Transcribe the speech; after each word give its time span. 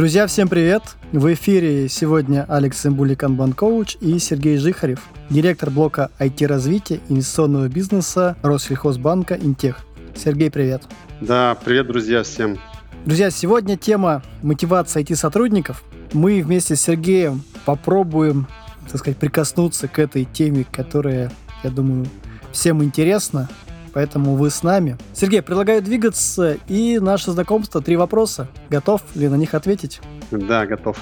Друзья, 0.00 0.26
всем 0.26 0.48
привет! 0.48 0.82
В 1.12 1.30
эфире 1.34 1.86
сегодня 1.90 2.46
Алекс 2.48 2.86
Имбули, 2.86 3.14
Канбан-коуч 3.14 3.98
и 4.00 4.18
Сергей 4.18 4.56
Жихарев, 4.56 5.00
директор 5.28 5.68
блока 5.68 6.10
IT-развития 6.18 7.00
инвестиционного 7.10 7.68
бизнеса 7.68 8.34
Россельхозбанка 8.40 9.34
«Интех». 9.34 9.84
Сергей, 10.16 10.50
привет! 10.50 10.84
Да, 11.20 11.54
привет, 11.66 11.88
друзья, 11.88 12.22
всем! 12.22 12.58
Друзья, 13.04 13.28
сегодня 13.30 13.76
тема 13.76 14.22
мотивации 14.40 15.02
IT-сотрудников. 15.02 15.84
Мы 16.14 16.42
вместе 16.42 16.76
с 16.76 16.80
Сергеем 16.80 17.42
попробуем, 17.66 18.46
так 18.90 19.00
сказать, 19.00 19.18
прикоснуться 19.18 19.86
к 19.86 19.98
этой 19.98 20.24
теме, 20.24 20.64
которая, 20.72 21.30
я 21.62 21.68
думаю, 21.68 22.06
всем 22.52 22.82
интересна, 22.82 23.50
поэтому 23.92 24.36
вы 24.36 24.50
с 24.50 24.62
нами. 24.62 24.96
Сергей, 25.12 25.42
предлагаю 25.42 25.82
двигаться, 25.82 26.56
и 26.68 26.98
наше 26.98 27.32
знакомство 27.32 27.80
три 27.80 27.96
вопроса. 27.96 28.48
Готов 28.68 29.02
ли 29.14 29.28
на 29.28 29.36
них 29.36 29.54
ответить? 29.54 30.00
Да, 30.30 30.66
готов. 30.66 30.98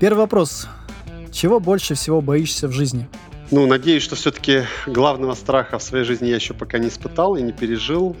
Первый 0.00 0.18
вопрос. 0.18 0.68
Чего 1.30 1.60
больше 1.60 1.94
всего 1.94 2.20
боишься 2.20 2.68
в 2.68 2.72
жизни? 2.72 3.08
Ну, 3.50 3.66
надеюсь, 3.66 4.02
что 4.02 4.16
все-таки 4.16 4.62
главного 4.86 5.34
страха 5.34 5.78
в 5.78 5.82
своей 5.82 6.04
жизни 6.04 6.28
я 6.28 6.36
еще 6.36 6.54
пока 6.54 6.78
не 6.78 6.88
испытал 6.88 7.36
и 7.36 7.42
не 7.42 7.52
пережил 7.52 8.16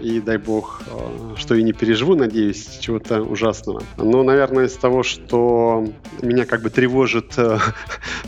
и 0.00 0.20
дай 0.20 0.38
бог, 0.38 0.82
э, 0.86 1.36
что 1.36 1.54
и 1.54 1.62
не 1.62 1.72
переживу, 1.72 2.14
надеюсь, 2.14 2.78
чего-то 2.80 3.22
ужасного. 3.22 3.82
Но, 3.96 4.22
наверное, 4.22 4.66
из 4.66 4.74
того, 4.74 5.02
что 5.02 5.86
меня 6.22 6.44
как 6.44 6.62
бы 6.62 6.70
тревожит 6.70 7.34
э, 7.36 7.58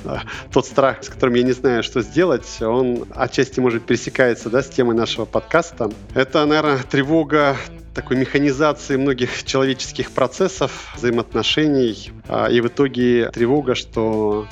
тот 0.53 0.67
страх, 0.67 1.03
с 1.03 1.09
которым 1.09 1.35
я 1.35 1.43
не 1.43 1.53
знаю, 1.53 1.83
что 1.83 2.01
сделать, 2.03 2.47
он 2.61 3.05
отчасти, 3.15 3.61
может, 3.61 3.85
пересекается 3.85 4.51
да, 4.51 4.63
с 4.63 4.69
темой 4.69 4.97
нашего 4.97 5.25
подкаста. 5.25 5.91
Это, 6.15 6.45
наверное, 6.47 6.79
тревога 6.83 7.57
такой 7.97 8.19
механизации 8.19 8.97
многих 8.97 9.43
человеческих 9.45 10.11
процессов, 10.13 10.93
взаимоотношений, 10.95 12.13
а, 12.29 12.47
и 12.47 12.61
в 12.61 12.69
итоге 12.69 13.31
тревога, 13.33 13.75
что 13.75 14.47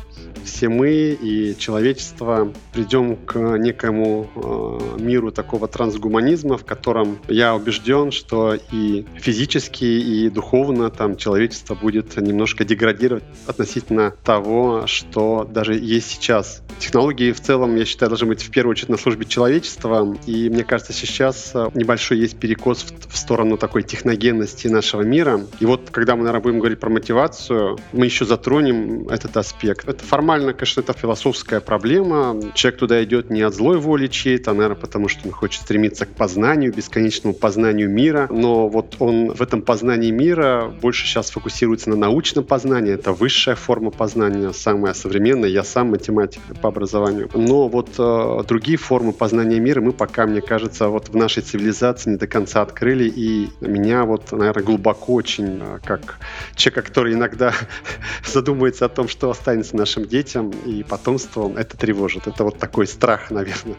все 0.44 0.68
мы 0.68 0.90
и 0.90 1.56
человечество 1.58 2.52
придем 2.72 3.16
к 3.16 3.38
некому 3.58 4.28
э, 4.34 5.00
миру 5.00 5.30
такого 5.30 5.68
трансгуманизма, 5.68 6.58
в 6.58 6.64
котором 6.64 7.18
я 7.28 7.54
убежден, 7.54 8.10
что 8.10 8.56
и 8.72 9.06
физически, 9.16 9.84
и 9.84 10.28
духовно 10.28 10.90
там 10.90 11.16
человечество 11.16 11.74
будет 11.74 12.16
немножко 12.16 12.64
деградировать 12.64 13.24
относительно 13.46 14.14
того, 14.24 14.86
что 14.86 15.48
даже 15.50 15.74
есть 15.74 16.10
сейчас. 16.10 16.62
Технологии 16.78 17.32
в 17.32 17.40
целом, 17.40 17.76
я 17.76 17.84
считаю, 17.84 18.10
должны 18.10 18.28
быть 18.28 18.42
в 18.42 18.50
первую 18.50 18.72
очередь 18.72 18.90
на 18.90 18.98
службе 18.98 19.24
человечества, 19.24 20.16
и 20.26 20.50
мне 20.50 20.64
кажется, 20.64 20.92
сейчас 20.92 21.52
э, 21.54 21.70
небольшой 21.74 22.18
есть 22.18 22.38
перекос 22.38 22.82
в, 22.82 23.12
в 23.12 23.16
сторону 23.16 23.33
такой 23.58 23.82
техногенности 23.82 24.68
нашего 24.68 25.02
мира. 25.02 25.40
И 25.60 25.66
вот, 25.66 25.90
когда 25.90 26.16
мы, 26.16 26.24
наверное, 26.24 26.42
будем 26.42 26.58
говорить 26.58 26.80
про 26.80 26.90
мотивацию, 26.90 27.78
мы 27.92 28.06
еще 28.06 28.24
затронем 28.24 29.08
этот 29.08 29.36
аспект. 29.36 29.88
Это 29.88 30.04
формально, 30.04 30.52
конечно, 30.52 30.80
это 30.80 30.92
философская 30.92 31.60
проблема. 31.60 32.40
Человек 32.54 32.80
туда 32.80 33.04
идет 33.04 33.30
не 33.30 33.42
от 33.42 33.54
злой 33.54 33.78
воли 33.78 34.06
чьей-то, 34.06 34.50
а, 34.50 34.54
наверное, 34.54 34.80
потому 34.80 35.08
что 35.08 35.26
он 35.26 35.32
хочет 35.32 35.62
стремиться 35.62 36.06
к 36.06 36.10
познанию, 36.10 36.72
бесконечному 36.72 37.34
познанию 37.34 37.90
мира. 37.90 38.28
Но 38.30 38.68
вот 38.68 38.96
он 38.98 39.32
в 39.32 39.42
этом 39.42 39.62
познании 39.62 40.10
мира 40.10 40.72
больше 40.80 41.06
сейчас 41.06 41.30
фокусируется 41.30 41.90
на 41.90 41.96
научном 41.96 42.44
познании. 42.44 42.94
Это 42.94 43.12
высшая 43.12 43.56
форма 43.56 43.90
познания, 43.90 44.52
самая 44.52 44.94
современная. 44.94 45.48
Я 45.48 45.64
сам 45.64 45.90
математик 45.90 46.40
по 46.62 46.68
образованию. 46.68 47.28
Но 47.34 47.68
вот 47.68 47.90
э, 47.98 48.42
другие 48.46 48.78
формы 48.78 49.12
познания 49.12 49.58
мира 49.60 49.80
мы 49.80 49.92
пока, 49.92 50.26
мне 50.26 50.40
кажется, 50.40 50.88
вот 50.88 51.08
в 51.08 51.16
нашей 51.16 51.42
цивилизации 51.42 52.10
не 52.10 52.16
до 52.16 52.26
конца 52.26 52.62
открыли. 52.62 53.08
И 53.08 53.23
меня 53.60 54.04
вот, 54.04 54.32
наверное, 54.32 54.62
глубоко 54.62 55.14
очень, 55.14 55.60
э, 55.60 55.78
как 55.84 56.18
человека, 56.54 56.82
который 56.82 57.14
иногда 57.14 57.52
задумывается 58.26 58.84
о 58.84 58.88
том, 58.88 59.08
что 59.08 59.30
останется 59.30 59.76
нашим 59.76 60.06
детям, 60.06 60.50
и 60.50 60.82
потомству 60.82 61.52
это 61.56 61.76
тревожит. 61.76 62.26
Это 62.26 62.44
вот 62.44 62.58
такой 62.58 62.86
страх, 62.86 63.30
наверное, 63.30 63.76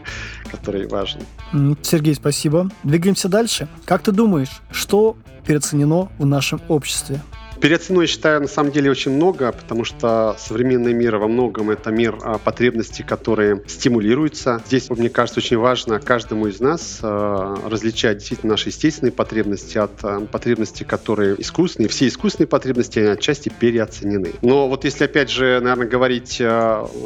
который 0.50 0.86
важен. 0.86 1.20
Сергей, 1.82 2.14
спасибо. 2.14 2.70
Двигаемся 2.82 3.28
дальше. 3.28 3.68
Как 3.84 4.02
ты 4.02 4.12
думаешь, 4.12 4.60
что 4.70 5.16
переоценено 5.46 6.08
в 6.18 6.26
нашем 6.26 6.60
обществе? 6.68 7.20
Переоценено, 7.60 8.06
считаю, 8.06 8.40
на 8.40 8.48
самом 8.48 8.72
деле 8.72 8.90
очень 8.90 9.12
много, 9.12 9.52
потому 9.52 9.84
что 9.84 10.36
современный 10.38 10.92
мир 10.92 11.16
во 11.16 11.28
многом 11.28 11.70
это 11.70 11.90
мир 11.90 12.18
а, 12.22 12.38
потребностей, 12.38 13.02
которые 13.02 13.62
стимулируются. 13.66 14.62
Здесь, 14.66 14.90
мне 14.90 15.08
кажется, 15.08 15.40
очень 15.40 15.56
важно 15.56 16.00
каждому 16.00 16.46
из 16.46 16.60
нас 16.60 17.00
а, 17.02 17.56
различать 17.68 18.18
действительно 18.18 18.52
наши 18.52 18.68
естественные 18.68 19.12
потребности 19.12 19.78
от 19.78 19.92
а, 20.02 20.20
потребностей, 20.20 20.84
которые 20.84 21.40
искусственные. 21.40 21.88
Все 21.88 22.08
искусственные 22.08 22.48
потребности, 22.48 22.98
они 22.98 23.08
отчасти 23.08 23.48
переоценены. 23.48 24.32
Но 24.42 24.68
вот 24.68 24.84
если, 24.84 25.04
опять 25.04 25.30
же, 25.30 25.60
наверное, 25.60 25.88
говорить 25.88 26.34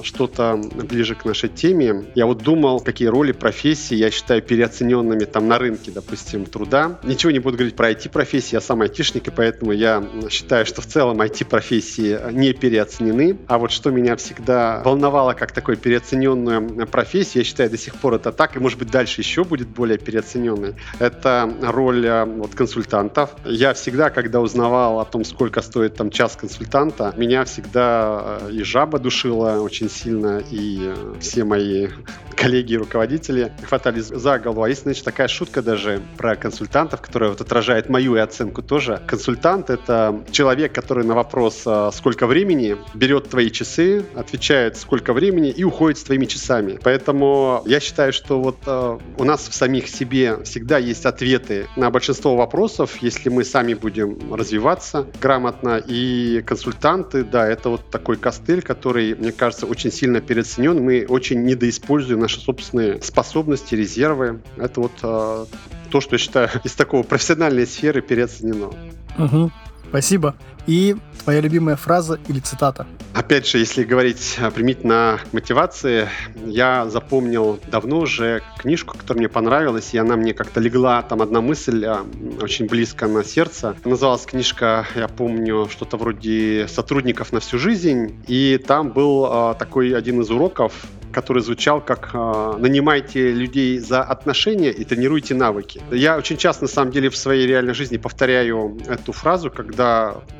что-то 0.02 0.60
ближе 0.74 1.14
к 1.14 1.24
нашей 1.24 1.48
теме, 1.48 2.06
я 2.14 2.26
вот 2.26 2.42
думал, 2.42 2.80
какие 2.80 3.08
роли 3.08 3.32
профессии 3.32 3.94
я 3.94 4.10
считаю 4.10 4.42
переоцененными 4.42 5.24
там 5.24 5.48
на 5.48 5.58
рынке, 5.58 5.90
допустим, 5.90 6.46
труда. 6.46 6.98
Ничего 7.04 7.30
не 7.30 7.38
буду 7.38 7.56
говорить 7.56 7.76
про 7.76 7.90
IT-профессии, 7.90 8.54
я 8.54 8.60
сам 8.60 8.82
айтишник, 8.82 9.28
и 9.28 9.30
поэтому 9.30 9.72
я 9.72 10.04
считаю, 10.28 10.39
что 10.40 10.82
в 10.82 10.86
целом 10.86 11.20
IT-профессии 11.20 12.18
не 12.32 12.52
переоценены. 12.52 13.38
А 13.46 13.58
вот 13.58 13.70
что 13.70 13.90
меня 13.90 14.16
всегда 14.16 14.82
волновало 14.84 15.32
как 15.34 15.52
такой 15.52 15.76
переоцененную 15.76 16.86
профессию, 16.86 17.42
я 17.42 17.44
считаю, 17.44 17.70
до 17.70 17.76
сих 17.76 17.94
пор 17.94 18.14
это 18.14 18.32
так, 18.32 18.56
и 18.56 18.58
может 18.58 18.78
быть 18.78 18.90
дальше 18.90 19.20
еще 19.20 19.44
будет 19.44 19.68
более 19.68 19.98
переоцененной, 19.98 20.74
это 20.98 21.52
роль 21.62 22.06
э, 22.06 22.24
вот, 22.24 22.54
консультантов. 22.54 23.30
Я 23.44 23.74
всегда, 23.74 24.10
когда 24.10 24.40
узнавал 24.40 25.00
о 25.00 25.04
том, 25.04 25.24
сколько 25.24 25.62
стоит 25.62 25.94
там 25.94 26.10
час 26.10 26.36
консультанта, 26.36 27.14
меня 27.16 27.44
всегда 27.44 28.38
э, 28.42 28.52
и 28.52 28.62
жаба 28.62 28.98
душила 28.98 29.60
очень 29.60 29.90
сильно, 29.90 30.42
и 30.50 30.78
э, 30.94 31.14
все 31.20 31.44
мои 31.44 31.88
коллеги 32.36 32.74
и 32.74 32.76
руководители 32.76 33.52
хватались 33.62 34.06
за 34.06 34.38
голову. 34.38 34.62
А 34.62 34.68
есть, 34.68 34.82
значит, 34.82 35.04
такая 35.04 35.28
шутка 35.28 35.62
даже 35.62 36.02
про 36.16 36.36
консультантов, 36.36 37.00
которая 37.00 37.30
вот 37.30 37.40
отражает 37.40 37.88
мою 37.88 38.20
оценку 38.20 38.62
тоже. 38.62 39.00
Консультант— 39.06 39.70
это 39.70 40.22
человек, 40.30 40.72
который 40.72 41.04
на 41.04 41.14
вопрос 41.14 41.62
а, 41.66 41.90
«сколько 41.92 42.26
времени?» 42.26 42.76
берет 42.94 43.28
твои 43.28 43.50
часы, 43.50 44.04
отвечает 44.14 44.76
«сколько 44.76 45.12
времени» 45.12 45.50
и 45.50 45.64
уходит 45.64 45.98
с 45.98 46.04
твоими 46.04 46.26
часами. 46.26 46.78
Поэтому 46.82 47.62
я 47.66 47.80
считаю, 47.80 48.12
что 48.12 48.40
вот 48.40 48.56
а, 48.66 48.98
у 49.18 49.24
нас 49.24 49.48
в 49.48 49.54
самих 49.54 49.88
себе 49.88 50.42
всегда 50.44 50.78
есть 50.78 51.06
ответы 51.06 51.66
на 51.76 51.90
большинство 51.90 52.36
вопросов, 52.36 52.98
если 53.00 53.28
мы 53.28 53.44
сами 53.44 53.74
будем 53.74 54.34
развиваться 54.34 55.06
грамотно. 55.20 55.82
И 55.86 56.42
консультанты, 56.46 57.24
да, 57.24 57.46
это 57.46 57.70
вот 57.70 57.90
такой 57.90 58.16
костыль, 58.16 58.62
который, 58.62 59.14
мне 59.14 59.32
кажется, 59.32 59.66
очень 59.66 59.92
сильно 59.92 60.20
переоценен. 60.20 60.82
Мы 60.82 61.06
очень 61.08 61.44
недоиспользуем 61.44 62.20
наши 62.20 62.40
собственные 62.40 63.02
способности, 63.02 63.74
резервы. 63.74 64.40
Это 64.56 64.80
вот 64.80 64.92
э, 65.02 65.46
то, 65.90 66.00
что 66.00 66.14
я 66.14 66.18
считаю 66.18 66.48
из 66.64 66.72
такого 66.72 67.02
профессиональной 67.02 67.66
сферы 67.66 68.00
переоценено. 68.00 68.70
Угу. 69.18 69.50
Спасибо. 69.90 70.36
И 70.68 70.96
твоя 71.24 71.40
любимая 71.40 71.74
фраза 71.74 72.20
или 72.28 72.38
цитата? 72.38 72.86
Опять 73.12 73.48
же, 73.48 73.58
если 73.58 73.82
говорить 73.82 74.38
применительно 74.54 75.18
к 75.28 75.32
мотивации, 75.32 76.08
я 76.46 76.88
запомнил 76.88 77.58
давно 77.68 77.98
уже 77.98 78.40
книжку, 78.56 78.96
которая 78.96 79.18
мне 79.18 79.28
понравилась, 79.28 79.92
и 79.92 79.98
она 79.98 80.16
мне 80.16 80.32
как-то 80.32 80.60
легла, 80.60 81.02
там 81.02 81.22
одна 81.22 81.40
мысль 81.40 81.84
а, 81.86 82.06
очень 82.40 82.66
близко 82.66 83.08
на 83.08 83.24
сердце. 83.24 83.74
Называлась 83.84 84.26
книжка, 84.26 84.86
я 84.94 85.08
помню, 85.08 85.68
что-то 85.68 85.96
вроде 85.96 86.68
«Сотрудников 86.68 87.32
на 87.32 87.40
всю 87.40 87.58
жизнь», 87.58 88.22
и 88.28 88.62
там 88.64 88.90
был 88.90 89.26
а, 89.26 89.54
такой 89.54 89.92
один 89.96 90.20
из 90.20 90.30
уроков, 90.30 90.72
который 91.12 91.42
звучал 91.42 91.80
как 91.80 92.10
э, 92.12 92.54
«нанимайте 92.58 93.32
людей 93.32 93.78
за 93.78 94.02
отношения 94.02 94.70
и 94.70 94.84
тренируйте 94.84 95.34
навыки». 95.34 95.82
Я 95.90 96.16
очень 96.16 96.36
часто, 96.36 96.64
на 96.64 96.68
самом 96.68 96.92
деле, 96.92 97.10
в 97.10 97.16
своей 97.16 97.46
реальной 97.46 97.74
жизни 97.74 97.96
повторяю 97.96 98.78
эту 98.88 99.12
фразу, 99.12 99.50
когда 99.50 99.79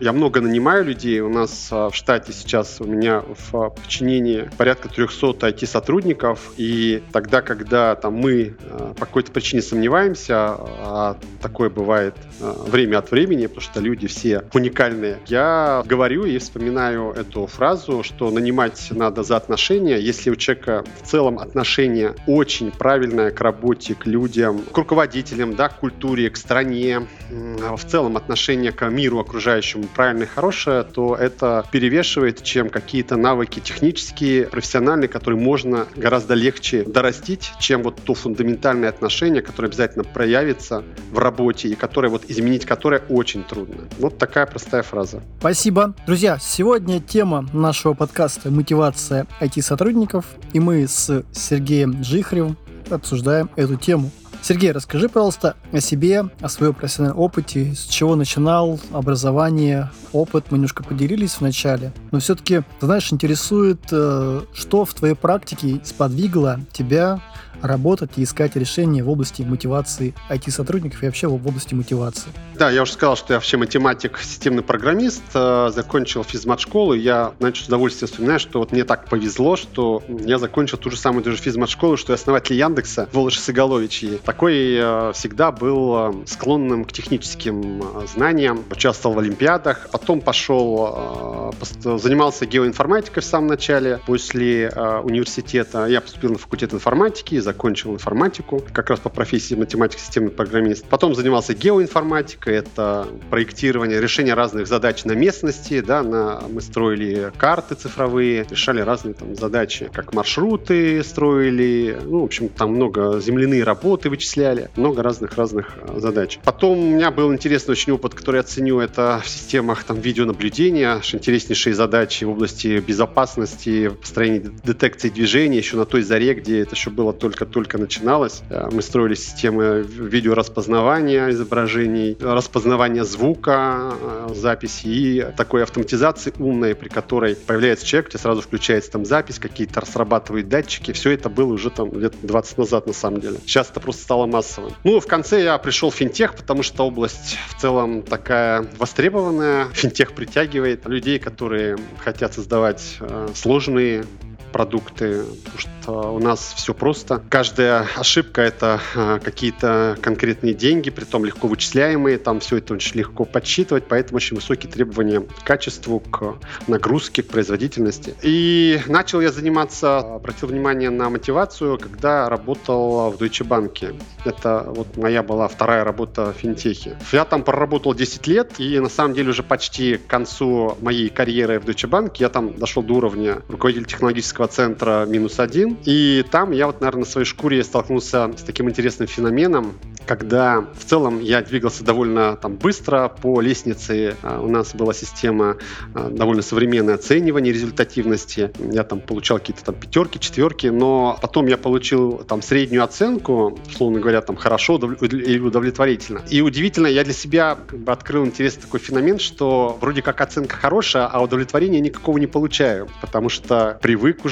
я 0.01 0.13
много 0.13 0.41
нанимаю 0.41 0.85
людей. 0.85 1.21
У 1.21 1.29
нас 1.29 1.69
э, 1.71 1.89
в 1.91 1.95
штате 1.95 2.33
сейчас 2.33 2.81
у 2.81 2.85
меня 2.85 3.23
в 3.51 3.71
подчинении 3.71 4.51
порядка 4.57 4.89
300 4.89 5.27
IT-сотрудников, 5.49 6.53
и 6.57 7.03
тогда, 7.13 7.43
когда 7.43 7.95
там, 7.95 8.15
мы 8.15 8.55
э, 8.59 8.95
по 8.99 9.07
какой-то 9.07 9.33
причине 9.33 9.63
сомневаемся, 9.63 10.37
а 10.37 11.17
такое 11.41 11.71
бывает 11.71 12.15
время 12.41 12.99
от 12.99 13.11
времени, 13.11 13.47
потому 13.47 13.63
что 13.63 13.81
люди 13.81 14.07
все 14.07 14.45
уникальные, 14.53 15.19
я 15.27 15.83
говорю 15.87 16.25
и 16.25 16.39
вспоминаю 16.39 17.11
эту 17.11 17.47
фразу, 17.47 18.03
что 18.03 18.31
нанимать 18.31 18.89
надо 18.91 19.23
за 19.23 19.37
отношения, 19.37 19.99
если 19.99 20.31
у 20.31 20.37
человека 20.37 20.85
в 21.03 21.07
целом 21.07 21.39
отношение 21.39 22.15
очень 22.27 22.71
правильное 22.71 23.31
к 23.31 23.41
работе, 23.41 23.95
к 23.95 24.07
людям, 24.07 24.63
к 24.63 24.77
руководителям, 24.77 25.55
да, 25.55 25.69
к 25.69 25.79
культуре, 25.79 26.31
к 26.31 26.37
стране, 26.37 27.07
в 27.31 27.85
целом 27.85 28.17
отношение 28.17 28.73
к 28.73 28.89
миру 28.89 29.19
окружающему 29.31 29.85
правильное 29.85 30.27
и 30.27 30.29
хорошее, 30.29 30.82
то 30.82 31.15
это 31.15 31.65
перевешивает, 31.71 32.43
чем 32.43 32.69
какие-то 32.69 33.17
навыки 33.17 33.61
технические, 33.61 34.47
профессиональные, 34.47 35.09
которые 35.09 35.41
можно 35.41 35.87
гораздо 35.94 36.35
легче 36.35 36.82
дорастить, 36.82 37.53
чем 37.61 37.85
вот 37.85 38.00
то 38.05 38.15
фундаментальное 38.15 38.88
отношение, 38.88 39.41
которое 39.41 39.69
обязательно 39.69 40.05
проявится 40.05 40.82
в 41.12 41.19
работе 41.19 41.69
и 41.69 41.77
которое 41.77 42.09
вот 42.09 42.25
изменить 42.29 42.67
которое 42.67 43.03
очень 43.09 43.44
трудно. 43.44 43.88
Вот 43.99 44.19
такая 44.19 44.47
простая 44.47 44.82
фраза. 44.82 45.23
Спасибо. 45.38 45.94
Друзья, 46.06 46.38
сегодня 46.41 47.00
тема 47.00 47.49
нашего 47.53 47.94
подкаста 47.94 48.50
«Мотивация 48.50 49.26
IT-сотрудников», 49.41 50.25
и 50.53 50.59
мы 50.59 50.88
с 50.88 51.25
Сергеем 51.33 52.03
Жихаревым 52.03 52.56
обсуждаем 52.91 53.49
эту 53.55 53.76
тему. 53.76 54.11
Сергей, 54.43 54.73
расскажи, 54.73 55.09
пожалуйста, 55.09 55.55
о 55.71 55.81
себе, 55.81 56.25
о 56.41 56.49
своем 56.49 56.73
профессиональном 56.73 57.19
опыте, 57.21 57.75
с 57.75 57.85
чего 57.87 58.17
начинал, 58.17 58.81
образование, 58.93 59.91
опыт. 60.13 60.47
Мы 60.51 60.57
немножко 60.57 60.83
поделились 60.83 61.35
в 61.35 61.41
начале. 61.43 61.93
Но 62.11 62.21
все-таки, 62.21 62.63
знаешь, 62.81 63.13
интересует, 63.13 63.81
э, 63.93 64.41
что 64.55 64.85
в 64.85 64.95
твоей 64.95 65.15
практике 65.15 65.81
сподвигло 65.85 66.61
тебя 66.73 67.21
работать 67.62 68.12
и 68.17 68.23
искать 68.23 68.57
решения 68.57 69.03
в 69.03 69.11
области 69.11 69.43
мотивации 69.43 70.15
IT-сотрудников 70.29 71.03
и 71.03 71.07
вообще 71.07 71.29
в 71.29 71.35
области 71.47 71.75
мотивации. 71.75 72.31
Да, 72.55 72.71
я 72.71 72.83
уже 72.83 72.93
сказал, 72.93 73.17
что 73.17 73.33
я 73.33 73.39
вообще 73.39 73.57
математик, 73.57 74.19
системный 74.19 74.62
программист, 74.62 75.23
э, 75.35 75.71
закончил 75.75 76.25
физмат-школу. 76.25 76.95
Я, 76.95 77.33
значит, 77.41 77.65
с 77.65 77.69
удовольствием 77.69 78.11
вспоминаю, 78.11 78.39
что 78.39 78.59
вот 78.59 78.73
мне 78.73 78.85
так 78.85 79.09
повезло, 79.09 79.57
что 79.57 80.03
я 80.09 80.39
закончил 80.39 80.79
ту 80.79 80.91
же 80.91 80.97
самую 80.97 81.25
ту 81.25 81.31
же 81.31 81.39
физмат-школу, 81.39 81.97
что 81.97 82.12
и 82.12 82.15
основатель 82.15 82.57
Яндекса 82.57 83.09
Волош 83.12 83.39
Сигалович. 83.39 84.03
И 84.03 84.21
такой 84.25 84.75
э, 84.75 85.12
всегда 85.15 85.53
был 85.53 85.95
э, 85.97 86.27
склонным 86.27 86.85
к 86.85 86.93
техническим 86.93 87.83
знаниям, 88.12 88.65
участвовал 88.71 89.17
в 89.17 89.19
олимпиадах, 89.19 89.89
потом 89.91 90.21
пошел, 90.21 91.55
занимался 91.85 92.47
геоинформатикой 92.47 93.23
в 93.23 93.27
самом 93.27 93.49
начале. 93.49 94.01
После 94.07 94.69
университета 95.03 95.87
я 95.87 96.01
поступил 96.01 96.33
на 96.33 96.39
факультет 96.39 96.75
информатики, 96.75 97.39
закончил 97.50 97.94
информатику, 97.94 98.62
как 98.73 98.91
раз 98.91 99.00
по 99.00 99.08
профессии 99.08 99.55
математик, 99.55 99.99
системный 99.99 100.31
программист. 100.31 100.85
Потом 100.88 101.14
занимался 101.14 101.52
геоинформатикой, 101.55 102.55
это 102.55 103.08
проектирование, 103.29 104.00
решение 104.00 104.35
разных 104.35 104.69
задач 104.69 105.05
на 105.05 105.12
местности, 105.12 105.81
да, 105.81 106.02
на, 106.02 106.43
мы 106.49 106.61
строили 106.61 107.32
карты 107.37 107.75
цифровые, 107.75 108.47
решали 108.49 108.81
разные 108.81 109.14
там 109.14 109.35
задачи, 109.35 109.91
как 109.93 110.14
маршруты 110.14 111.02
строили, 111.02 111.99
ну, 112.05 112.20
в 112.20 112.25
общем, 112.25 112.49
там 112.49 112.70
много 112.70 113.20
земляные 113.20 113.64
работы 113.64 114.11
вычисляли, 114.11 114.70
много 114.76 115.02
разных-разных 115.02 115.75
а, 115.82 115.99
задач. 115.99 116.38
Потом 116.44 116.79
у 116.79 116.91
меня 116.97 117.11
был 117.11 117.32
интересный 117.32 117.73
очень 117.73 117.93
опыт, 117.93 118.14
который 118.14 118.37
я 118.37 118.43
ценю, 118.44 118.79
это 118.79 119.20
в 119.25 119.29
системах 119.29 119.82
там 119.82 119.99
видеонаблюдения, 120.00 121.00
интереснейшие 121.12 121.75
задачи 121.75 122.25
в 122.25 122.31
области 122.31 122.79
безопасности, 122.79 123.88
построения 123.88 124.52
детекции 124.64 125.08
движения, 125.08 125.58
еще 125.58 125.76
на 125.76 125.85
той 125.85 126.02
заре, 126.02 126.35
где 126.35 126.61
это 126.61 126.75
еще 126.76 126.91
было 126.91 127.12
только 127.12 127.40
только-только 127.41 127.79
начиналось. 127.79 128.43
Э, 128.51 128.69
мы 128.71 128.83
строили 128.83 129.15
системы 129.15 129.83
видеораспознавания 129.83 131.31
изображений, 131.31 132.17
распознавания 132.21 133.05
звука, 133.05 133.95
э, 134.01 134.29
записи 134.35 134.87
и 134.87 135.27
такой 135.37 135.63
автоматизации 135.63 136.33
умной, 136.39 136.75
при 136.75 136.89
которой 136.89 137.35
появляется 137.35 137.87
человек, 137.87 138.09
у 138.09 138.11
тебя 138.11 138.21
сразу 138.21 138.43
включается 138.43 138.91
там 138.91 139.05
запись, 139.05 139.39
какие-то 139.39 139.85
срабатывают 139.87 140.49
датчики. 140.49 140.93
Все 140.93 141.11
это 141.11 141.29
было 141.29 141.53
уже 141.53 141.71
там 141.71 141.93
лет 141.99 142.15
20 142.23 142.59
назад 142.59 142.87
на 142.87 142.93
самом 142.93 143.21
деле. 143.21 143.39
Сейчас 143.45 143.71
это 143.71 143.81
просто 143.81 144.03
стало 144.03 144.27
массовым. 144.27 144.73
Ну, 144.85 145.01
в 145.01 145.07
конце 145.07 145.43
я 145.43 145.59
пришел 145.59 145.91
в 145.91 145.95
финтех, 145.95 146.35
потому 146.35 146.63
что 146.63 146.87
область 146.87 147.39
в 147.49 147.61
целом 147.61 148.03
такая 148.03 148.67
востребованная. 148.79 149.67
Финтех 149.73 150.13
притягивает 150.13 150.87
людей, 150.87 151.19
которые 151.19 151.79
хотят 151.99 152.35
создавать 152.35 152.97
э, 153.01 153.29
сложные 153.35 154.05
продукты, 154.50 155.25
потому 155.44 155.58
что 155.58 156.12
у 156.12 156.19
нас 156.19 156.52
все 156.56 156.75
просто. 156.75 157.23
Каждая 157.29 157.87
ошибка— 157.97 158.43
это 158.43 158.81
а, 158.94 159.19
какие-то 159.19 159.97
конкретные 160.00 160.55
деньги, 160.55 160.91
при 160.91 161.05
том 161.05 161.25
легко 161.25 161.49
вычисляемые, 161.49 162.19
там 162.19 162.41
все 162.41 162.58
это 162.58 162.75
очень 162.75 162.99
легко 162.99 163.25
подсчитывать, 163.25 163.85
поэтому 163.88 164.17
очень 164.17 164.37
высокие 164.37 164.70
требования 164.70 165.20
к 165.20 165.44
качеству, 165.44 166.00
к 166.00 166.37
нагрузке, 166.67 167.23
к 167.23 167.29
производительности. 167.29 168.14
И 168.23 168.81
начал 168.87 169.20
я 169.20 169.32
заниматься, 169.32 169.99
обратил 169.99 170.49
внимание 170.49 170.91
на 170.91 171.11
мотивацию, 171.11 171.79
когда 171.79 172.29
работал 172.29 173.11
в 173.11 173.17
Deutsche 173.17 173.47
Bank. 173.47 174.00
Это 174.25 174.64
вот 174.67 174.97
моя 174.97 175.23
была 175.23 175.49
вторая 175.49 175.85
работа 175.85 176.32
в 176.32 176.37
финтехе. 176.37 176.97
Я 177.12 177.25
там 177.25 177.43
проработал 177.43 177.94
10 177.94 178.26
лет, 178.26 178.52
и 178.58 178.79
на 178.81 178.88
самом 178.88 179.14
деле 179.14 179.31
уже 179.31 179.43
почти 179.43 179.97
к 179.97 180.06
концу 180.06 180.76
моей 180.81 181.08
карьеры 181.08 181.58
в 181.61 181.64
Deutsche 181.64 181.88
Bank 181.88 182.17
я 182.19 182.29
там 182.29 182.55
дошел 182.56 182.82
до 182.82 182.94
уровня 182.94 183.43
руководителя 183.49 183.87
технологического 183.87 184.40
исследовательского 184.41 184.49
центра 184.49 185.07
«Минус 185.07 185.39
один». 185.39 185.77
И 185.85 186.25
там 186.31 186.53
я 186.53 186.67
вот, 186.67 186.81
наверное, 186.81 187.01
на 187.01 187.07
своей 187.07 187.27
шкуре 187.27 187.63
столкнулся 187.65 188.31
с 188.37 188.43
таким 188.43 188.69
интересным 188.69 189.09
феноменом, 189.09 189.75
когда 190.07 190.67
в 190.77 190.85
целом 190.85 191.21
я 191.21 191.43
двигался 191.43 191.85
довольно 191.85 192.37
там 192.37 192.57
быстро 192.57 193.09
по 193.09 193.41
лестнице. 193.41 194.17
А, 194.23 194.41
у 194.41 194.49
нас 194.49 194.75
была 194.75 194.93
система 194.93 195.57
а, 195.95 196.11
довольно 196.11 196.43
современное 196.43 196.95
оценивание 196.95 197.53
результативности. 197.53 198.51
Я 198.73 198.85
там 198.85 199.01
получал 199.01 199.39
какие-то 199.39 199.65
там 199.65 199.75
пятерки, 199.75 200.19
четверки, 200.19 200.69
но 200.69 201.19
потом 201.21 201.47
я 201.47 201.57
получил 201.57 202.25
там 202.27 202.43
среднюю 202.43 202.85
оценку, 202.85 203.59
условно 203.69 204.01
говоря, 204.01 204.21
там 204.21 204.37
хорошо 204.37 204.79
или 204.79 205.39
удовлетворительно. 205.39 206.23
И 206.29 206.41
удивительно, 206.41 206.87
я 206.87 207.05
для 207.05 207.15
себя 207.15 207.57
как 207.69 207.79
бы 207.79 207.93
открыл 207.93 208.25
интересный 208.25 208.63
такой 208.63 208.81
феномен, 208.81 209.19
что 209.19 209.79
вроде 209.81 210.03
как 210.03 210.21
оценка 210.21 210.57
хорошая, 210.57 211.07
а 211.07 211.23
удовлетворения 211.23 211.81
никакого 211.81 212.19
не 212.19 212.27
получаю, 212.27 212.89
потому 213.01 213.29
что 213.29 213.79
привык 213.81 214.25
уже, 214.25 214.30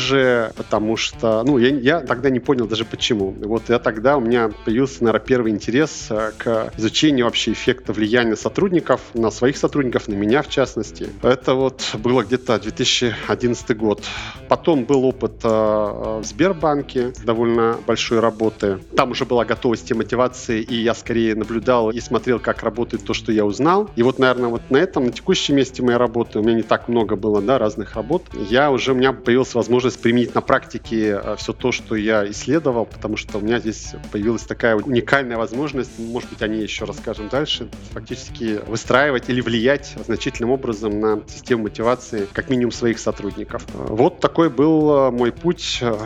потому 0.57 0.97
что, 0.97 1.43
ну, 1.45 1.59
я, 1.59 1.69
я 1.69 2.01
тогда 2.01 2.31
не 2.31 2.41
понял 2.41 2.67
даже 2.67 2.85
почему. 2.85 3.35
Вот 3.41 3.69
я 3.69 3.79
тогда, 3.79 4.17
у 4.17 4.21
меня 4.21 4.51
появился, 4.65 5.05
наверное, 5.05 5.27
первый 5.27 5.53
интерес 5.53 6.07
э, 6.11 6.33
к 6.37 6.73
изучению 6.77 7.27
вообще 7.27 7.53
эффекта 7.53 7.93
влияния 7.93 8.37
сотрудников 8.37 9.01
на 9.15 9.31
своих 9.31 9.57
сотрудников, 9.57 10.09
на 10.09 10.15
меня 10.15 10.43
в 10.43 10.49
частности. 10.49 11.09
Это 11.23 11.55
вот 11.55 11.83
было 11.95 12.23
где-то 12.23 12.59
2011 12.59 13.77
год. 13.77 14.03
Потом 14.49 14.85
был 14.85 15.05
опыт 15.05 15.41
э, 15.45 15.49
в 15.49 16.23
Сбербанке, 16.25 17.13
довольно 17.25 17.77
большой 17.87 18.21
работы. 18.21 18.79
Там 18.97 19.11
уже 19.13 19.25
была 19.25 19.45
готова 19.45 19.77
система 19.77 19.99
мотивации, 19.99 20.63
и 20.63 20.77
я 20.77 20.95
скорее 20.95 21.35
наблюдал 21.35 21.91
и 21.91 22.01
смотрел, 22.01 22.39
как 22.39 22.63
работает 22.63 23.05
то, 23.05 23.15
что 23.15 23.33
я 23.33 23.45
узнал. 23.45 23.91
И 23.97 24.03
вот, 24.03 24.19
наверное, 24.19 24.49
вот 24.49 24.63
на 24.71 24.77
этом, 24.77 25.07
на 25.07 25.13
текущем 25.13 25.57
месте 25.57 25.83
моей 25.83 25.99
работы, 25.99 26.39
у 26.39 26.43
меня 26.43 26.55
не 26.55 26.63
так 26.63 26.89
много 26.89 27.17
было, 27.17 27.43
да, 27.43 27.59
разных 27.59 27.95
работ, 27.95 28.23
я 28.49 28.71
уже, 28.71 28.93
у 28.93 28.95
меня 28.95 29.13
появилась 29.13 29.55
возможность 29.55 29.88
применить 29.97 30.35
на 30.35 30.41
практике 30.41 31.21
э, 31.23 31.37
все 31.37 31.53
то, 31.53 31.73
что 31.73 31.97
я 31.97 32.29
исследовал, 32.31 32.87
потому 32.87 33.17
что 33.17 33.39
у 33.39 33.41
меня 33.41 33.59
здесь 33.59 33.95
появилась 34.13 34.43
такая 34.43 34.77
уникальная 34.77 35.37
возможность 35.37 35.99
может 35.99 36.31
быть, 36.31 36.43
о 36.43 36.49
ней 36.49 36.63
еще 36.63 36.85
расскажем 36.85 37.29
дальше, 37.29 37.69
фактически 37.93 38.61
выстраивать 38.67 39.29
или 39.29 39.41
влиять 39.41 39.95
значительным 40.05 40.51
образом 40.51 41.01
на 41.01 41.23
систему 41.29 41.65
мотивации 41.65 42.27
как 42.33 42.51
минимум 42.51 42.73
своих 42.73 42.99
сотрудников. 42.99 43.65
Вот 43.75 44.21
такой 44.21 44.51
был 44.51 45.09
э, 45.09 45.11
мой 45.11 45.33
путь 45.33 45.79
э, 45.81 45.97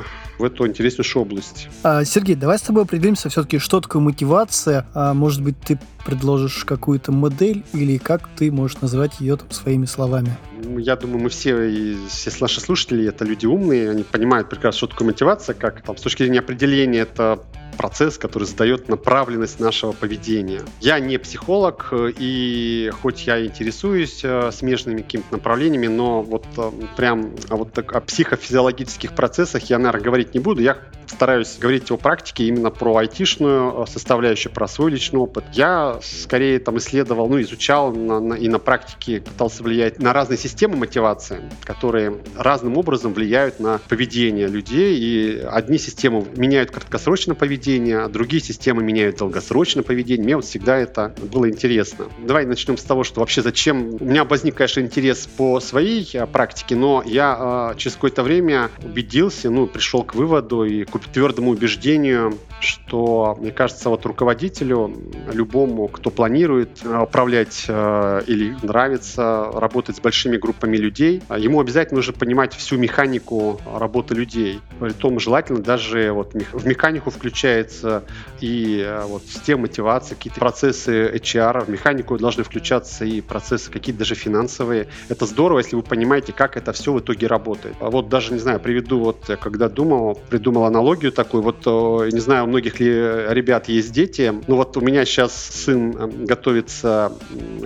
в 0.42 0.44
эту 0.44 0.66
интереснейшую 0.66 1.22
область. 1.22 1.68
А, 1.84 2.04
Сергей, 2.04 2.34
давай 2.34 2.58
с 2.58 2.62
тобой 2.62 2.82
определимся 2.82 3.28
все-таки, 3.28 3.58
что 3.58 3.80
такое 3.80 4.02
мотивация. 4.02 4.86
А, 4.92 5.14
может 5.14 5.40
быть, 5.40 5.54
ты 5.60 5.78
предложишь 6.04 6.64
какую-то 6.64 7.12
модель 7.12 7.64
или 7.72 7.96
как 7.96 8.28
ты 8.36 8.50
можешь 8.50 8.80
назвать 8.80 9.20
ее 9.20 9.36
там, 9.36 9.48
своими 9.52 9.86
словами? 9.86 10.36
Я 10.78 10.96
думаю, 10.96 11.20
мы 11.20 11.28
все, 11.28 11.96
все 12.08 12.30
наши 12.40 12.60
слушатели, 12.60 13.06
это 13.06 13.24
люди 13.24 13.46
умные, 13.46 13.90
они 13.90 14.02
понимают 14.02 14.48
прекрасно, 14.48 14.78
что 14.78 14.86
такое 14.88 15.06
мотивация, 15.06 15.54
как 15.54 15.82
там, 15.82 15.96
с 15.96 16.00
точки 16.00 16.24
зрения 16.24 16.40
определения 16.40 17.00
это 17.00 17.38
процесс, 17.76 18.18
который 18.18 18.44
задает 18.44 18.88
направленность 18.88 19.60
нашего 19.60 19.92
поведения. 19.92 20.62
Я 20.80 21.00
не 21.00 21.18
психолог, 21.18 21.92
и 21.92 22.90
хоть 23.02 23.26
я 23.26 23.44
интересуюсь 23.44 24.20
э, 24.22 24.50
смежными 24.52 25.02
какими-то 25.02 25.32
направлениями, 25.32 25.88
но 25.88 26.22
вот 26.22 26.46
э, 26.56 26.70
прям 26.96 27.34
а 27.48 27.56
вот 27.56 27.72
так, 27.72 27.94
о 27.94 28.00
психофизиологических 28.00 29.14
процессах 29.14 29.64
я, 29.64 29.78
наверное, 29.78 30.02
говорить 30.02 30.34
не 30.34 30.40
буду. 30.40 30.62
Я 30.62 30.78
стараюсь 31.06 31.58
говорить 31.58 31.90
о 31.90 31.96
практике 31.96 32.44
именно 32.44 32.70
про 32.70 32.96
айтишную 32.96 33.82
э, 33.82 33.86
составляющую, 33.90 34.52
про 34.52 34.66
свой 34.66 34.90
личный 34.90 35.20
опыт. 35.20 35.44
Я 35.52 35.98
скорее 36.02 36.58
там 36.58 36.78
исследовал, 36.78 37.28
ну, 37.28 37.40
изучал 37.40 37.92
на, 37.92 38.20
на, 38.20 38.34
и 38.34 38.48
на 38.48 38.58
практике 38.58 39.20
пытался 39.20 39.62
влиять 39.62 39.98
на 39.98 40.12
разные 40.12 40.38
системы 40.38 40.76
мотивации, 40.76 41.40
которые 41.64 42.18
разным 42.36 42.76
образом 42.76 43.12
влияют 43.12 43.60
на 43.60 43.78
поведение 43.88 44.48
людей. 44.48 44.98
И 44.98 45.38
одни 45.38 45.78
системы 45.78 46.26
меняют 46.36 46.70
краткосрочное 46.70 47.36
поведение, 47.36 47.61
поведение, 47.62 48.08
другие 48.08 48.42
системы 48.42 48.82
меняют 48.82 49.18
долгосрочное 49.18 49.84
поведение. 49.84 50.24
Мне 50.24 50.36
вот 50.36 50.44
всегда 50.44 50.76
это 50.76 51.14
было 51.32 51.48
интересно. 51.48 52.06
Давай 52.18 52.44
начнем 52.44 52.76
с 52.76 52.82
того, 52.82 53.04
что 53.04 53.20
вообще 53.20 53.40
зачем... 53.40 53.96
У 54.00 54.04
меня 54.04 54.24
возник, 54.24 54.56
конечно, 54.56 54.80
интерес 54.80 55.28
по 55.36 55.60
своей 55.60 56.08
а, 56.18 56.26
практике, 56.26 56.74
но 56.74 57.02
я 57.06 57.72
э, 57.72 57.78
через 57.78 57.94
какое-то 57.94 58.22
время 58.24 58.70
убедился, 58.82 59.50
ну, 59.50 59.66
пришел 59.66 60.02
к 60.02 60.14
выводу 60.14 60.64
и 60.64 60.84
к 60.84 60.98
твердому 60.98 61.52
убеждению, 61.52 62.36
что, 62.60 63.36
мне 63.40 63.52
кажется, 63.52 63.88
вот 63.88 64.04
руководителю, 64.06 64.92
любому, 65.32 65.88
кто 65.88 66.10
планирует 66.10 66.80
управлять 66.84 67.64
э, 67.68 68.22
или 68.26 68.56
нравится 68.62 69.50
работать 69.54 69.96
с 69.96 70.00
большими 70.00 70.36
группами 70.36 70.76
людей, 70.76 71.22
ему 71.38 71.60
обязательно 71.60 71.98
нужно 71.98 72.12
понимать 72.12 72.54
всю 72.54 72.76
механику 72.76 73.60
работы 73.78 74.14
людей. 74.14 74.60
Притом 74.80 75.20
желательно 75.20 75.60
даже 75.60 76.12
вот 76.12 76.34
в 76.34 76.66
механику 76.66 77.10
включается 77.52 78.04
и 78.42 78.82
э, 78.84 79.04
вот 79.04 79.22
система 79.24 79.62
мотивации, 79.62 80.14
какие-то 80.14 80.40
процессы 80.40 81.12
HR, 81.14 81.64
в 81.64 81.68
механику 81.68 82.18
должны 82.18 82.42
включаться 82.42 83.04
и 83.04 83.20
процессы 83.20 83.70
какие-то 83.70 84.00
даже 84.00 84.14
финансовые. 84.16 84.88
Это 85.08 85.26
здорово, 85.26 85.58
если 85.58 85.76
вы 85.76 85.82
понимаете, 85.82 86.32
как 86.32 86.56
это 86.56 86.72
все 86.72 86.92
в 86.92 86.98
итоге 86.98 87.28
работает. 87.28 87.76
А 87.80 87.88
вот 87.90 88.08
даже, 88.08 88.32
не 88.32 88.40
знаю, 88.40 88.58
приведу, 88.58 88.98
вот 88.98 89.30
когда 89.40 89.68
думал, 89.68 90.20
придумал 90.28 90.64
аналогию 90.64 91.12
такую, 91.12 91.42
вот 91.42 91.62
э, 91.66 92.10
не 92.12 92.20
знаю, 92.20 92.44
у 92.44 92.46
многих 92.48 92.80
ли 92.80 92.88
ребят 92.88 93.68
есть 93.68 93.92
дети, 93.92 94.34
ну 94.48 94.56
вот 94.56 94.76
у 94.76 94.80
меня 94.80 95.04
сейчас 95.04 95.32
сын 95.32 95.94
э, 95.96 96.06
готовится 96.26 97.12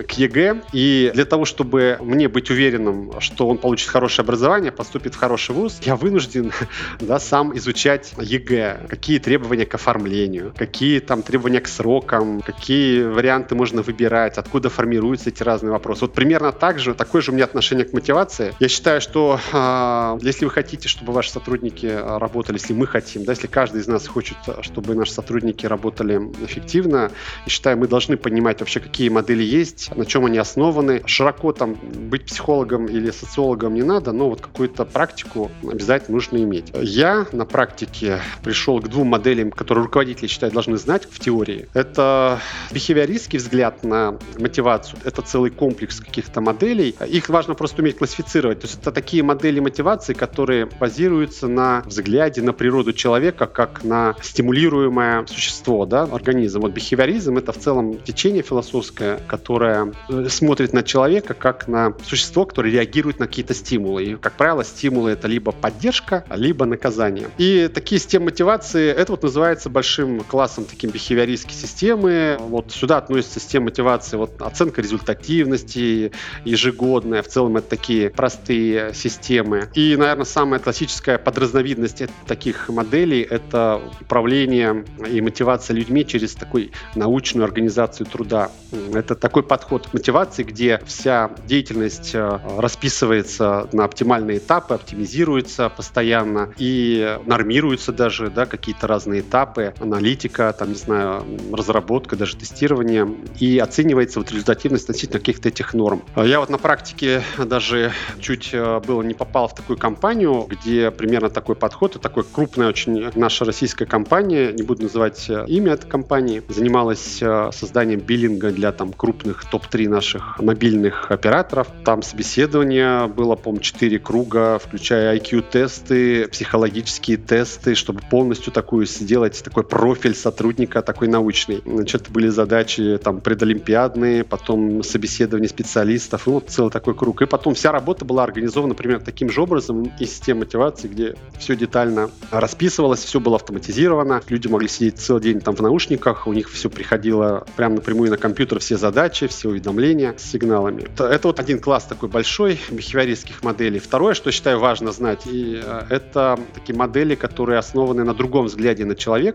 к 0.07 0.11
ЕГЭ, 0.11 0.61
и 0.73 1.11
для 1.13 1.25
того, 1.25 1.45
чтобы 1.45 1.97
мне 2.01 2.27
быть 2.27 2.51
уверенным, 2.51 3.19
что 3.19 3.47
он 3.47 3.57
получит 3.57 3.89
хорошее 3.89 4.23
образование, 4.23 4.71
поступит 4.71 5.15
в 5.15 5.17
хороший 5.17 5.55
вуз, 5.55 5.79
я 5.81 5.95
вынужден 5.95 6.51
да, 6.99 7.19
сам 7.19 7.57
изучать 7.57 8.13
ЕГЭ, 8.19 8.85
какие 8.89 9.17
требования 9.17 9.65
к 9.65 9.76
оформлению, 9.77 10.53
какие 10.55 10.99
там 10.99 11.23
требования 11.23 11.61
к 11.61 11.67
срокам, 11.67 12.41
какие 12.41 13.03
варианты 13.03 13.55
можно 13.55 13.81
выбирать, 13.81 14.37
откуда 14.37 14.69
формируются 14.69 15.29
эти 15.29 15.43
разные 15.43 15.71
вопросы. 15.71 16.01
Вот 16.01 16.13
примерно 16.13 16.51
так 16.51 16.79
же, 16.79 16.93
такое 16.93 17.21
же 17.21 17.31
у 17.31 17.33
меня 17.33 17.45
отношение 17.45 17.85
к 17.85 17.93
мотивации. 17.93 18.53
Я 18.59 18.67
считаю, 18.67 19.01
что 19.01 19.39
э, 19.53 20.17
если 20.21 20.45
вы 20.45 20.51
хотите, 20.51 20.87
чтобы 20.87 21.13
ваши 21.13 21.31
сотрудники 21.31 21.85
работали, 21.85 22.57
если 22.57 22.73
мы 22.73 22.87
хотим, 22.87 23.23
да, 23.23 23.31
если 23.31 23.47
каждый 23.47 23.81
из 23.81 23.87
нас 23.87 24.07
хочет, 24.07 24.37
чтобы 24.61 24.95
наши 24.95 25.13
сотрудники 25.13 25.65
работали 25.65 26.17
эффективно, 26.43 27.11
я 27.45 27.49
считаю, 27.49 27.77
мы 27.77 27.87
должны 27.87 28.17
понимать 28.17 28.59
вообще, 28.59 28.79
какие 28.79 29.09
модели 29.09 29.43
есть, 29.43 29.95
на 29.95 30.05
чем 30.05 30.25
они 30.25 30.37
основаны. 30.37 31.01
Широко 31.05 31.53
там 31.53 31.75
быть 31.75 32.25
психологом 32.25 32.85
или 32.87 33.11
социологом 33.11 33.75
не 33.75 33.83
надо, 33.83 34.11
но 34.11 34.29
вот 34.29 34.41
какую-то 34.41 34.85
практику 34.85 35.51
обязательно 35.63 36.15
нужно 36.15 36.37
иметь. 36.37 36.71
Я 36.73 37.27
на 37.31 37.45
практике 37.45 38.19
пришел 38.43 38.81
к 38.81 38.87
двум 38.87 39.07
моделям, 39.07 39.51
которые 39.51 39.66
руководители, 39.75 40.27
считают, 40.27 40.53
должны 40.53 40.77
знать 40.77 41.07
в 41.09 41.19
теории. 41.19 41.67
Это 41.73 42.39
бихевиористский 42.71 43.39
взгляд 43.39 43.83
на 43.83 44.17
мотивацию. 44.37 44.99
Это 45.03 45.21
целый 45.21 45.51
комплекс 45.51 45.99
каких-то 45.99 46.41
моделей. 46.41 46.95
Их 47.07 47.29
важно 47.29 47.53
просто 47.55 47.81
уметь 47.81 47.97
классифицировать. 47.97 48.61
То 48.61 48.67
есть 48.67 48.79
это 48.81 48.91
такие 48.91 49.23
модели 49.23 49.59
мотивации, 49.59 50.13
которые 50.13 50.65
базируются 50.65 51.47
на 51.47 51.83
взгляде 51.85 52.41
на 52.41 52.53
природу 52.53 52.93
человека 52.93 53.47
как 53.47 53.83
на 53.83 54.15
стимулируемое 54.21 55.25
существо, 55.27 55.85
да, 55.85 56.03
организм. 56.03 56.61
Вот 56.61 56.71
бихевиоризм— 56.71 57.37
это 57.39 57.51
в 57.51 57.57
целом 57.57 57.97
течение 57.99 58.43
философское, 58.43 59.19
которое 59.27 59.93
э, 60.09 60.27
смотрит 60.29 60.73
на 60.73 60.83
человека 60.83 61.33
как 61.33 61.67
на 61.67 61.93
существо, 62.05 62.45
которое 62.45 62.71
реагирует 62.71 63.19
на 63.19 63.27
какие-то 63.27 63.53
стимулы. 63.53 64.03
И, 64.03 64.15
как 64.15 64.33
правило, 64.33 64.63
стимулы— 64.63 65.11
это 65.11 65.27
либо 65.27 65.51
поддержка, 65.51 66.23
либо 66.29 66.65
наказание. 66.65 67.29
И 67.37 67.69
такие 67.73 67.99
системы 67.99 68.25
мотивации, 68.25 68.89
это 68.89 69.13
вот 69.13 69.23
называется 69.23 69.56
большим 69.65 70.21
классом 70.21 70.65
таким 70.65 70.91
бихевиористские 70.91 71.55
системы. 71.55 72.37
Вот 72.39 72.71
сюда 72.71 72.97
относится 72.97 73.39
система 73.39 73.65
мотивации, 73.65 74.17
вот 74.17 74.41
оценка 74.41 74.81
результативности 74.81 76.11
ежегодная. 76.45 77.21
В 77.21 77.27
целом 77.27 77.57
это 77.57 77.69
такие 77.69 78.09
простые 78.09 78.93
системы. 78.93 79.69
И, 79.73 79.95
наверное, 79.97 80.25
самая 80.25 80.59
классическая 80.59 81.17
подразновидность 81.17 82.03
таких 82.25 82.69
моделей— 82.69 83.21
это 83.29 83.81
управление 84.01 84.85
и 85.09 85.21
мотивация 85.21 85.75
людьми 85.75 86.05
через 86.05 86.35
такую 86.35 86.71
научную 86.95 87.45
организацию 87.45 88.07
труда. 88.07 88.51
Это 88.93 89.15
такой 89.15 89.43
подход 89.43 89.87
к 89.87 89.93
мотивации, 89.93 90.43
где 90.43 90.79
вся 90.85 91.31
деятельность 91.45 92.11
э, 92.13 92.39
расписывается 92.57 93.67
на 93.71 93.85
оптимальные 93.85 94.37
этапы, 94.37 94.75
оптимизируется 94.75 95.69
постоянно 95.69 96.53
и 96.57 97.17
нормируются 97.25 97.91
даже 97.91 98.29
да, 98.29 98.45
какие-то 98.45 98.87
разные 98.87 99.21
этапы, 99.21 99.46
аналитика, 99.79 100.53
там, 100.57 100.69
не 100.69 100.75
знаю, 100.75 101.23
разработка, 101.51 102.15
даже 102.15 102.35
тестирование, 102.35 103.07
и 103.39 103.57
оценивается 103.59 104.19
вот 104.19 104.31
результативность 104.31 104.85
относительно 104.85 105.19
каких-то 105.19 105.49
этих 105.49 105.73
норм. 105.73 106.03
Я 106.15 106.39
вот 106.39 106.49
на 106.49 106.57
практике 106.57 107.21
даже 107.37 107.91
чуть 108.19 108.49
э, 108.53 108.79
было 108.85 109.01
не 109.01 109.13
попал 109.13 109.47
в 109.47 109.55
такую 109.55 109.77
компанию, 109.77 110.45
где 110.49 110.91
примерно 110.91 111.29
такой 111.29 111.55
подход, 111.55 111.95
и 111.95 111.99
такой 111.99 112.23
крупная 112.23 112.69
очень 112.69 113.09
наша 113.15 113.45
российская 113.45 113.85
компания, 113.85 114.51
не 114.51 114.63
буду 114.63 114.83
называть 114.83 115.29
э, 115.29 115.45
имя 115.47 115.73
этой 115.73 115.87
компании, 115.89 116.43
занималась 116.49 117.21
созданием 117.51 117.99
биллинга 117.99 118.51
для 118.51 118.71
там 118.71 118.93
крупных 118.93 119.45
топ-3 119.49 119.89
наших 119.89 120.39
мобильных 120.39 121.11
операторов. 121.11 121.67
Там 121.83 122.01
собеседование 122.01 123.07
было, 123.07 123.35
по-моему, 123.35 123.61
4 123.61 123.99
круга, 123.99 124.59
включая 124.59 125.17
IQ-тесты, 125.17 126.27
психологические 126.27 127.17
тесты, 127.17 127.75
чтобы 127.75 128.01
полностью 128.09 128.51
такую 128.53 128.85
сделать, 128.85 129.36
такой 129.43 129.63
профиль 129.63 130.15
сотрудника, 130.15 130.81
такой 130.81 131.07
научный. 131.07 131.61
Значит, 131.65 132.09
были 132.09 132.27
задачи 132.29 132.99
там 133.03 133.21
предолимпиадные, 133.21 134.23
потом 134.23 134.83
собеседование 134.83 135.49
специалистов, 135.49 136.27
вот 136.27 136.49
целый 136.49 136.71
такой 136.71 136.95
круг. 136.95 137.21
И 137.21 137.25
потом 137.25 137.53
вся 137.53 137.71
работа 137.71 138.05
была 138.05 138.23
организована, 138.23 138.69
например, 138.69 138.99
таким 138.99 139.29
же 139.29 139.41
образом, 139.41 139.91
и 139.99 140.05
система 140.05 140.41
мотивации, 140.41 140.87
где 140.87 141.15
все 141.37 141.55
детально 141.55 142.09
расписывалось, 142.31 143.03
все 143.03 143.19
было 143.19 143.35
автоматизировано, 143.35 144.21
люди 144.29 144.47
могли 144.47 144.67
сидеть 144.67 144.99
целый 144.99 145.21
день 145.21 145.41
там 145.41 145.55
в 145.55 145.61
наушниках, 145.61 146.27
у 146.27 146.33
них 146.33 146.49
все 146.49 146.69
приходило 146.69 147.45
прямо 147.55 147.75
напрямую 147.75 148.09
на 148.09 148.17
компьютер, 148.17 148.59
все 148.59 148.77
задачи, 148.77 149.27
все 149.27 149.49
уведомления 149.49 150.15
с 150.17 150.23
сигналами. 150.23 150.83
Это, 150.83 151.05
это 151.05 151.27
вот 151.27 151.39
один 151.39 151.59
класс 151.59 151.83
такой 151.83 152.09
большой 152.09 152.59
бихевиористских 152.69 153.43
моделей. 153.43 153.79
Второе, 153.79 154.13
что 154.13 154.31
считаю 154.31 154.59
важно 154.59 154.91
знать, 154.91 155.21
и 155.25 155.61
э, 155.63 155.81
это 155.89 156.39
такие 156.53 156.75
модели, 156.75 157.15
которые 157.15 157.59
основаны 157.59 158.03
на 158.03 158.13
другом 158.13 158.45
взгляде 158.45 158.85
на 158.85 158.95
человека, 158.95 159.26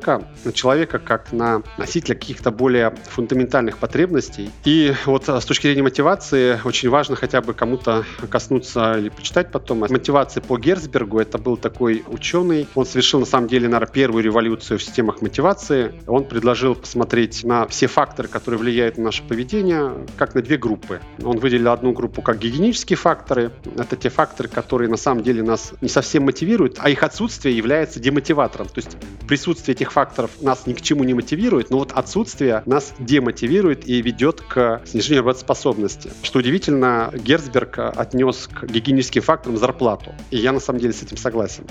на 0.44 0.52
человека 0.52 0.98
как 0.98 1.32
на 1.32 1.62
носителя 1.78 2.14
каких-то 2.14 2.50
более 2.50 2.94
фундаментальных 3.10 3.78
потребностей. 3.78 4.50
И 4.64 4.94
вот 5.06 5.28
э, 5.28 5.40
с 5.40 5.44
точки 5.44 5.66
зрения 5.66 5.82
мотивации 5.82 6.60
очень 6.64 6.88
важно 6.88 7.16
хотя 7.16 7.40
бы 7.40 7.54
кому-то 7.54 8.04
коснуться 8.28 8.98
или 8.98 9.08
почитать 9.08 9.50
потом. 9.50 9.80
Мотивации 9.80 10.40
по 10.40 10.58
Герцбергу, 10.58 11.18
это 11.20 11.38
был 11.38 11.56
такой 11.56 12.04
ученый, 12.06 12.66
он 12.74 12.86
совершил 12.86 13.20
на 13.20 13.26
самом 13.26 13.48
деле, 13.48 13.68
наверное, 13.68 13.92
первую 13.92 14.24
революцию 14.24 14.78
в 14.78 14.82
системах 14.82 15.22
мотивации. 15.22 15.94
Он 16.06 16.24
предложил 16.24 16.74
посмотреть 16.74 17.44
на 17.44 17.66
все 17.66 17.86
факторы, 17.86 18.28
которые 18.28 18.58
влияют 18.58 18.98
на 18.98 19.04
наше 19.04 19.22
поведение, 19.22 19.92
как 20.16 20.34
на 20.34 20.42
две 20.42 20.56
группы. 20.56 21.00
Он 21.22 21.38
выделил 21.38 21.72
одну 21.72 21.92
группу 21.92 22.22
как 22.22 22.38
гигиенические 22.38 22.96
факторы. 22.96 23.52
Это 23.76 23.96
те 23.96 24.08
факторы, 24.08 24.48
которые 24.48 24.88
на 24.90 24.96
самом 24.96 25.22
деле 25.22 25.42
нас 25.42 25.72
не 25.80 25.88
совсем 25.88 26.24
мотивируют, 26.24 26.76
а 26.78 26.90
их 26.90 27.02
отсутствие 27.02 27.56
является 27.56 28.00
демотиватором. 28.00 28.68
То 28.68 28.78
есть 28.78 28.96
присутствие 29.26 29.71
этих 29.72 29.92
факторов 29.92 30.30
нас 30.40 30.66
ни 30.66 30.72
к 30.72 30.80
чему 30.80 31.04
не 31.04 31.14
мотивирует, 31.14 31.70
но 31.70 31.78
вот 31.78 31.92
отсутствие 31.92 32.62
нас 32.66 32.94
демотивирует 32.98 33.86
и 33.86 34.00
ведет 34.00 34.40
к 34.40 34.82
снижению 34.84 35.24
работоспособности. 35.24 36.10
Что 36.22 36.38
удивительно, 36.38 37.10
Герцберг 37.14 37.78
отнес 37.78 38.48
к 38.48 38.64
гигиеническим 38.64 39.22
факторам 39.22 39.56
зарплату. 39.56 40.12
И 40.30 40.36
я 40.36 40.52
на 40.52 40.60
самом 40.60 40.80
деле 40.80 40.92
с 40.92 41.02
этим 41.02 41.16
согласен 41.16 41.64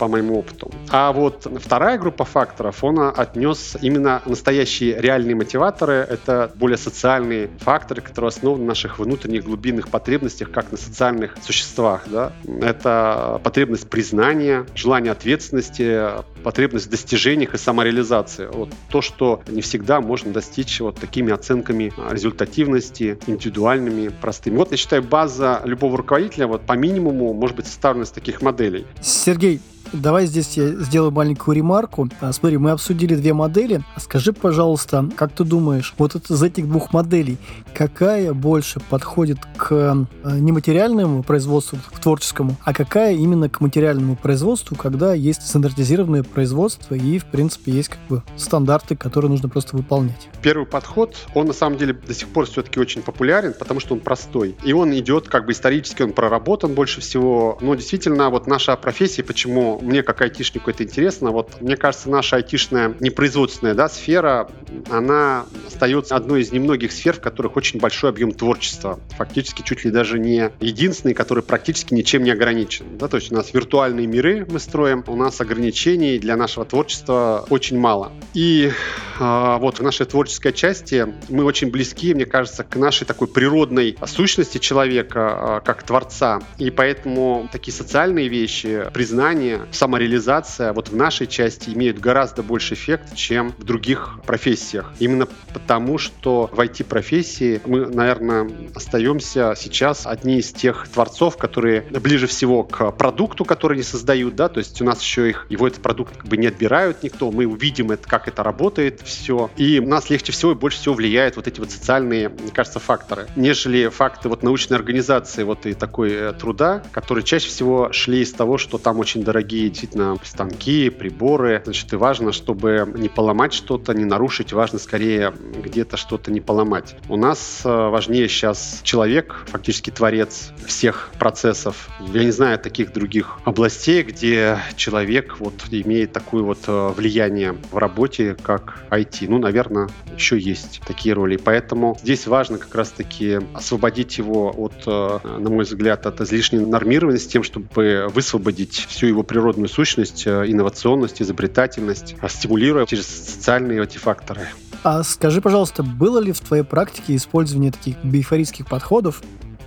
по 0.00 0.08
моему 0.08 0.38
опыту. 0.38 0.72
А 0.88 1.12
вот 1.12 1.46
вторая 1.60 1.98
группа 1.98 2.24
факторов, 2.24 2.82
он 2.82 2.98
отнес 3.00 3.76
именно 3.82 4.22
настоящие 4.24 4.98
реальные 4.98 5.34
мотиваторы. 5.34 5.92
Это 5.92 6.50
более 6.54 6.78
социальные 6.78 7.50
факторы, 7.58 8.00
которые 8.00 8.30
основаны 8.30 8.62
на 8.62 8.68
наших 8.68 8.98
внутренних 8.98 9.44
глубинных 9.44 9.88
потребностях, 9.88 10.50
как 10.50 10.72
на 10.72 10.78
социальных 10.78 11.36
существах. 11.42 12.04
Да? 12.06 12.32
Это 12.62 13.38
потребность 13.44 13.90
признания, 13.90 14.64
желание 14.74 15.12
ответственности, 15.12 16.02
потребность 16.40 16.86
в 16.86 16.90
достижениях 16.90 17.54
и 17.54 17.58
самореализации. 17.58 18.48
Вот 18.52 18.70
то, 18.88 19.02
что 19.02 19.42
не 19.48 19.62
всегда 19.62 20.00
можно 20.00 20.32
достичь 20.32 20.80
вот 20.80 20.96
такими 20.96 21.32
оценками 21.32 21.92
результативности, 22.10 23.18
индивидуальными, 23.26 24.08
простыми. 24.08 24.56
Вот 24.56 24.70
я 24.70 24.76
считаю, 24.76 25.02
база 25.02 25.62
любого 25.64 25.98
руководителя 25.98 26.46
вот 26.46 26.62
по 26.62 26.72
минимуму 26.74 27.32
может 27.32 27.56
быть 27.56 27.66
составлена 27.66 28.04
из 28.04 28.10
таких 28.10 28.42
моделей. 28.42 28.86
Сергей, 29.00 29.60
Давай 29.92 30.26
здесь 30.26 30.56
я 30.56 30.68
сделаю 30.68 31.10
маленькую 31.10 31.56
ремарку. 31.56 32.08
А, 32.20 32.32
смотри, 32.32 32.58
мы 32.58 32.70
обсудили 32.70 33.16
две 33.16 33.34
модели. 33.34 33.82
Скажи, 33.96 34.32
пожалуйста, 34.32 35.08
как 35.16 35.32
ты 35.32 35.42
думаешь, 35.42 35.94
вот 35.98 36.14
из 36.14 36.42
этих 36.42 36.68
двух 36.68 36.92
моделей, 36.92 37.38
какая 37.74 38.32
больше 38.32 38.80
подходит 38.88 39.38
к 39.56 39.72
а, 39.72 40.06
нематериальному 40.38 41.24
производству, 41.24 41.78
к 41.92 41.98
творческому, 41.98 42.56
а 42.64 42.72
какая 42.72 43.14
именно 43.14 43.48
к 43.48 43.60
материальному 43.60 44.14
производству, 44.14 44.76
когда 44.76 45.12
есть 45.12 45.42
стандартизированные 45.42 46.22
производства, 46.30 46.94
и, 46.94 47.18
в 47.18 47.26
принципе, 47.26 47.72
есть 47.72 47.88
как 47.88 48.00
бы 48.08 48.22
стандарты, 48.36 48.96
которые 48.96 49.30
нужно 49.30 49.48
просто 49.48 49.76
выполнять. 49.76 50.28
Первый 50.42 50.66
подход, 50.66 51.16
он 51.34 51.46
на 51.46 51.52
самом 51.52 51.76
деле 51.76 51.92
до 51.92 52.14
сих 52.14 52.28
пор 52.28 52.46
все-таки 52.46 52.80
очень 52.80 53.02
популярен, 53.02 53.54
потому 53.58 53.80
что 53.80 53.94
он 53.94 54.00
простой. 54.00 54.56
И 54.64 54.72
он 54.72 54.96
идет 54.96 55.28
как 55.28 55.46
бы 55.46 55.52
исторически, 55.52 56.02
он 56.02 56.12
проработан 56.12 56.74
больше 56.74 57.00
всего. 57.00 57.58
Но 57.60 57.74
действительно, 57.74 58.30
вот 58.30 58.46
наша 58.46 58.76
профессия, 58.76 59.22
почему 59.22 59.78
мне 59.80 60.02
как 60.02 60.20
айтишнику 60.22 60.70
это 60.70 60.84
интересно, 60.84 61.30
вот 61.30 61.60
мне 61.60 61.76
кажется, 61.76 62.10
наша 62.10 62.36
айтишная 62.36 62.94
непроизводственная 63.00 63.74
да, 63.74 63.88
сфера, 63.88 64.48
она 64.88 65.46
остается 65.66 66.16
одной 66.16 66.42
из 66.42 66.52
немногих 66.52 66.92
сфер, 66.92 67.14
в 67.14 67.20
которых 67.20 67.56
очень 67.56 67.80
большой 67.80 68.10
объем 68.10 68.32
творчества. 68.32 69.00
Фактически 69.16 69.62
чуть 69.62 69.84
ли 69.84 69.90
даже 69.90 70.18
не 70.18 70.50
единственный, 70.60 71.14
который 71.14 71.42
практически 71.42 71.94
ничем 71.94 72.22
не 72.22 72.30
ограничен. 72.30 72.98
Да? 72.98 73.08
То 73.08 73.16
есть 73.16 73.32
у 73.32 73.34
нас 73.34 73.52
виртуальные 73.52 74.06
миры 74.06 74.46
мы 74.48 74.58
строим, 74.58 75.04
у 75.06 75.16
нас 75.16 75.40
ограничений 75.40 76.19
для 76.20 76.36
нашего 76.36 76.64
творчества 76.64 77.44
очень 77.50 77.78
мало. 77.78 78.12
И 78.34 78.70
э, 79.18 79.56
вот 79.58 79.78
в 79.78 79.82
нашей 79.82 80.06
творческой 80.06 80.52
части 80.52 81.14
мы 81.28 81.44
очень 81.44 81.70
близки, 81.70 82.14
мне 82.14 82.26
кажется, 82.26 82.64
к 82.64 82.76
нашей 82.76 83.04
такой 83.04 83.28
природной 83.28 83.96
сущности 84.06 84.58
человека, 84.58 85.60
э, 85.62 85.66
как 85.66 85.82
творца. 85.82 86.40
И 86.58 86.70
поэтому 86.70 87.48
такие 87.50 87.74
социальные 87.74 88.28
вещи, 88.28 88.86
признание, 88.92 89.62
самореализация 89.72 90.72
вот 90.72 90.88
в 90.88 90.96
нашей 90.96 91.26
части 91.26 91.70
имеют 91.70 91.98
гораздо 91.98 92.42
больше 92.42 92.74
эффект, 92.74 93.14
чем 93.14 93.54
в 93.58 93.64
других 93.64 94.20
профессиях. 94.26 94.92
Именно 94.98 95.26
потому, 95.52 95.98
что 95.98 96.48
в 96.52 96.60
IT-профессии 96.60 97.60
мы, 97.64 97.86
наверное, 97.86 98.50
остаемся 98.74 99.54
сейчас 99.56 100.06
одни 100.06 100.38
из 100.38 100.52
тех 100.52 100.88
творцов, 100.88 101.36
которые 101.36 101.82
ближе 101.82 102.26
всего 102.26 102.62
к 102.62 102.90
продукту, 102.92 103.44
который 103.44 103.74
они 103.74 103.82
создают, 103.82 104.36
да, 104.36 104.48
то 104.48 104.58
есть 104.58 104.80
у 104.80 104.84
нас 104.84 105.00
еще 105.00 105.28
их, 105.28 105.46
его 105.48 105.66
этот 105.66 105.82
продукт 105.82 106.09
как 106.16 106.26
бы 106.26 106.36
не 106.36 106.46
отбирают 106.46 107.02
никто, 107.02 107.30
мы 107.30 107.46
увидим 107.46 107.90
это, 107.90 108.08
как 108.08 108.28
это 108.28 108.42
работает, 108.42 109.00
все, 109.02 109.50
и 109.56 109.80
у 109.80 109.88
нас 109.88 110.10
легче 110.10 110.32
всего 110.32 110.52
и 110.52 110.54
больше 110.54 110.78
всего 110.78 110.94
влияют 110.94 111.36
вот 111.36 111.46
эти 111.46 111.60
вот 111.60 111.70
социальные, 111.70 112.28
мне 112.28 112.50
кажется, 112.52 112.78
факторы, 112.78 113.26
нежели 113.36 113.88
факты 113.88 114.28
вот 114.28 114.42
научной 114.42 114.76
организации 114.76 115.42
вот 115.42 115.66
и 115.66 115.74
такой 115.74 116.12
э, 116.12 116.32
труда, 116.32 116.82
которые 116.92 117.24
чаще 117.24 117.48
всего 117.48 117.92
шли 117.92 118.20
из 118.20 118.32
того, 118.32 118.58
что 118.58 118.78
там 118.78 118.98
очень 118.98 119.22
дорогие 119.22 119.68
действительно 119.68 120.16
станки, 120.24 120.90
приборы, 120.90 121.62
значит, 121.64 121.92
и 121.92 121.96
важно, 121.96 122.32
чтобы 122.32 122.92
не 122.96 123.08
поломать 123.08 123.52
что-то, 123.52 123.94
не 123.94 124.04
нарушить, 124.04 124.52
важно 124.52 124.78
скорее 124.78 125.32
где-то 125.62 125.96
что-то 125.96 126.30
не 126.30 126.40
поломать. 126.40 126.96
У 127.08 127.16
нас 127.16 127.62
э, 127.64 127.68
важнее 127.68 128.28
сейчас 128.28 128.80
человек, 128.82 129.44
фактически 129.46 129.90
творец 129.90 130.50
всех 130.66 131.10
процессов. 131.18 131.88
Я 132.12 132.24
не 132.24 132.30
знаю 132.30 132.58
таких 132.58 132.92
других 132.92 133.38
областей, 133.44 134.02
где 134.02 134.58
человек 134.76 135.36
вот 135.38 135.54
имеет 135.70 135.99
такое 136.06 136.42
вот 136.42 136.58
э, 136.66 136.92
влияние 136.96 137.56
в 137.70 137.76
работе, 137.76 138.36
как 138.40 138.84
IT. 138.90 139.26
Ну, 139.28 139.38
наверное, 139.38 139.88
еще 140.14 140.38
есть 140.38 140.80
такие 140.86 141.14
роли. 141.14 141.36
Поэтому 141.36 141.98
здесь 142.02 142.26
важно 142.26 142.58
как 142.58 142.74
раз-таки 142.74 143.40
освободить 143.54 144.18
его 144.18 144.52
от, 144.56 144.74
э, 144.86 145.18
на 145.38 145.50
мой 145.50 145.64
взгляд, 145.64 146.06
от 146.06 146.20
излишней 146.20 146.60
нормированности, 146.60 147.32
тем, 147.32 147.42
чтобы 147.42 148.08
высвободить 148.12 148.86
всю 148.88 149.06
его 149.06 149.22
природную 149.22 149.68
сущность, 149.68 150.26
инновационность, 150.26 151.22
изобретательность, 151.22 152.16
стимулируя 152.28 152.86
через 152.86 153.06
социальные 153.06 153.82
эти 153.82 153.98
факторы. 153.98 154.48
А 154.82 155.02
скажи, 155.02 155.42
пожалуйста, 155.42 155.82
было 155.82 156.18
ли 156.18 156.32
в 156.32 156.40
твоей 156.40 156.64
практике 156.64 157.14
использование 157.16 157.70
таких 157.70 158.02
биофорических 158.02 158.66
подходов? 158.66 159.22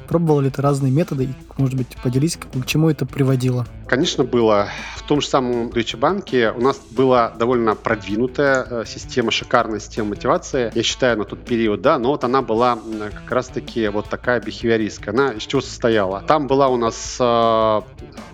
Пробовал 0.07 0.41
ли 0.41 0.49
ты 0.49 0.61
разные 0.61 0.91
методы? 0.91 1.29
Может 1.57 1.75
быть, 1.75 1.87
поделись, 2.03 2.37
к 2.37 2.65
чему 2.65 2.89
это 2.89 3.05
приводило? 3.05 3.65
Конечно, 3.87 4.23
было. 4.23 4.69
В 4.95 5.03
том 5.03 5.21
же 5.21 5.27
самом 5.27 5.67
Deutsche 5.67 5.99
Bank 5.99 6.57
у 6.57 6.61
нас 6.61 6.79
была 6.91 7.29
довольно 7.29 7.75
продвинутая 7.75 8.65
э, 8.69 8.83
система, 8.87 9.31
шикарная 9.31 9.79
система 9.79 10.09
мотивации, 10.09 10.71
я 10.73 10.83
считаю, 10.83 11.17
на 11.17 11.25
тот 11.25 11.43
период, 11.43 11.81
да, 11.81 11.99
но 11.99 12.09
вот 12.09 12.23
она 12.23 12.41
была 12.41 12.79
как 13.13 13.31
раз-таки 13.31 13.87
вот 13.89 14.09
такая 14.09 14.39
бихевиористская. 14.39 15.13
Она 15.13 15.33
из 15.33 15.43
чего 15.43 15.61
состояла? 15.61 16.21
Там 16.21 16.47
была 16.47 16.69
у 16.69 16.77
нас 16.77 17.17
э, 17.19 17.81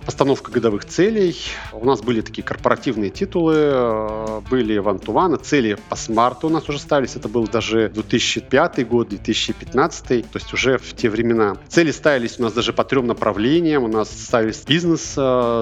постановка 0.06 0.52
годовых 0.52 0.86
целей, 0.86 1.36
у 1.74 1.86
нас 1.86 2.02
были 2.02 2.22
такие 2.22 2.44
корпоративные 2.44 3.10
титулы, 3.10 3.56
э, 3.58 4.42
были 4.50 4.78
ван-ту-ваны, 4.78 5.38
цели 5.38 5.78
по 5.90 5.96
смарту 5.96 6.48
у 6.48 6.50
нас 6.50 6.70
уже 6.70 6.80
ставились, 6.80 7.16
это 7.16 7.28
был 7.28 7.48
даже 7.48 7.90
2005 7.90 8.88
год, 8.88 9.10
2015, 9.10 10.08
то 10.08 10.38
есть 10.38 10.54
уже 10.54 10.78
в 10.78 10.94
те 10.96 11.10
времена. 11.10 11.58
Цели 11.70 11.92
ставились 11.92 12.40
у 12.40 12.44
нас 12.44 12.54
даже 12.54 12.74
по 12.74 12.84
трем 12.84 13.06
направлениям, 13.06 13.84
у 13.84 13.88
нас 13.88 14.10
ставились 14.10 14.64
бизнес, 14.66 15.14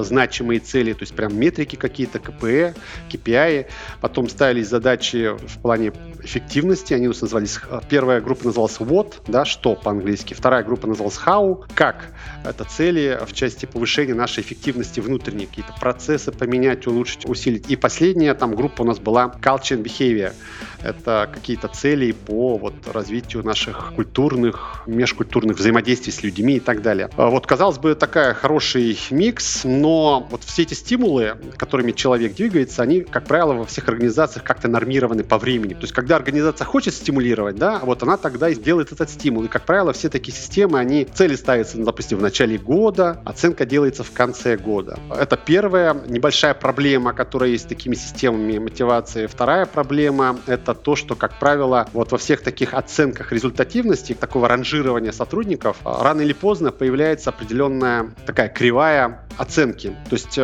значимые 0.07 0.61
цели, 0.61 0.93
то 0.93 1.01
есть 1.01 1.13
прям 1.13 1.37
метрики 1.37 1.75
какие-то, 1.75 2.19
КПЭ, 2.19 2.75
KPI. 3.11 3.65
Потом 3.99 4.29
ставились 4.29 4.69
задачи 4.69 5.35
в 5.35 5.61
плане 5.61 5.91
эффективности, 6.23 6.93
они 6.93 7.07
у 7.07 7.09
нас 7.09 7.21
назывались, 7.21 7.59
э, 7.69 7.81
первая 7.89 8.21
группа 8.21 8.45
называлась 8.45 8.77
what, 8.77 9.15
да, 9.27 9.43
что 9.43 9.75
по-английски, 9.75 10.33
вторая 10.33 10.63
группа 10.63 10.87
называлась 10.87 11.19
how, 11.25 11.65
как. 11.75 12.13
Это 12.45 12.63
цели 12.63 13.19
в 13.25 13.33
части 13.33 13.65
повышения 13.65 14.13
нашей 14.13 14.43
эффективности 14.43 15.01
внутренней, 15.01 15.45
какие-то 15.45 15.73
процессы 15.77 16.31
поменять, 16.31 16.87
улучшить, 16.87 17.27
усилить. 17.27 17.69
И 17.69 17.75
последняя 17.75 18.33
там 18.33 18.55
группа 18.55 18.83
у 18.83 18.85
нас 18.85 18.99
была 18.99 19.25
culture 19.41 19.77
and 19.77 19.83
behavior. 19.83 20.31
Это 20.81 21.29
какие-то 21.33 21.67
цели 21.67 22.13
по 22.13 22.57
вот, 22.57 22.73
развитию 22.93 23.43
наших 23.43 23.93
культурных, 23.95 24.83
межкультурных 24.85 25.57
взаимодействий 25.57 25.86
с 25.95 26.23
людьми 26.23 26.57
и 26.57 26.59
так 26.59 26.81
далее. 26.81 27.09
А 27.17 27.29
вот, 27.29 27.45
казалось 27.47 27.77
бы, 27.77 27.95
такая 27.95 28.33
хороший 28.33 28.97
микс, 29.09 29.61
но 29.63 30.27
вот 30.29 30.43
все 30.43 30.63
эти 30.63 30.73
стимулы, 30.73 31.37
которыми 31.57 31.91
человек 31.91 32.35
двигается, 32.35 32.83
они, 32.83 33.01
как 33.01 33.25
правило, 33.25 33.53
во 33.53 33.65
всех 33.65 33.87
организациях 33.87 34.43
как-то 34.43 34.67
нормированы 34.67 35.23
по 35.23 35.37
времени. 35.37 35.73
То 35.73 35.81
есть, 35.81 35.93
когда 35.93 36.15
организация 36.15 36.65
хочет 36.65 36.93
стимулировать, 36.93 37.55
да, 37.55 37.79
вот 37.79 38.03
она 38.03 38.17
тогда 38.17 38.49
и 38.49 38.55
сделает 38.55 38.91
этот 38.91 39.09
стимул. 39.09 39.45
И, 39.45 39.47
как 39.47 39.65
правило, 39.65 39.93
все 39.93 40.09
такие 40.09 40.35
системы, 40.35 40.79
они 40.79 41.05
цели 41.05 41.35
ставятся, 41.35 41.77
допустим, 41.77 42.17
в 42.17 42.21
начале 42.21 42.57
года, 42.57 43.21
оценка 43.25 43.65
делается 43.65 44.03
в 44.03 44.11
конце 44.11 44.57
года. 44.57 44.99
Это 45.09 45.37
первая 45.37 45.95
небольшая 46.07 46.53
проблема, 46.53 47.13
которая 47.13 47.49
есть 47.49 47.65
с 47.65 47.67
такими 47.67 47.95
системами 47.95 48.57
мотивации. 48.57 49.27
Вторая 49.27 49.65
проблема— 49.65 50.37
это 50.47 50.73
то, 50.73 50.95
что, 50.95 51.15
как 51.15 51.39
правило, 51.39 51.87
вот 51.93 52.11
во 52.11 52.17
всех 52.17 52.41
таких 52.41 52.73
оценках 52.73 53.31
результативности, 53.31 54.13
такого 54.13 54.47
ранжирования 54.47 55.11
сотрудников, 55.11 55.76
рано 55.83 56.21
или 56.21 56.33
поздно 56.33 56.71
появляется 56.71 57.29
определенная 57.29 58.13
такая 58.25 58.49
кривая 58.49 59.27
оценки. 59.37 59.95
То 60.09 60.15
есть, 60.15 60.37
э, 60.37 60.41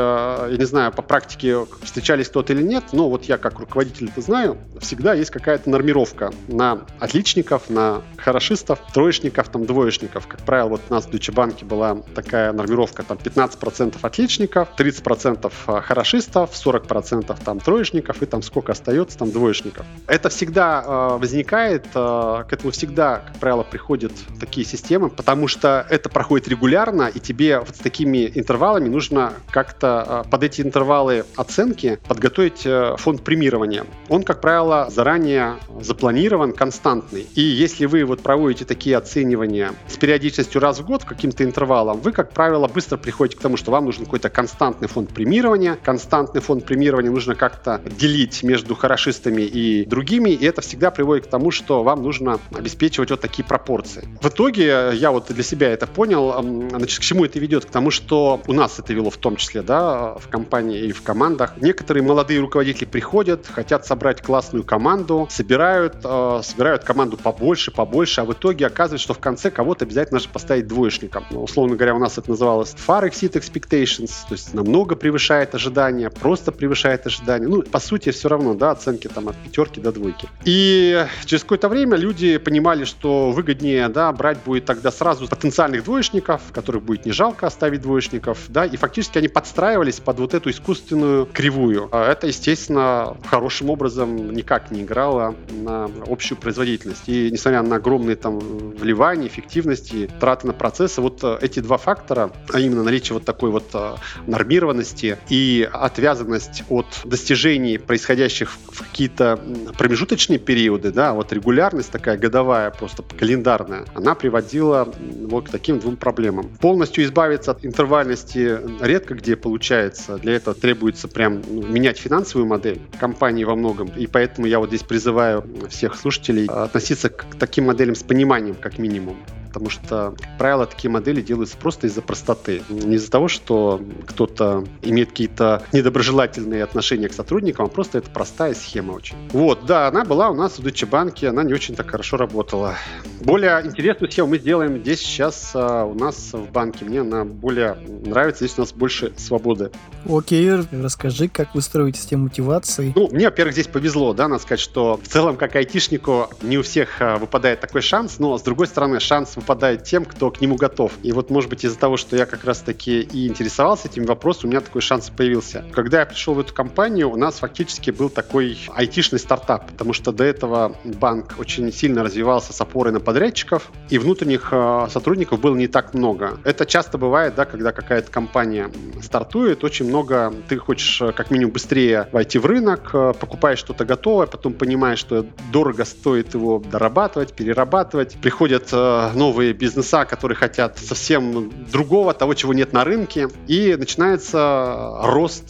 я 0.51 0.57
не 0.57 0.65
знаю, 0.65 0.91
по 0.91 1.01
практике 1.01 1.65
встречались 1.81 2.29
кто-то 2.29 2.53
или 2.53 2.61
нет, 2.61 2.83
но 2.91 3.09
вот 3.09 3.25
я 3.25 3.37
как 3.37 3.59
руководитель 3.59 4.09
это 4.09 4.21
знаю, 4.21 4.57
всегда 4.79 5.13
есть 5.13 5.31
какая-то 5.31 5.69
нормировка 5.69 6.31
на 6.47 6.85
отличников, 6.99 7.69
на 7.69 8.01
хорошистов, 8.17 8.79
троечников, 8.93 9.49
там, 9.49 9.65
двоечников. 9.65 10.27
Как 10.27 10.41
правило, 10.41 10.69
вот 10.69 10.81
у 10.89 10.93
нас 10.93 11.05
в 11.05 11.09
Deutsche 11.09 11.33
Bank 11.33 11.65
была 11.65 12.03
такая 12.13 12.53
нормировка, 12.53 13.03
там, 13.03 13.17
15% 13.17 13.97
отличников, 14.01 14.69
30% 14.77 15.51
э, 15.67 15.81
хорошистов, 15.81 16.51
40% 16.51 17.37
там 17.43 17.59
троечников 17.59 18.21
и 18.21 18.25
там 18.25 18.41
сколько 18.43 18.71
остается, 18.71 19.17
там, 19.17 19.31
двоечников. 19.31 19.85
Это 20.07 20.29
всегда 20.29 20.83
э, 20.85 21.17
возникает, 21.17 21.87
э, 21.95 22.43
к 22.47 22.53
этому 22.53 22.71
всегда, 22.71 23.23
как 23.25 23.37
правило, 23.39 23.63
приходят 23.63 24.11
такие 24.39 24.65
системы, 24.65 25.09
потому 25.23 25.47
что 25.47 25.87
это 25.89 26.09
проходит 26.09 26.49
регулярно, 26.49 27.03
и 27.03 27.17
тебе 27.17 27.59
вот 27.59 27.77
с 27.77 27.79
такими 27.79 28.29
интервалами 28.35 28.89
нужно 28.89 29.31
как-то 29.51 30.03
а, 30.05 30.23
под 30.25 30.43
эти 30.43 30.59
интервалы 30.59 31.23
оценки 31.37 31.97
подготовить 32.09 32.65
э, 32.65 32.95
фонд 32.97 33.23
премирования. 33.23 33.85
Он, 34.09 34.23
как 34.23 34.41
правило, 34.41 34.89
заранее 34.89 35.55
запланирован, 35.79 36.51
константный. 36.51 37.25
И 37.35 37.41
если 37.41 37.85
вы 37.85 38.03
вот 38.03 38.21
проводите 38.21 38.65
такие 38.65 38.97
оценивания 38.97 39.71
с 39.87 39.95
периодичностью 39.95 40.59
раз 40.59 40.79
в 40.79 40.85
год 40.85 41.05
каким-то 41.05 41.45
интервалом, 41.45 42.01
вы, 42.01 42.11
как 42.11 42.33
правило, 42.33 42.67
быстро 42.67 42.97
приходите 42.97 43.37
к 43.37 43.41
тому, 43.41 43.55
что 43.55 43.71
вам 43.71 43.85
нужен 43.85 44.03
какой-то 44.03 44.29
константный 44.29 44.89
фонд 44.89 45.13
премирования. 45.13 45.77
Константный 45.81 46.41
фонд 46.41 46.65
премирования 46.65 47.11
нужно 47.11 47.35
как-то 47.35 47.79
делить 47.85 48.43
между 48.43 48.75
хорошистами 48.75 49.43
и 49.43 49.85
другими, 49.85 50.31
и 50.31 50.45
это 50.45 50.59
всегда 50.59 50.91
приводит 50.91 51.27
к 51.27 51.29
тому, 51.29 51.51
что 51.51 51.81
вам 51.81 52.03
нужно 52.03 52.41
обеспечивать 52.53 53.09
вот 53.09 53.21
такие 53.21 53.45
пропорции. 53.45 54.05
В 54.21 54.27
итоге 54.27 54.89
я 54.93 55.12
вот 55.13 55.27
для 55.27 55.43
себя 55.43 55.69
это 55.69 55.87
понял, 55.87 56.33
значит, 56.69 56.99
к 56.99 57.01
чему 57.01 57.25
это 57.25 57.39
ведет? 57.39 57.65
К 57.65 57.69
тому, 57.69 57.91
что 57.91 58.41
у 58.47 58.53
нас 58.53 58.79
это 58.79 58.93
вело 58.93 59.09
в 59.09 59.17
том 59.17 59.35
числе, 59.35 59.61
да, 59.61 60.15
в 60.15 60.27
компании 60.27 60.81
и 60.85 60.91
в 60.91 61.01
командах. 61.01 61.53
Некоторые 61.61 62.03
молодые 62.03 62.39
руководители 62.39 62.85
приходят, 62.85 63.47
хотят 63.47 63.85
собрать 63.85 64.21
классную 64.21 64.63
команду, 64.63 65.27
собирают, 65.31 65.95
э, 66.03 66.41
собирают 66.43 66.83
команду 66.83 67.17
побольше, 67.17 67.71
побольше, 67.71 68.21
а 68.21 68.25
в 68.25 68.33
итоге 68.33 68.67
оказывается, 68.67 69.03
что 69.03 69.13
в 69.13 69.19
конце 69.19 69.51
кого-то 69.51 69.85
обязательно 69.85 70.19
же 70.19 70.29
поставить 70.29 70.67
двоечником. 70.67 71.25
Ну, 71.31 71.43
условно 71.43 71.75
говоря, 71.75 71.95
у 71.95 71.99
нас 71.99 72.17
это 72.17 72.29
называлось 72.29 72.75
far 72.87 73.09
exceed 73.09 73.33
expectations, 73.33 74.11
то 74.27 74.33
есть 74.33 74.53
намного 74.53 74.95
превышает 74.95 75.55
ожидания, 75.55 76.09
просто 76.09 76.51
превышает 76.51 77.05
ожидания. 77.07 77.47
Ну, 77.47 77.61
по 77.61 77.79
сути, 77.79 78.11
все 78.11 78.29
равно, 78.29 78.53
да, 78.53 78.71
оценки 78.71 79.07
там 79.07 79.29
от 79.29 79.35
пятерки 79.37 79.79
до 79.79 79.91
двойки. 79.91 80.27
И 80.45 81.05
через 81.25 81.43
какое-то 81.43 81.69
время 81.69 81.97
люди 81.97 82.37
понимали, 82.37 82.85
что 82.85 83.31
выгоднее 83.31 83.89
да, 83.89 84.11
брать 84.11 84.39
будет 84.45 84.65
тогда 84.65 84.91
сразу 85.03 85.27
потенциальных 85.27 85.83
двоечников, 85.83 86.41
которых 86.53 86.83
будет 86.83 87.05
не 87.05 87.11
жалко 87.11 87.45
оставить 87.45 87.81
двоечников, 87.81 88.39
да, 88.47 88.65
и 88.65 88.77
фактически 88.77 89.17
они 89.17 89.27
подстраивались 89.27 89.99
под 89.99 90.19
вот 90.19 90.33
эту 90.33 90.49
искусственную 90.49 91.25
кривую. 91.25 91.89
А 91.91 92.09
это, 92.09 92.27
естественно, 92.27 93.17
хорошим 93.25 93.69
образом 93.69 94.31
никак 94.31 94.71
не 94.71 94.83
играло 94.83 95.35
на 95.51 95.89
общую 96.07 96.37
производительность. 96.37 97.03
И 97.07 97.29
несмотря 97.31 97.63
на 97.63 97.75
огромные 97.75 98.15
там 98.15 98.39
вливания, 98.39 99.27
эффективности, 99.27 100.09
траты 100.21 100.47
на 100.47 100.53
процессы, 100.53 101.01
вот 101.01 101.21
э, 101.21 101.37
эти 101.41 101.59
два 101.59 101.75
фактора, 101.77 102.31
а 102.53 102.61
именно 102.61 102.83
наличие 102.83 103.15
вот 103.15 103.25
такой 103.25 103.49
вот 103.49 103.71
э, 103.73 103.95
нормированности 104.25 105.17
и 105.27 105.67
отвязанность 105.69 106.63
от 106.69 106.85
достижений, 107.03 107.77
происходящих 107.77 108.51
в 108.71 108.79
какие-то 108.79 109.37
промежуточные 109.77 110.39
периоды, 110.39 110.93
да, 110.93 111.11
вот 111.11 111.33
регулярность 111.33 111.91
такая 111.91 112.17
годовая, 112.17 112.71
просто 112.71 113.03
календарная, 113.03 113.83
она 113.95 114.15
приводила 114.15 114.92
вот 114.99 115.47
к 115.47 115.51
таким 115.51 115.79
двум 115.79 115.95
проблемам. 115.95 116.49
Полностью 116.59 117.03
избавиться 117.03 117.51
от 117.51 117.65
интервальности 117.65 118.59
редко 118.81 119.15
где 119.15 119.35
получается. 119.35 120.17
Для 120.17 120.33
этого 120.33 120.55
требуется 120.55 121.07
прям 121.07 121.41
ну, 121.47 121.65
менять 121.67 121.97
финансовую 121.97 122.47
модель 122.47 122.81
компании 122.99 123.43
во 123.43 123.55
многом. 123.55 123.89
И 123.97 124.07
поэтому 124.07 124.47
я 124.47 124.59
вот 124.59 124.69
здесь 124.69 124.83
призываю 124.83 125.43
всех 125.69 125.95
слушателей 125.95 126.47
относиться 126.47 127.09
к 127.09 127.25
таким 127.39 127.65
моделям 127.65 127.95
с 127.95 128.03
пониманием, 128.03 128.55
как 128.55 128.77
минимум 128.77 129.17
потому 129.53 129.69
что, 129.69 130.15
как 130.19 130.37
правило, 130.37 130.65
такие 130.65 130.89
модели 130.89 131.21
делаются 131.21 131.55
просто 131.57 131.87
из-за 131.87 132.01
простоты. 132.01 132.63
Не 132.69 132.95
из-за 132.95 133.11
того, 133.11 133.27
что 133.27 133.79
кто-то 134.07 134.65
имеет 134.81 135.09
какие-то 135.09 135.63
недоброжелательные 135.71 136.63
отношения 136.63 137.07
к 137.07 137.13
сотрудникам, 137.13 137.67
а 137.67 137.69
просто 137.69 137.99
это 137.99 138.09
простая 138.09 138.55
схема 138.55 138.93
очень. 138.93 139.15
Вот, 139.31 139.65
да, 139.65 139.87
она 139.87 140.03
была 140.03 140.29
у 140.29 140.35
нас 140.35 140.57
в 140.57 140.65
Deutsche 140.65 140.89
Bank, 140.89 141.25
она 141.25 141.43
не 141.43 141.53
очень 141.53 141.75
так 141.75 141.91
хорошо 141.91 142.17
работала. 142.17 142.75
Более 143.21 143.61
интересную 143.63 144.11
схему 144.11 144.29
мы 144.29 144.39
сделаем 144.39 144.79
здесь 144.79 144.99
сейчас 144.99 145.51
а, 145.53 145.85
у 145.85 145.93
нас 145.93 146.33
в 146.33 146.51
банке. 146.51 146.83
Мне 146.83 147.01
она 147.01 147.23
более 147.23 147.75
нравится, 147.75 148.45
здесь 148.45 148.57
у 148.57 148.61
нас 148.61 148.73
больше 148.73 149.13
свободы. 149.17 149.71
Окей, 150.09 150.49
расскажи, 150.71 151.29
как 151.29 151.53
вы 151.53 151.61
строите 151.61 151.99
систему 151.99 152.23
мотивации. 152.23 152.91
Ну, 152.95 153.07
мне, 153.11 153.25
во-первых, 153.25 153.53
здесь 153.53 153.67
повезло, 153.67 154.13
да, 154.13 154.27
надо 154.27 154.41
сказать, 154.41 154.59
что 154.59 154.99
в 155.01 155.07
целом, 155.07 155.37
как 155.37 155.55
айтишнику, 155.55 156.29
не 156.41 156.57
у 156.57 156.63
всех 156.63 157.01
а, 157.01 157.17
выпадает 157.17 157.59
такой 157.59 157.81
шанс, 157.81 158.19
но, 158.19 158.37
с 158.37 158.41
другой 158.41 158.67
стороны, 158.67 158.99
шанс 158.99 159.35
выпадает 159.43 159.83
тем, 159.83 160.05
кто 160.05 160.31
к 160.31 160.41
нему 160.41 160.55
готов. 160.55 160.93
И 161.03 161.11
вот, 161.11 161.29
может 161.29 161.49
быть, 161.49 161.65
из-за 161.65 161.77
того, 161.77 161.97
что 161.97 162.15
я 162.15 162.25
как 162.25 162.43
раз-таки 162.45 163.01
и 163.01 163.27
интересовался 163.27 163.89
этим 163.89 164.05
вопросом, 164.05 164.49
у 164.49 164.51
меня 164.51 164.61
такой 164.61 164.81
шанс 164.81 165.09
появился. 165.09 165.65
Когда 165.73 165.99
я 165.99 166.05
пришел 166.05 166.33
в 166.33 166.39
эту 166.39 166.53
компанию, 166.53 167.11
у 167.11 167.17
нас 167.17 167.39
фактически 167.39 167.91
был 167.91 168.09
такой 168.09 168.57
айтишный 168.73 169.19
стартап, 169.19 169.69
потому 169.71 169.93
что 169.93 170.11
до 170.11 170.23
этого 170.23 170.75
банк 170.83 171.35
очень 171.37 171.71
сильно 171.71 172.03
развивался 172.03 172.53
с 172.53 172.61
опорой 172.61 172.93
на 172.93 172.99
подрядчиков, 172.99 173.71
и 173.89 173.97
внутренних 173.97 174.49
э, 174.51 174.87
сотрудников 174.89 175.41
было 175.41 175.55
не 175.55 175.67
так 175.67 175.93
много. 175.93 176.39
Это 176.43 176.65
часто 176.65 176.97
бывает, 176.97 177.35
да, 177.35 177.45
когда 177.45 177.71
какая-то 177.71 178.09
компания 178.09 178.69
стартует, 179.01 179.63
очень 179.63 179.87
много, 179.87 180.33
ты 180.47 180.57
хочешь 180.57 181.01
э, 181.01 181.11
как 181.11 181.31
минимум 181.31 181.53
быстрее 181.53 182.07
войти 182.11 182.39
в 182.39 182.45
рынок, 182.45 182.91
э, 182.93 183.13
покупаешь 183.19 183.59
что-то 183.59 183.83
готовое, 183.83 184.27
потом 184.27 184.53
понимаешь, 184.53 184.99
что 184.99 185.25
дорого 185.51 185.83
стоит 185.83 186.33
его 186.33 186.59
дорабатывать, 186.59 187.33
перерабатывать. 187.33 188.15
Приходят 188.21 188.71
новые 188.71 189.32
бизнеса, 189.53 190.05
которые 190.05 190.35
хотят 190.35 190.77
совсем 190.79 191.51
другого, 191.71 192.13
того, 192.13 192.33
чего 192.33 192.53
нет 192.53 192.73
на 192.73 192.83
рынке, 192.83 193.27
и 193.47 193.75
начинается 193.77 194.91
рост 195.03 195.49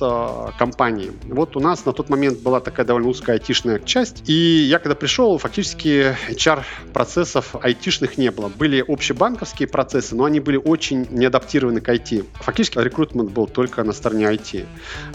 компании. 0.58 1.12
Вот 1.24 1.56
у 1.56 1.60
нас 1.60 1.86
на 1.86 1.94
тот 1.94 2.10
момент 2.10 2.40
была 2.40 2.60
такая 2.60 2.86
довольно 2.86 3.10
узкая 3.10 3.36
айтишная 3.36 3.80
часть, 3.80 4.30
и 4.30 4.34
я 4.34 4.80
когда 4.80 4.96
пришел, 4.96 5.38
фактически 5.38 6.16
HR 6.30 6.64
процессов 6.94 7.56
айтишных 7.62 8.18
не 8.18 8.32
было. 8.32 8.50
Были 8.50 8.84
общебанковские 8.88 9.68
процессы, 9.68 10.16
но 10.16 10.26
они 10.26 10.40
были 10.40 10.58
очень 10.58 11.08
не 11.12 11.26
адаптированы 11.26 11.82
к 11.82 11.90
IT. 11.90 12.26
Фактически 12.36 12.78
рекрутмент 12.80 13.32
был 13.32 13.48
только 13.48 13.84
на 13.84 13.94
стороне 13.94 14.26
IT. 14.26 14.66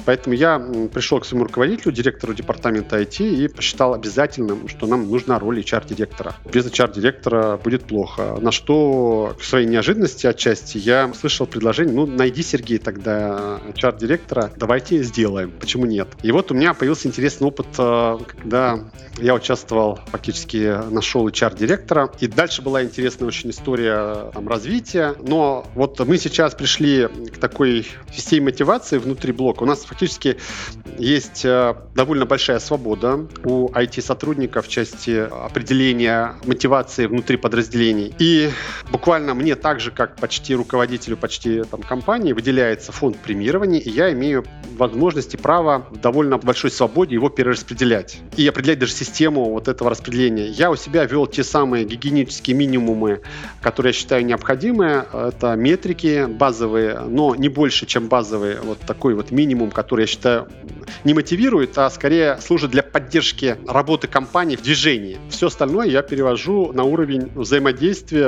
Поэтому 0.05 0.35
я 0.35 0.59
пришел 0.93 1.21
к 1.21 1.25
своему 1.25 1.45
руководителю, 1.45 1.93
директору 1.93 2.35
департамента 2.35 3.01
IT, 3.01 3.29
и 3.29 3.49
посчитал 3.49 3.95
обязательным, 3.95 4.69
что 4.69 4.87
нам 4.87 5.09
нужна 5.11 5.39
роль 5.39 5.61
HR-директора. 5.61 6.35
Без 6.53 6.67
HR-директора 6.67 7.57
будет 7.57 7.85
плохо. 7.85 8.39
На 8.41 8.53
что, 8.59 9.37
к 9.39 9.45
своей 9.45 9.67
неожиданности 9.67 10.27
отчасти, 10.27 10.79
я 10.79 11.13
слышал 11.15 11.47
предложение, 11.47 11.95
ну, 11.95 12.07
найди, 12.07 12.43
Сергей, 12.43 12.79
тогда 12.79 13.61
HR-директора, 13.75 14.53
давайте 14.57 15.03
сделаем. 15.05 15.53
Почему 15.53 15.87
нет? 15.87 16.09
И 16.23 16.33
вот 16.33 16.51
у 16.51 16.55
меня 16.55 16.75
появился 16.75 17.09
интересный 17.09 17.47
опыт, 17.47 17.69
э, 17.79 18.19
когда 18.27 18.81
я 19.19 19.35
участвовал, 19.35 20.01
фактически 20.07 20.91
нашел 20.91 21.29
HR-директора, 21.29 22.11
и 22.19 22.27
дальше 22.27 22.63
была 22.63 22.83
интересная 22.83 23.29
очень 23.29 23.51
история 23.51 24.31
там, 24.33 24.49
развития. 24.49 25.15
Но 25.21 25.67
вот 25.75 25.99
мы 26.01 26.19
сейчас 26.19 26.55
пришли 26.55 27.07
к 27.07 27.39
такой 27.39 27.87
системе 28.13 28.47
мотивации 28.47 28.99
внутри 28.99 29.33
блока. 29.33 29.63
У 29.63 29.67
нас 29.67 29.85
фактически 29.85 30.37
есть 30.99 31.45
э, 31.45 31.75
довольно 31.95 32.27
большая 32.27 32.59
свобода 32.59 33.27
у 33.45 33.69
IT-сотрудников 33.69 34.67
в 34.67 34.69
части 34.69 35.29
определения 35.47 36.35
мотивации 36.45 37.07
внутри 37.07 37.37
подразделений. 37.37 38.15
И 38.19 38.48
буквально 38.91 39.35
мне 39.35 39.55
так 39.55 39.81
же, 39.81 39.91
как 39.91 40.17
почти 40.17 40.55
руководителю 40.55 41.17
почти 41.17 41.63
там, 41.65 41.83
компании, 41.83 42.33
выделяется 42.33 42.93
фонд 42.93 43.17
премирования, 43.19 43.81
и 43.81 43.91
я 43.91 44.13
имею 44.13 44.45
возможность 44.77 45.35
и 45.35 45.37
право 45.37 45.87
в 45.91 46.01
довольно 46.01 46.39
большой 46.39 46.71
свободе 46.71 47.15
его 47.15 47.29
перераспределять. 47.29 48.19
И 48.37 48.47
определять 48.47 48.79
даже 48.79 48.93
систему 48.93 49.51
вот 49.51 49.69
этого 49.69 49.91
распределения. 49.91 50.49
Я 50.49 50.71
у 50.71 50.77
себя 50.77 51.05
вел 51.05 51.27
те 51.27 51.45
самые 51.45 51.85
гигиенические 51.85 52.57
минимумы, 52.57 53.21
которые 53.61 53.91
я 53.91 53.95
считаю 53.95 54.25
необходимы. 54.25 55.07
Это 55.13 55.55
метрики 55.57 56.27
базовые, 56.27 57.01
но 57.01 57.35
не 57.35 57.49
больше, 57.49 57.87
чем 57.87 58.09
базовые. 58.09 58.61
Вот 58.63 58.79
такой 58.81 59.15
вот 59.15 59.31
минимум, 59.31 59.71
который 59.71 60.03
я 60.03 60.07
считаю 60.07 60.49
не 61.05 61.15
мотивирует, 61.15 61.77
а 61.79 61.91
скорее 61.91 62.39
служит 62.41 62.71
для 62.71 62.83
поддержки 62.83 63.57
работы 63.67 64.09
компании 64.09 64.57
в 64.57 64.63
движении. 64.63 65.19
Все 65.29 65.49
остальное 65.49 65.89
я 65.89 66.03
перевожу 66.03 66.73
на 66.73 66.85
уровень 66.85 67.31
взаимодействия 67.35 68.28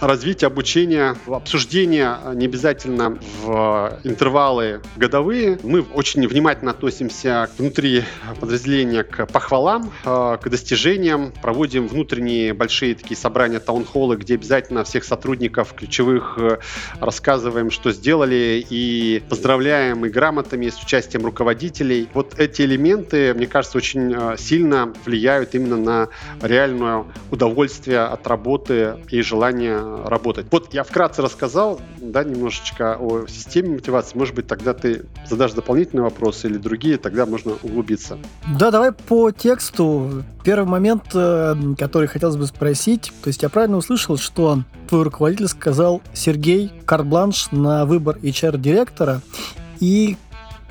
развитие 0.00 0.46
обучения, 0.46 1.16
обсуждение 1.26 2.16
а, 2.22 2.34
не 2.34 2.46
обязательно 2.46 3.18
в 3.42 4.00
интервалы 4.04 4.80
годовые. 4.96 5.58
Мы 5.62 5.82
очень 5.82 6.26
внимательно 6.26 6.70
относимся 6.70 7.50
внутри 7.58 8.04
подразделения 8.40 9.04
к 9.04 9.26
похвалам, 9.26 9.92
а, 10.04 10.38
к 10.38 10.48
достижениям, 10.48 11.32
проводим 11.42 11.86
внутренние 11.86 12.54
большие 12.54 12.94
такие 12.94 13.16
собрания 13.16 13.60
таунхоллы, 13.60 14.16
где 14.16 14.34
обязательно 14.34 14.84
всех 14.84 15.04
сотрудников 15.04 15.74
ключевых 15.74 16.38
рассказываем, 16.98 17.70
что 17.70 17.92
сделали, 17.92 18.64
и 18.68 19.22
поздравляем 19.28 20.04
и 20.06 20.08
грамотами 20.08 20.68
с 20.68 20.82
участием 20.82 21.24
руководителей. 21.24 22.08
Вот 22.14 22.38
эти 22.38 22.62
элементы, 22.62 23.34
мне 23.34 23.46
кажется, 23.46 23.78
очень 23.78 24.14
сильно 24.38 24.92
влияют 25.04 25.54
именно 25.54 25.76
на 25.76 26.08
реальное 26.40 27.04
удовольствие 27.30 28.00
от 28.00 28.26
работы 28.26 28.96
и 29.10 29.22
желание 29.22 29.89
работать. 30.04 30.46
Вот 30.50 30.72
я 30.72 30.84
вкратце 30.84 31.22
рассказал, 31.22 31.80
да, 32.00 32.24
немножечко 32.24 32.96
о 32.98 33.26
системе 33.26 33.74
мотивации. 33.74 34.16
Может 34.16 34.34
быть, 34.34 34.46
тогда 34.46 34.74
ты 34.74 35.06
задашь 35.28 35.52
дополнительные 35.52 36.04
вопросы 36.04 36.48
или 36.48 36.58
другие, 36.58 36.98
тогда 36.98 37.26
можно 37.26 37.52
углубиться. 37.62 38.18
Да, 38.58 38.70
давай 38.70 38.92
по 38.92 39.30
тексту. 39.30 40.24
Первый 40.44 40.66
момент, 40.68 41.04
э, 41.14 41.54
который 41.78 42.08
хотелось 42.08 42.36
бы 42.36 42.46
спросить, 42.46 43.12
то 43.22 43.28
есть 43.28 43.42
я 43.42 43.48
правильно 43.48 43.76
услышал, 43.76 44.16
что 44.16 44.60
твой 44.88 45.02
руководитель 45.04 45.48
сказал 45.48 46.02
Сергей 46.14 46.72
карбланш 46.86 47.50
на 47.52 47.84
выбор 47.84 48.16
HR-директора, 48.16 49.20
и 49.80 50.16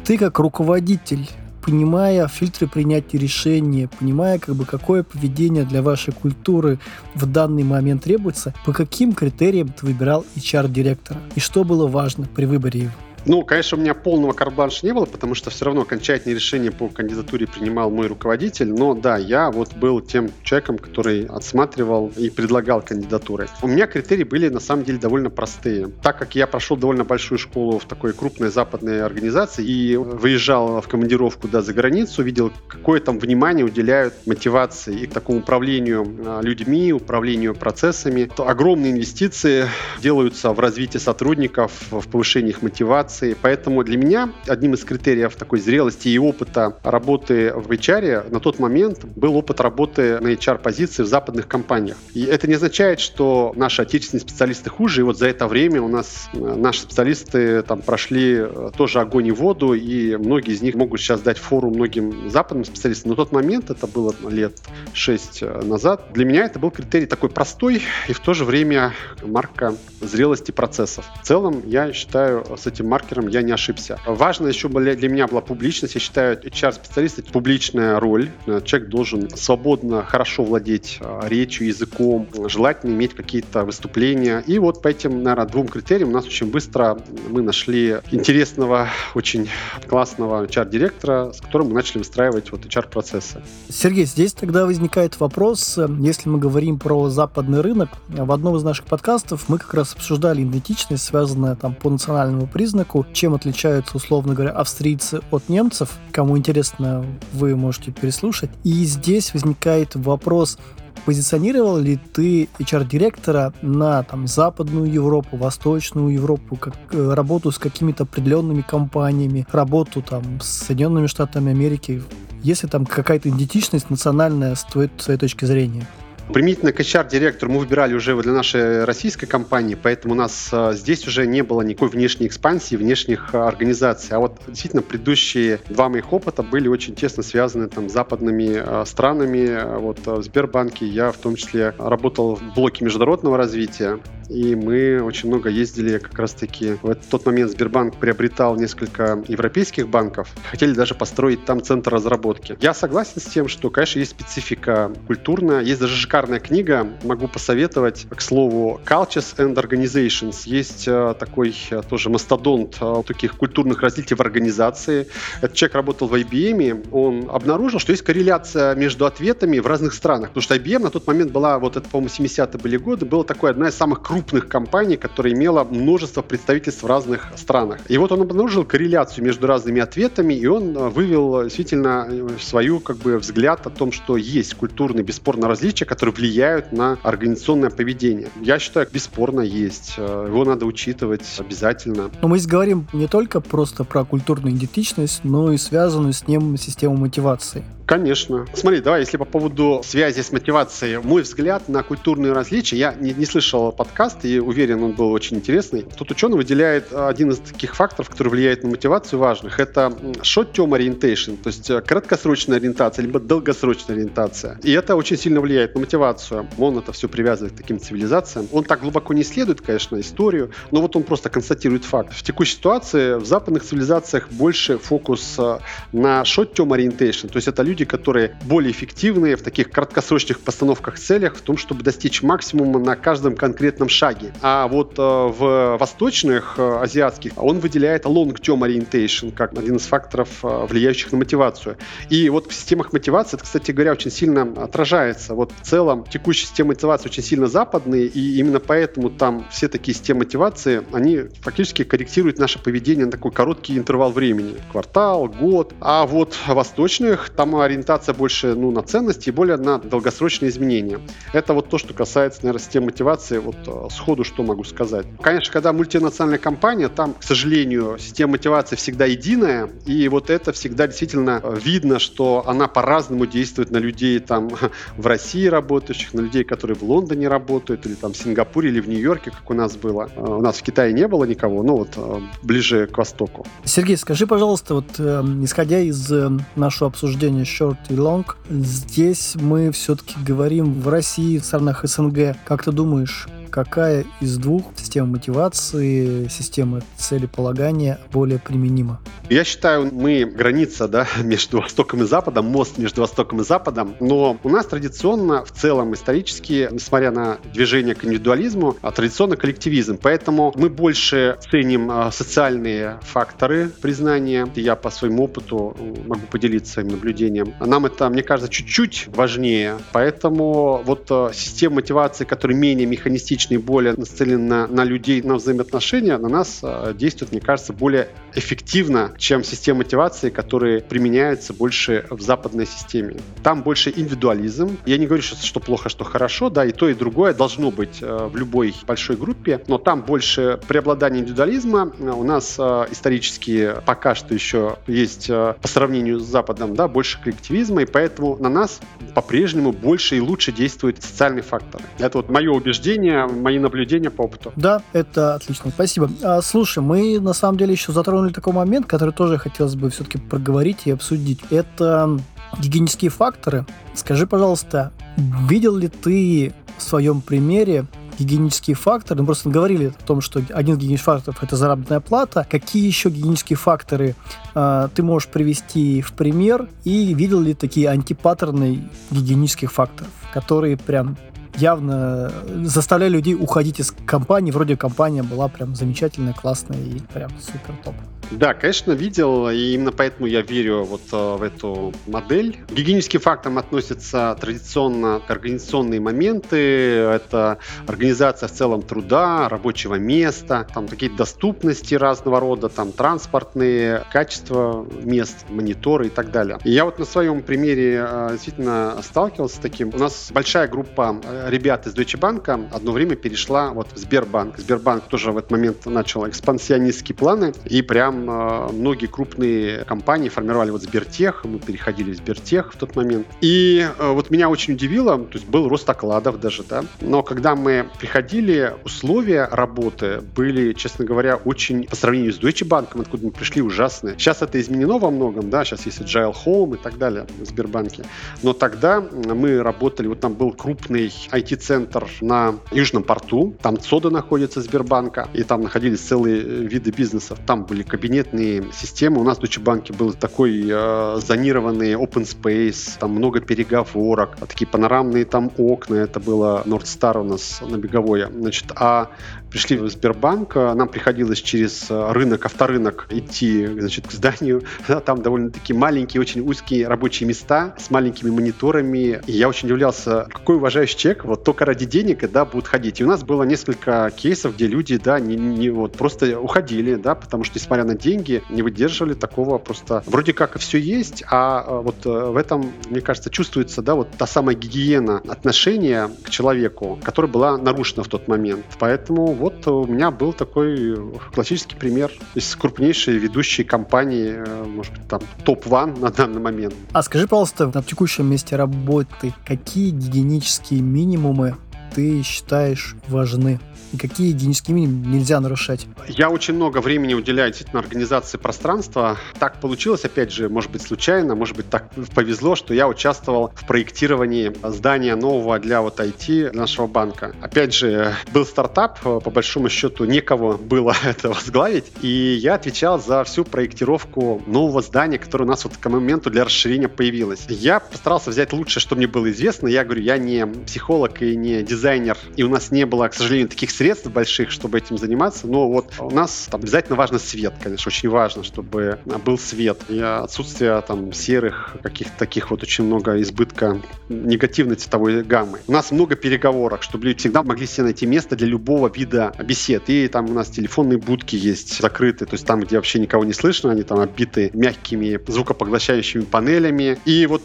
ты 0.06 0.18
как 0.18 0.40
руководитель 0.40 1.30
понимая 1.70 2.28
фильтры 2.28 2.68
принятия 2.68 3.20
решения, 3.20 3.88
понимая, 4.00 4.40
как 4.40 4.56
бы, 4.56 4.66
какое 4.66 5.04
поведение 5.04 5.66
для 5.66 5.84
вашей 5.84 6.12
культуры 6.14 6.80
в 7.14 7.28
данный 7.28 7.64
момент 7.64 8.04
требуется, 8.06 8.56
по 8.66 8.74
каким 8.74 9.14
критериям 9.14 9.70
ты 9.70 9.86
выбирал 9.86 10.26
HR-директора 10.36 11.20
и 11.36 11.40
что 11.40 11.64
было 11.64 11.88
важно 11.88 12.26
при 12.26 12.46
выборе 12.46 12.80
его? 12.82 12.92
Ну, 13.26 13.44
конечно, 13.44 13.78
у 13.78 13.82
меня 13.82 13.94
полного 13.94 14.34
карбланша 14.34 14.86
не 14.86 14.94
было, 14.94 15.06
потому 15.06 15.36
что 15.36 15.50
все 15.50 15.66
равно 15.66 15.82
окончательное 15.82 16.36
решение 16.36 16.72
по 16.72 16.88
кандидатуре 16.88 17.48
принимал 17.48 17.90
мой 17.90 18.08
руководитель. 18.08 18.72
Но 18.72 18.94
да, 18.94 19.18
я 19.18 19.52
вот 19.52 19.74
был 19.76 20.02
тем 20.02 20.32
человеком, 20.44 20.78
который 20.78 21.26
отсматривал 21.26 22.12
и 22.18 22.30
предлагал 22.30 22.82
кандидатуры. 22.82 23.48
У 23.62 23.68
меня 23.68 23.88
критерии 23.88 24.24
были 24.24 24.50
на 24.50 24.60
самом 24.60 24.84
деле 24.84 24.98
довольно 24.98 25.30
простые. 25.30 25.90
Так 26.02 26.18
как 26.18 26.36
я 26.36 26.48
прошел 26.48 26.78
довольно 26.78 27.04
большую 27.04 27.38
школу 27.38 27.80
в 27.80 27.86
такой 27.86 28.14
крупной 28.14 28.50
западной 28.50 29.04
организации 29.04 29.66
и 29.66 29.96
выезжал 29.96 30.82
в 30.82 30.88
командировку 30.88 31.48
да, 31.48 31.62
за 31.62 31.74
границу, 31.74 32.24
видел, 32.24 32.52
какое 32.68 33.00
там 33.00 33.20
внимание 33.20 33.66
уделяют 33.66 34.14
мотивации 34.26 35.02
и 35.02 35.08
к 35.08 35.14
такому 35.14 35.40
управлению 35.40 36.06
а, 36.26 36.42
людьми, 36.42 36.94
управлению 36.94 37.56
процессами. 37.56 38.30
То 38.36 38.48
огромные 38.48 38.92
инвестиции 38.92 39.66
делаются 40.02 40.52
в 40.54 40.60
развитие 40.60 41.00
сотрудников, 41.00 41.72
в 41.92 42.08
повышении 42.08 42.50
их 42.50 42.62
мотивации, 42.62 43.19
мотивации, 43.20 43.36
поэтому 43.40 43.84
для 43.84 43.98
меня 43.98 44.30
одним 44.48 44.74
из 44.74 44.84
критериев 44.84 45.36
такой 45.36 45.60
зрелости 45.60 46.10
и 46.10 46.18
опыта 46.18 46.78
работы 46.84 47.54
в 47.54 47.70
HR 47.70 48.32
на 48.32 48.40
тот 48.40 48.60
момент 48.60 49.06
был 49.06 49.36
опыт 49.36 49.60
работы 49.62 50.20
на 50.20 50.30
HR-позиции 50.34 51.04
в 51.04 51.08
западных 51.08 51.48
компаниях. 51.48 51.98
И 52.14 52.24
это 52.24 52.48
не 52.48 52.56
означает, 52.56 53.00
что 53.00 53.54
наши 53.56 53.82
отечественные 53.82 54.22
специалисты 54.22 54.70
хуже, 54.70 55.02
и 55.02 55.04
вот 55.04 55.18
за 55.18 55.28
это 55.28 55.48
время 55.48 55.82
у 55.82 55.88
нас 55.88 56.30
э, 56.34 56.38
наши 56.38 56.82
специалисты 56.82 57.62
там 57.64 57.82
прошли 57.82 58.38
э, 58.40 58.72
тоже 58.76 59.00
огонь 59.00 59.28
и 59.28 59.32
воду, 59.32 59.74
и 59.74 60.16
многие 60.18 60.54
из 60.54 60.62
них 60.62 60.76
могут 60.76 61.00
сейчас 61.00 61.22
дать 61.22 61.38
фору 61.38 61.70
многим 61.70 62.30
западным 62.30 62.66
специалистам. 62.66 63.10
Но 63.10 63.16
тот 63.16 63.32
момент, 63.32 63.70
это 63.70 63.88
было 63.88 64.14
лет 64.30 64.54
шесть 64.94 65.40
э, 65.42 65.62
назад, 65.64 66.08
для 66.14 66.26
меня 66.26 66.46
это 66.46 66.60
был 66.60 66.72
критерий 66.72 67.06
такой 67.06 67.30
простой 67.30 67.82
и 68.08 68.14
в 68.14 68.20
то 68.20 68.34
же 68.34 68.46
время 68.46 68.94
марка 69.22 69.76
зрелости 70.02 70.52
процессов. 70.52 71.06
В 71.22 71.26
целом, 71.26 71.62
я 71.66 71.92
считаю, 71.94 72.46
с 72.58 72.68
этим 72.68 72.88
маркером 72.88 72.99
я 73.30 73.42
не 73.42 73.52
ошибся. 73.52 74.00
Важно 74.06 74.48
еще 74.48 74.70
для 74.70 75.10
меня 75.10 75.28
была 75.28 75.42
публичность. 75.42 75.96
Я 75.96 76.02
считаю, 76.02 76.40
HR-специалист— 76.40 77.20
это 77.20 77.32
публичная 77.32 78.00
роль. 78.00 78.30
Человек 78.66 78.90
должен 78.90 79.30
свободно, 79.36 80.04
хорошо 80.04 80.44
владеть 80.44 81.00
речью, 81.24 81.68
языком, 81.68 82.28
желательно 82.48 82.92
иметь 82.94 83.14
какие-то 83.14 83.64
выступления. 83.66 84.44
И 84.48 84.60
вот 84.60 84.82
по 84.82 84.88
этим, 84.88 85.24
наверное, 85.24 85.46
двум 85.46 85.68
критериям 85.68 86.10
у 86.10 86.14
нас 86.14 86.26
очень 86.26 86.50
быстро 86.50 86.98
мы 87.30 87.42
нашли 87.42 87.98
интересного, 88.12 88.88
очень 89.16 89.50
классного 89.88 90.46
HR-директора, 90.46 91.32
с 91.34 91.42
которым 91.42 91.70
мы 91.70 91.74
начали 91.76 92.00
выстраивать 92.00 92.52
вот 92.52 92.66
HR-процессы. 92.66 93.42
Сергей, 93.70 94.06
здесь 94.06 94.34
тогда 94.34 94.66
возникает 94.66 95.20
вопрос, 95.20 95.78
если 96.00 96.30
мы 96.30 96.40
говорим 96.40 96.80
про 96.80 97.10
западный 97.10 97.62
рынок, 97.62 97.90
в 98.08 98.32
одном 98.32 98.56
из 98.56 98.64
наших 98.64 98.86
подкастов 98.86 99.50
мы 99.50 99.58
как 99.58 99.74
раз 99.74 99.94
обсуждали 99.94 100.44
идентичность, 100.44 101.04
связанная 101.04 101.56
там 101.56 101.76
по 101.76 101.90
национальному 101.90 102.48
признаку, 102.48 102.89
чем 103.14 103.34
отличаются, 103.34 103.98
условно 103.98 104.34
говоря, 104.34 104.52
австрийцы 104.52 105.22
от 105.32 105.50
немцев. 105.50 105.98
Кому 106.12 106.38
интересно, 106.38 107.06
вы 107.34 107.56
можете 107.56 107.92
переслушать. 107.92 108.50
И 108.64 108.84
здесь 108.86 109.34
возникает 109.34 109.96
вопрос, 109.96 110.58
позиционировал 111.06 111.78
ли 111.78 111.98
ты 111.98 112.50
HR-директора 112.60 113.54
на 113.62 114.04
там, 114.04 114.28
Западную 114.28 114.92
Европу, 114.92 115.38
Восточную 115.38 116.10
Европу, 116.10 116.56
как 116.56 116.76
э, 116.92 117.14
работу 117.14 117.52
с 117.52 117.58
какими-то 117.58 118.04
определенными 118.04 118.62
компаниями, 118.62 119.46
работу 119.52 120.02
там 120.02 120.42
с 120.42 120.66
Соединенными 120.66 121.08
Штатами 121.08 121.52
Америки? 121.52 122.04
Если 122.42 122.68
там 122.68 122.86
какая-то 122.86 123.30
идентичность 123.30 123.90
национальная 123.90 124.56
с 124.56 124.64
твоей, 124.64 124.90
с 124.98 125.06
твоей 125.06 125.20
точки 125.20 125.46
зрения? 125.46 125.86
Применительно 126.34 126.72
к 126.72 126.80
HR-директору 126.80 127.52
мы 127.52 127.60
выбирали 127.60 127.96
уже 127.96 128.16
для 128.22 128.34
нашей 128.34 128.84
российской 128.84 129.26
компании, 129.26 129.76
поэтому 129.76 130.14
у 130.14 130.18
нас 130.18 130.50
э, 130.52 130.74
здесь 130.76 131.08
уже 131.08 131.26
не 131.26 131.42
было 131.42 131.64
никакой 131.64 131.90
внешней 131.90 132.28
экспансии, 132.28 132.76
внешних 132.76 133.34
э, 133.34 133.38
организаций. 133.40 134.16
А 134.16 134.20
вот 134.20 134.40
действительно 134.46 134.84
предыдущие 134.84 135.60
два 135.70 135.90
моих 135.90 136.14
опыта 136.14 136.44
были 136.44 136.68
очень 136.68 136.94
тесно 136.94 137.24
связаны 137.24 137.68
там, 137.68 137.90
с 137.90 137.94
западными 137.94 138.62
э, 138.64 138.86
странами. 138.86 139.80
Вот 139.80 140.06
в 140.06 140.22
Сбербанке 140.22 140.86
я 140.86 141.12
в 141.12 141.18
том 141.18 141.36
числе 141.36 141.74
работал 141.80 142.36
в 142.36 142.54
блоке 142.54 142.86
международного 142.86 143.36
развития, 143.36 144.00
и 144.30 144.56
мы 144.56 145.02
очень 145.02 145.28
много 145.28 145.50
ездили 145.50 145.98
как 145.98 146.18
раз-таки. 146.18 146.78
В 146.82 146.96
тот 147.10 147.26
момент 147.26 147.52
Сбербанк 147.52 147.98
приобретал 147.98 148.56
несколько 148.56 149.24
европейских 149.28 149.90
банков, 149.90 150.30
хотели 150.50 150.74
даже 150.74 150.94
построить 150.94 151.46
там 151.46 151.62
центр 151.64 151.92
разработки. 151.92 152.58
Я 152.62 152.74
согласен 152.74 153.20
с 153.20 153.26
тем, 153.26 153.48
что, 153.48 153.70
конечно, 153.70 154.00
есть 154.00 154.12
специфика 154.12 154.92
культурная, 155.08 155.62
есть 155.62 155.82
даже 155.82 155.96
шикарная 155.96 156.40
книга, 156.40 156.88
могу 157.04 157.28
посоветовать. 157.28 158.06
К 158.10 158.22
слову, 158.22 158.80
Cultures 158.86 159.36
and 159.38 159.56
Organizations. 159.56 160.42
Есть 160.46 160.88
э, 160.88 161.16
такой 161.20 161.56
э, 161.72 161.82
тоже 161.90 162.10
мастодонт 162.10 162.78
э, 162.80 163.04
таких 163.08 163.36
культурных 163.36 163.82
различий 163.82 164.16
в 164.16 164.22
организации. 164.22 165.08
Этот 165.42 165.56
человек 165.56 165.76
работал 165.76 166.08
в 166.08 166.14
IBM, 166.14 166.90
он 166.92 167.30
обнаружил, 167.32 167.80
что 167.80 167.92
есть 167.92 168.04
корреляция 168.04 168.76
между 168.76 169.06
ответами 169.06 169.60
в 169.60 169.68
разных 169.68 169.94
странах. 169.94 170.30
Потому 170.30 170.44
что 170.44 170.56
IBM 170.56 170.80
на 170.80 170.90
тот 170.92 171.08
момент 171.08 171.32
была, 171.32 171.58
вот 171.58 171.78
это, 171.78 171.90
по-моему, 171.90 172.14
70-е 172.14 172.60
были 172.60 172.78
годы, 172.78 173.06
была 173.06 173.24
такой 173.24 173.50
одна 173.52 173.70
из 173.70 173.76
самых 173.76 174.02
крупных 174.02 174.19
компаний, 174.22 174.98
которая 174.98 175.34
имела 175.34 175.64
множество 175.64 176.22
представительств 176.22 176.84
в 176.84 176.88
разных 176.88 177.32
странах. 177.36 177.80
И 177.88 177.98
вот 177.98 178.12
он 178.12 178.22
обнаружил 178.22 178.66
корреляцию 178.66 179.26
между 179.26 179.48
разными 179.48 179.82
ответами, 179.82 180.34
и 180.34 180.46
он 180.46 180.74
вывел 180.90 181.44
действительно 181.44 182.08
свою 182.40 182.80
как 182.80 182.98
бы 182.98 183.18
взгляд 183.18 183.66
о 183.68 183.70
том, 183.70 183.92
что 183.92 184.18
есть 184.18 184.56
культурные 184.56 185.04
бесспорно 185.04 185.48
различия, 185.48 185.86
которые 185.86 186.14
влияют 186.14 186.72
на 186.72 186.98
организационное 187.04 187.70
поведение. 187.70 188.30
Я 188.42 188.60
считаю, 188.60 188.88
бесспорно 188.92 189.42
есть. 189.42 189.96
Э, 189.98 190.26
его 190.28 190.46
надо 190.46 190.66
учитывать 190.66 191.26
обязательно. 191.38 192.10
Но 192.22 192.28
мы 192.28 192.38
здесь 192.38 192.50
говорим 192.50 192.88
не 192.94 193.08
только 193.08 193.42
просто 193.42 193.84
про 193.84 194.06
культурную 194.06 194.56
идентичность, 194.56 195.22
но 195.24 195.52
и 195.52 195.58
связанную 195.58 196.14
с 196.14 196.28
ним 196.28 196.58
систему 196.58 196.98
мотивации. 196.98 197.64
Конечно. 197.90 198.46
Смотри, 198.54 198.82
давай, 198.82 199.00
если 199.00 199.18
по 199.18 199.26
поводу 199.26 199.82
связи 199.84 200.22
с 200.22 200.32
мотивацией, 200.32 201.00
мой 201.00 201.24
взгляд 201.24 201.68
на 201.70 201.82
культурные 201.82 202.34
различия, 202.34 202.78
я 202.78 202.94
не, 202.94 203.16
не 203.16 203.26
слышал 203.26 203.72
подкаст 203.72 204.26
и 204.26 204.40
уверен, 204.40 204.84
он 204.84 204.92
был 204.92 205.12
очень 205.12 205.38
интересный. 205.38 205.88
Тут 205.98 206.12
ученый 206.12 206.38
выделяет 206.38 206.94
один 206.94 207.32
из 207.32 207.40
таких 207.40 207.76
факторов, 207.76 208.12
который 208.12 208.28
влияет 208.28 208.62
на 208.62 208.70
мотивацию 208.70 209.18
важных. 209.20 209.60
Это 209.60 209.92
short-term 210.22 210.70
orientation, 210.70 211.36
то 211.42 211.48
есть 211.48 211.68
э, 211.72 211.82
краткосрочная 211.82 212.58
ориентация, 212.58 213.02
либо 213.02 213.20
долгосрочная 213.20 213.96
ориентация. 213.96 214.60
И 214.62 214.72
это 214.72 214.96
очень 214.96 215.18
сильно 215.18 215.42
влияет 215.42 215.74
на 215.74 215.80
мотивацию. 215.80 216.48
Он 216.60 216.78
это 216.78 216.92
все 216.92 217.10
привязывает 217.10 217.56
к 217.56 217.58
таким 217.58 217.80
цивилизациям. 217.80 218.50
Он 218.52 218.66
так 218.66 218.82
глубоко 218.82 219.16
не 219.16 219.24
исследует, 219.24 219.62
конечно, 219.62 220.00
историю, 220.00 220.52
но 220.70 220.82
вот 220.82 220.96
он 220.96 221.02
просто 221.02 221.32
констатирует 221.32 221.86
факт. 221.86 222.14
В 222.14 222.22
текущей 222.22 222.58
ситуации 222.58 223.16
в 223.16 223.26
западных 223.26 223.64
цивилизациях 223.64 224.30
больше 224.30 224.78
фокус 224.78 225.38
э, 225.40 225.58
на 225.92 226.22
short-term 226.22 226.68
orientation, 226.68 227.30
то 227.30 227.38
есть 227.38 227.48
это 227.48 227.64
люди, 227.64 227.79
люди, 227.80 227.86
которые 227.86 228.36
более 228.44 228.72
эффективные 228.72 229.36
в 229.36 229.42
таких 229.42 229.72
краткосрочных 229.72 230.40
постановках 230.40 231.00
целях, 231.00 231.36
в 231.36 231.42
том, 231.42 231.58
чтобы 231.58 231.84
достичь 231.84 232.22
максимума 232.22 232.80
на 232.80 232.96
каждом 232.96 233.36
конкретном 233.36 233.90
шаге. 233.90 234.34
А 234.42 234.68
вот 234.68 234.96
э, 234.98 235.02
в 235.02 235.78
восточных, 235.78 236.56
э, 236.58 236.80
азиатских, 236.82 237.32
он 237.38 237.60
выделяет 237.60 238.06
long-term 238.06 238.60
orientation 238.60 239.32
как 239.32 239.58
один 239.58 239.78
из 239.78 239.84
факторов, 239.84 240.30
э, 240.44 240.66
влияющих 240.68 241.12
на 241.12 241.20
мотивацию. 241.20 241.78
И 242.10 242.30
вот 242.30 242.52
в 242.52 242.54
системах 242.54 242.92
мотивации, 242.92 243.38
это, 243.38 243.46
кстати 243.46 243.72
говоря, 243.72 243.94
очень 243.94 244.12
сильно 244.12 244.42
отражается. 244.42 245.34
Вот 245.36 245.54
в 245.62 245.66
целом 245.66 246.04
текущие 246.04 246.48
системы 246.48 246.70
мотивации 246.70 247.10
очень 247.10 247.24
сильно 247.24 247.48
западные, 247.48 248.08
и 248.08 248.40
именно 248.40 248.60
поэтому 248.60 249.10
там 249.10 249.46
все 249.52 249.68
такие 249.68 249.96
системы 249.96 250.20
мотивации, 250.20 250.84
они 250.92 251.22
фактически 251.42 251.84
корректируют 251.84 252.40
наше 252.40 252.60
поведение 252.60 253.06
на 253.06 253.12
такой 253.12 253.32
короткий 253.32 253.78
интервал 253.78 254.12
времени. 254.12 254.56
Квартал, 254.72 255.28
год. 255.28 255.74
А 255.80 256.06
вот 256.06 256.38
восточных, 256.48 257.30
там 257.30 257.56
ориентация 257.70 258.14
больше 258.14 258.56
ну, 258.56 258.72
на 258.72 258.82
ценности 258.82 259.30
и 259.30 259.32
более 259.32 259.58
на 259.58 259.78
долгосрочные 259.78 260.50
изменения. 260.50 261.00
Это 261.34 261.54
вот 261.54 261.70
то, 261.70 261.78
что 261.78 261.94
касается, 261.94 262.42
наверное, 262.44 262.62
системы 262.62 262.88
мотивации. 262.88 263.38
Вот 263.38 263.56
э, 263.68 263.88
сходу 263.92 264.24
что 264.24 264.44
могу 264.44 264.64
сказать. 264.64 265.06
Конечно, 265.22 265.54
когда 265.54 265.74
мультинациональная 265.74 266.40
компания, 266.40 266.90
там, 266.90 267.14
к 267.14 267.24
сожалению, 267.24 267.98
система 268.00 268.34
мотивации 268.34 268.76
всегда 268.76 269.06
единая, 269.06 269.70
и 269.86 270.08
вот 270.10 270.30
это 270.30 270.52
всегда 270.52 270.88
действительно 270.88 271.42
э, 271.44 271.58
видно, 271.64 272.00
что 272.00 272.44
она 272.48 272.68
по-разному 272.68 273.26
действует 273.26 273.72
на 273.72 273.78
людей 273.78 274.20
там 274.20 274.50
в 274.98 275.08
России 275.08 275.46
работающих, 275.48 276.14
на 276.14 276.22
людей, 276.22 276.44
которые 276.44 276.76
в 276.76 276.84
Лондоне 276.84 277.28
работают, 277.28 277.86
или 277.86 277.94
там 277.94 278.14
в 278.14 278.18
Сингапуре, 278.18 278.70
или 278.70 278.80
в 278.80 278.90
Нью-Йорке, 278.90 279.32
как 279.32 279.50
у 279.50 279.54
нас 279.54 279.76
было. 279.76 280.10
Э, 280.16 280.22
у 280.22 280.42
нас 280.42 280.58
в 280.58 280.64
Китае 280.64 280.94
не 280.94 281.08
было 281.08 281.26
никого, 281.26 281.64
но 281.64 281.78
вот 281.78 281.98
ближе 282.44 282.88
к 282.88 282.98
востоку. 282.98 283.46
Сергей, 283.64 283.98
скажи, 283.98 284.26
пожалуйста, 284.28 284.76
вот 284.76 284.86
э, 284.98 285.24
исходя 285.44 285.80
из 285.80 286.12
э, 286.12 286.30
нашего 286.56 286.90
обсуждения 286.90 287.46
short 287.60 287.78
и 287.90 287.94
long. 287.94 288.26
Здесь 288.50 289.36
мы 289.36 289.72
все-таки 289.72 290.16
говорим 290.26 290.74
в 290.82 290.88
России, 290.88 291.38
в 291.38 291.46
странах 291.46 291.82
СНГ. 291.84 292.38
Как 292.46 292.64
ты 292.64 292.72
думаешь, 292.72 293.28
какая 293.50 294.06
из 294.22 294.38
двух 294.38 294.66
систем 294.78 295.10
мотивации, 295.10 296.28
системы 296.28 296.82
целеполагания 296.98 298.00
более 298.12 298.40
применима? 298.40 299.00
Я 299.30 299.44
считаю, 299.44 299.90
мы 299.94 300.26
граница 300.26 300.88
да, 300.88 301.08
между 301.24 301.62
Востоком 301.62 302.04
и 302.04 302.06
Западом, 302.06 302.46
мост 302.46 302.78
между 302.78 303.02
Востоком 303.02 303.42
и 303.42 303.44
Западом, 303.44 303.96
но 304.00 304.38
у 304.44 304.50
нас 304.50 304.66
традиционно, 304.66 305.44
в 305.44 305.52
целом 305.52 305.94
исторически, 305.94 306.70
несмотря 306.72 307.12
на 307.12 307.40
движение 307.54 307.96
к 307.96 308.06
индивидуализму, 308.06 308.78
а 308.82 308.92
традиционно 308.92 309.36
коллективизм. 309.36 310.00
Поэтому 310.02 310.54
мы 310.56 310.70
больше 310.70 311.38
ценим 311.50 311.90
а, 311.92 312.12
социальные 312.12 313.00
факторы 313.02 313.70
признания. 313.70 314.48
Я 314.56 314.76
по 314.76 314.90
своему 314.90 315.24
опыту 315.24 315.76
могу 316.06 316.26
поделиться 316.28 316.74
своим 316.74 316.90
наблюдением. 316.90 317.54
Нам 317.60 317.86
это, 317.86 318.10
мне 318.10 318.24
кажется, 318.24 318.52
чуть-чуть 318.52 319.08
важнее. 319.08 319.78
Поэтому 319.92 320.82
вот 320.86 321.08
а, 321.10 321.32
система 321.34 321.76
мотивации, 321.76 322.26
которая 322.26 322.58
менее 322.58 322.86
механистична, 322.86 323.39
личные 323.40 323.60
более 323.60 323.94
нацелены 323.94 324.44
на, 324.44 324.68
на 324.68 324.84
людей, 324.84 325.22
на 325.22 325.36
взаимоотношения, 325.36 326.18
на 326.18 326.28
нас 326.28 326.60
э, 326.62 326.94
действует, 326.94 327.32
мне 327.32 327.40
кажется, 327.40 327.72
более 327.72 328.10
эффективно 328.36 329.14
чем 329.18 329.46
системы 329.46 329.80
мотивации, 329.80 330.30
которые 330.30 330.82
применяются 330.82 331.54
больше 331.54 332.06
в 332.10 332.22
западной 332.22 332.66
системе. 332.66 333.16
Там 333.42 333.64
больше 333.64 333.94
индивидуализм. 333.96 334.78
Я 334.86 334.98
не 334.98 335.06
говорю, 335.06 335.24
что, 335.24 335.38
что 335.38 335.62
плохо, 335.62 335.88
что 335.88 336.04
хорошо, 336.04 336.50
да, 336.50 336.66
и 336.66 336.74
то, 336.74 336.90
и 336.90 336.94
другое 336.94 337.34
должно 337.34 337.72
быть 337.72 338.00
э, 338.02 338.28
в 338.30 338.36
любой 338.36 338.76
большой 338.86 339.16
группе, 339.16 339.62
но 339.68 339.78
там 339.78 340.02
больше 340.02 340.60
преобладание 340.68 341.22
индивидуализма. 341.22 341.94
У 341.98 342.24
нас 342.24 342.58
э, 342.60 342.88
исторически 342.92 343.74
пока 343.86 344.16
что 344.16 344.34
еще 344.34 344.80
есть 344.86 345.28
по 345.28 345.68
сравнению 345.68 346.20
с 346.20 346.26
Западом, 346.26 346.76
да, 346.76 346.90
больше 346.90 347.22
коллективизма, 347.22 347.84
и 347.84 347.86
поэтому 347.86 348.36
на 348.36 348.50
нас 348.50 348.82
по-прежнему 349.16 349.72
больше 349.72 350.18
и 350.18 350.20
лучше 350.20 350.52
действуют 350.52 351.02
социальные 351.02 351.44
факторы. 351.44 351.86
Это 352.00 352.18
вот 352.18 352.30
мое 352.30 352.52
убеждение, 352.52 353.29
мои 353.32 353.60
наблюдения 353.60 354.10
по 354.10 354.24
опыту. 354.24 354.52
Да, 354.56 354.82
это 354.94 355.36
отлично, 355.36 355.72
спасибо. 355.72 356.10
А, 356.24 356.42
слушай, 356.42 356.80
мы 356.80 357.20
на 357.20 357.34
самом 357.34 357.58
деле 357.58 357.74
еще 357.74 357.92
затронули 357.92 358.32
такой 358.32 358.54
момент, 358.54 358.86
который 358.86 359.14
тоже 359.14 359.38
хотелось 359.38 359.76
бы 359.76 359.90
все-таки 359.90 360.18
проговорить 360.18 360.82
и 360.86 360.92
обсудить. 360.92 361.40
Это 361.50 362.20
гигиенические 362.60 363.12
факторы. 363.12 363.66
Скажи, 363.94 364.28
пожалуйста, 364.28 364.92
видел 365.18 365.76
ли 365.76 365.88
ты 365.88 366.54
в 366.78 366.82
своем 366.82 367.22
примере 367.22 367.86
гигиенические 368.20 368.76
факторы, 368.76 369.22
мы 369.22 369.28
просто 369.28 369.50
говорили 369.50 369.88
о 369.88 370.04
том, 370.06 370.22
что 370.22 370.42
один 370.54 370.76
из 370.76 370.80
гигиенических 370.80 371.06
факторов– 371.06 371.38
это 371.44 371.56
заработная 371.56 372.00
плата. 372.02 372.46
Какие 372.50 372.86
еще 372.86 373.10
гигиенические 373.10 373.58
факторы 373.58 374.16
э, 374.54 374.90
ты 374.94 375.04
можешь 375.04 375.30
привести 375.30 376.02
в 376.02 376.12
пример? 376.14 376.68
И 376.84 377.14
видел 377.14 377.40
ли 377.40 377.54
такие 377.54 377.90
антипаттерны 377.90 378.90
гигиенических 379.12 379.72
факторов, 379.72 380.12
которые 380.34 380.76
прям 380.76 381.18
явно 381.56 382.32
заставляли 382.64 383.14
людей 383.14 383.36
уходить 383.36 383.80
из 383.80 383.92
компании. 384.06 384.52
Вроде 384.52 384.78
компания 384.78 385.24
была 385.24 385.48
прям 385.48 385.76
замечательная, 385.76 386.34
классная 386.34 386.80
и 386.80 387.00
прям 387.14 387.32
супер 387.40 387.76
топ. 387.84 387.96
Да, 388.32 388.54
конечно, 388.54 388.92
видел, 388.92 389.50
и 389.50 389.74
именно 389.74 389.92
поэтому 389.92 390.28
я 390.28 390.42
верю 390.42 390.84
вот 390.84 391.02
э, 391.12 391.36
в 391.38 391.42
эту 391.42 391.94
модель. 392.06 392.58
К 392.68 392.74
гигиеническим 392.74 393.20
фактам 393.20 393.58
относятся 393.58 394.38
традиционно 394.40 395.22
организационные 395.28 396.00
моменты, 396.00 396.58
это 396.58 397.58
организация 397.88 398.48
в 398.48 398.52
целом 398.52 398.84
труда, 398.84 399.50
рабочего 399.50 399.96
места, 399.96 400.68
там 400.72 400.88
такие 400.88 401.12
доступности 401.12 401.96
разного 401.96 402.40
рода, 402.40 402.70
там 402.70 402.92
транспортные, 402.92 404.04
качество 404.12 404.86
мест, 405.04 405.46
мониторы 405.50 406.08
и 406.08 406.10
так 406.10 406.32
далее. 406.32 406.60
И 406.64 406.72
я 406.72 406.86
вот 406.86 407.00
на 407.00 407.06
своем 407.06 407.42
примере 407.42 408.06
э, 408.08 408.30
действительно 408.34 408.98
сталкивался 409.02 409.56
с 409.56 409.60
таким. 409.60 409.90
У 409.94 409.98
нас 409.98 410.30
большая 410.32 410.68
группа 410.68 411.20
э, 411.24 411.50
ребят 411.50 411.88
из 411.88 411.96
Deutsche 411.96 412.20
Bank 412.20 412.70
одно 412.72 412.92
время 412.92 413.16
перешла 413.16 413.72
вот 413.72 413.88
в 413.94 413.98
Сбербанк. 413.98 414.60
Сбербанк 414.60 415.06
тоже 415.06 415.32
в 415.32 415.38
этот 415.38 415.50
момент 415.50 415.88
начал 415.88 416.28
экспансионистские 416.30 417.16
планы, 417.16 417.54
и 417.66 417.82
прям 417.82 418.19
э, 418.28 418.72
многие 418.72 419.06
крупные 419.06 419.86
компании 419.86 420.30
формировали 420.30 420.72
вот 420.72 420.82
Сбертех, 420.82 421.46
мы 421.46 421.60
переходили 421.60 422.12
в 422.12 422.18
Сбертех 422.18 422.74
в 422.74 422.78
тот 422.78 422.96
момент. 422.96 423.28
И 423.42 423.88
э, 423.98 424.12
вот 424.12 424.30
меня 424.32 424.50
очень 424.50 424.74
удивило, 424.74 425.18
то 425.18 425.38
есть 425.38 425.48
был 425.48 425.68
рост 425.68 425.90
окладов 425.90 426.40
даже, 426.40 426.64
да, 426.64 426.84
но 427.02 427.24
когда 427.24 427.56
мы 427.56 427.90
приходили, 428.00 428.74
условия 428.84 429.48
работы 429.52 430.22
были, 430.36 430.74
честно 430.74 431.06
говоря, 431.06 431.36
очень 431.38 431.86
по 431.86 431.96
сравнению 431.96 432.34
с 432.34 432.40
Deutsche 432.40 432.68
Bank, 432.68 433.00
откуда 433.00 433.26
мы 433.26 433.32
пришли, 433.32 433.62
ужасные. 433.62 434.16
Сейчас 434.18 434.42
это 434.42 434.60
изменено 434.60 434.98
во 434.98 435.12
многом, 435.12 435.50
да, 435.50 435.64
сейчас 435.64 435.86
есть 435.86 436.02
Agile 436.02 436.36
Home 436.46 436.76
и 436.76 436.78
так 436.78 436.98
далее 436.98 437.28
в 437.40 437.46
Сбербанке. 437.46 438.04
Но 438.44 438.54
тогда 438.54 439.02
мы 439.02 439.62
работали, 439.62 440.08
вот 440.08 440.20
там 440.20 440.34
был 440.34 440.52
крупный 440.52 441.14
IT-центр 441.32 442.08
на 442.22 442.56
Южном 442.72 443.04
порту, 443.04 443.56
там 443.62 443.80
ЦОДа 443.80 444.10
находится 444.10 444.62
Сбербанка, 444.62 445.28
и 445.34 445.44
там 445.44 445.62
находились 445.62 446.00
целые 446.00 446.42
виды 446.42 446.92
бизнесов. 446.92 447.40
Там 447.46 447.66
были 447.66 447.84
кабинеты 447.84 448.09
кабинетные 448.10 448.64
системы. 448.74 449.22
У 449.22 449.24
нас 449.24 449.38
в 449.38 449.42
Deutsche 449.42 449.64
Bank 449.64 449.96
был 449.96 450.14
такой 450.14 450.68
э, 450.68 451.20
зонированный 451.24 451.94
open 451.94 452.26
space, 452.26 452.98
там 453.00 453.12
много 453.12 453.40
переговорок, 453.40 454.38
такие 454.48 454.68
панорамные 454.68 455.26
там 455.26 455.52
окна, 455.58 455.96
это 455.96 456.20
было 456.20 456.64
North 456.66 456.86
Star 456.86 457.22
у 457.22 457.24
нас 457.24 457.62
на 457.62 457.78
беговой. 457.78 458.26
Значит, 458.32 458.72
а 458.76 459.12
пришли 459.50 459.78
в 459.78 459.90
Сбербанк, 459.90 460.56
э, 460.56 460.74
нам 460.74 460.88
приходилось 460.88 461.42
через 461.42 461.90
э, 461.90 462.12
рынок, 462.12 462.46
авторынок 462.46 463.08
идти 463.10 463.66
значит, 463.66 464.08
к 464.08 464.12
зданию. 464.12 464.64
Там 465.06 465.22
довольно-таки 465.22 465.74
маленькие, 465.74 466.22
очень 466.22 466.42
узкие 466.42 466.88
рабочие 466.88 467.28
места 467.28 467.76
с 467.78 467.90
маленькими 467.90 468.30
мониторами. 468.30 469.22
И 469.26 469.32
я 469.32 469.50
очень 469.50 469.68
удивлялся, 469.68 470.28
какой 470.32 470.58
уважающий 470.58 470.98
человек 470.98 471.26
вот 471.26 471.44
только 471.44 471.66
ради 471.66 471.86
денег 471.86 472.30
да, 472.32 472.46
будут 472.46 472.68
ходить. 472.68 473.02
И 473.02 473.04
у 473.04 473.08
нас 473.08 473.24
было 473.24 473.44
несколько 473.44 474.12
кейсов, 474.16 474.56
где 474.56 474.68
люди 474.68 474.98
да, 474.98 475.20
не, 475.20 475.36
не, 475.36 475.70
вот, 475.70 475.94
просто 475.94 476.40
уходили, 476.40 476.96
да, 476.96 477.16
потому 477.16 477.44
что, 477.44 477.58
несмотря 477.58 477.84
на 477.84 477.96
деньги, 477.96 478.44
не 478.50 478.62
выдерживали 478.62 479.14
такого 479.14 479.58
просто... 479.58 480.04
Вроде 480.06 480.34
как 480.34 480.58
все 480.60 480.80
есть, 480.80 481.24
а 481.30 481.64
э, 481.66 481.82
вот 481.82 482.06
в 482.06 482.38
этом, 482.38 482.72
мне 482.90 483.02
кажется, 483.02 483.30
чувствуется 483.30 483.82
да, 483.82 483.96
вот 483.96 484.10
та 484.18 484.28
самая 484.28 484.56
гигиена 484.56 485.22
отношения 485.28 486.10
к 486.24 486.30
человеку, 486.30 487.00
которая 487.04 487.32
была 487.32 487.58
нарушена 487.58 488.04
в 488.04 488.08
тот 488.08 488.28
момент. 488.28 488.66
Поэтому 488.80 489.39
вот 489.40 489.66
у 489.68 489.88
меня 489.88 490.12
был 490.12 490.34
такой 490.34 490.98
классический 491.34 491.76
пример 491.76 492.12
из 492.36 492.56
крупнейшей 492.56 493.18
ведущей 493.18 493.64
компании, 493.64 494.34
э, 494.36 494.64
может 494.66 494.94
быть, 494.94 495.08
там 495.08 495.22
топ-1 495.46 496.00
на 496.00 496.12
данный 496.12 496.42
момент. 496.42 496.76
А 496.92 497.02
скажи, 497.02 497.26
пожалуйста, 497.26 497.72
на 497.74 497.82
текущем 497.82 498.30
месте 498.30 498.58
работы 498.58 499.34
какие 499.46 499.92
гигиенические 499.92 500.82
минимумы 500.82 501.56
ты 501.96 502.22
считаешь 502.22 502.96
важны? 503.08 503.60
И 503.94 503.98
какие 503.98 504.32
гигиенические 504.32 504.76
минимумы 504.76 505.08
нельзя 505.08 505.40
нарушать? 505.40 505.88
Я 506.08 506.30
очень 506.30 506.56
много 506.56 506.80
времени 506.82 507.14
уделяю 507.14 507.52
действительно 507.52 507.82
организации 507.82 508.38
пространства. 508.38 509.18
Так 509.40 509.62
получилось, 509.62 510.06
опять 510.06 510.32
же, 510.32 510.50
может 510.50 510.72
быть, 510.72 510.82
случайно, 510.82 511.36
может 511.36 511.56
быть, 511.56 511.70
так 511.70 511.90
повезло, 512.16 512.56
что 512.56 512.74
я 512.74 512.88
участвовал 512.88 513.52
в 513.56 513.66
проектировании 513.68 514.54
здания 514.64 515.16
нового 515.16 515.60
для 515.60 515.82
вот 515.82 516.00
IT 516.00 516.50
для 516.50 516.52
нашего 516.54 516.88
банка. 516.88 517.36
Опять 517.42 517.74
же, 517.74 518.16
был 518.34 518.46
стартап, 518.46 519.00
по 519.00 519.30
большому 519.30 519.70
счету, 519.70 520.06
некого 520.06 520.58
было 520.58 520.96
это 521.04 521.30
возглавить, 521.30 521.86
и 522.02 522.38
я 522.42 522.56
отвечал 522.56 523.00
за 523.00 523.24
всю 523.24 523.44
проектировку 523.44 524.42
нового 524.48 524.82
здания, 524.82 525.18
которое 525.18 525.46
у 525.46 525.48
нас 525.48 525.64
вот 525.64 525.78
к 525.78 525.90
моменту 525.90 526.30
для 526.30 526.46
расширения 526.46 526.88
появилось. 526.88 527.46
Я 527.50 527.80
постарался 527.80 528.30
взять 528.30 528.54
лучшее, 528.54 528.82
что 528.82 528.96
мне 528.96 529.08
было 529.08 529.30
известно. 529.32 529.68
Я 529.68 529.84
говорю, 529.84 530.02
я 530.02 530.18
не 530.18 530.46
психолог 530.66 531.22
и 531.22 531.36
не 531.36 531.64
дизайнер, 531.64 532.18
и 532.36 532.44
у 532.44 532.50
нас 532.50 532.72
не 532.72 532.86
было, 532.86 533.08
к 533.08 533.14
сожалению, 533.14 533.50
таких 533.50 533.72
средств 533.80 534.08
больших, 534.08 534.52
чтобы 534.52 534.78
этим 534.78 534.98
заниматься, 534.98 535.48
но 535.48 535.70
вот 535.70 535.94
у 536.00 536.12
нас 536.12 536.50
там 536.52 536.60
обязательно 536.60 536.98
важно 536.98 537.18
свет, 537.18 537.54
конечно, 537.64 537.88
очень 537.88 538.10
важно, 538.10 538.44
чтобы 538.44 539.00
был 539.24 539.38
свет. 539.38 539.80
И 539.88 540.02
отсутствие 540.02 540.82
там 540.86 541.14
серых, 541.14 541.78
каких-то 541.82 542.12
таких 542.18 542.52
вот 542.52 542.62
очень 542.62 542.84
много 542.84 543.22
избытка 543.22 543.82
негативной 544.10 544.76
цветовой 544.76 545.24
гаммы. 545.24 545.60
У 545.66 545.72
нас 545.72 545.92
много 545.92 546.18
переговорок, 546.18 546.84
чтобы 546.84 547.06
люди 547.06 547.20
всегда 547.20 547.42
могли 547.42 547.66
себе 547.68 547.86
найти 547.86 548.06
место 548.06 548.36
для 548.36 548.48
любого 548.48 548.92
вида 548.94 549.32
бесед. 549.42 549.84
И 549.90 550.10
там 550.10 550.30
у 550.30 550.34
нас 550.34 550.50
телефонные 550.50 550.98
будки 550.98 551.38
есть 551.38 551.80
закрытые, 551.80 552.28
то 552.28 552.34
есть 552.34 552.46
там, 552.46 552.60
где 552.60 552.76
вообще 552.76 553.00
никого 553.00 553.24
не 553.24 553.32
слышно, 553.32 553.72
они 553.72 553.84
там 553.84 554.02
оббиты 554.02 554.52
мягкими 554.54 555.22
звукопоглощающими 555.26 556.24
панелями. 556.24 557.00
И 557.06 557.26
вот 557.28 557.44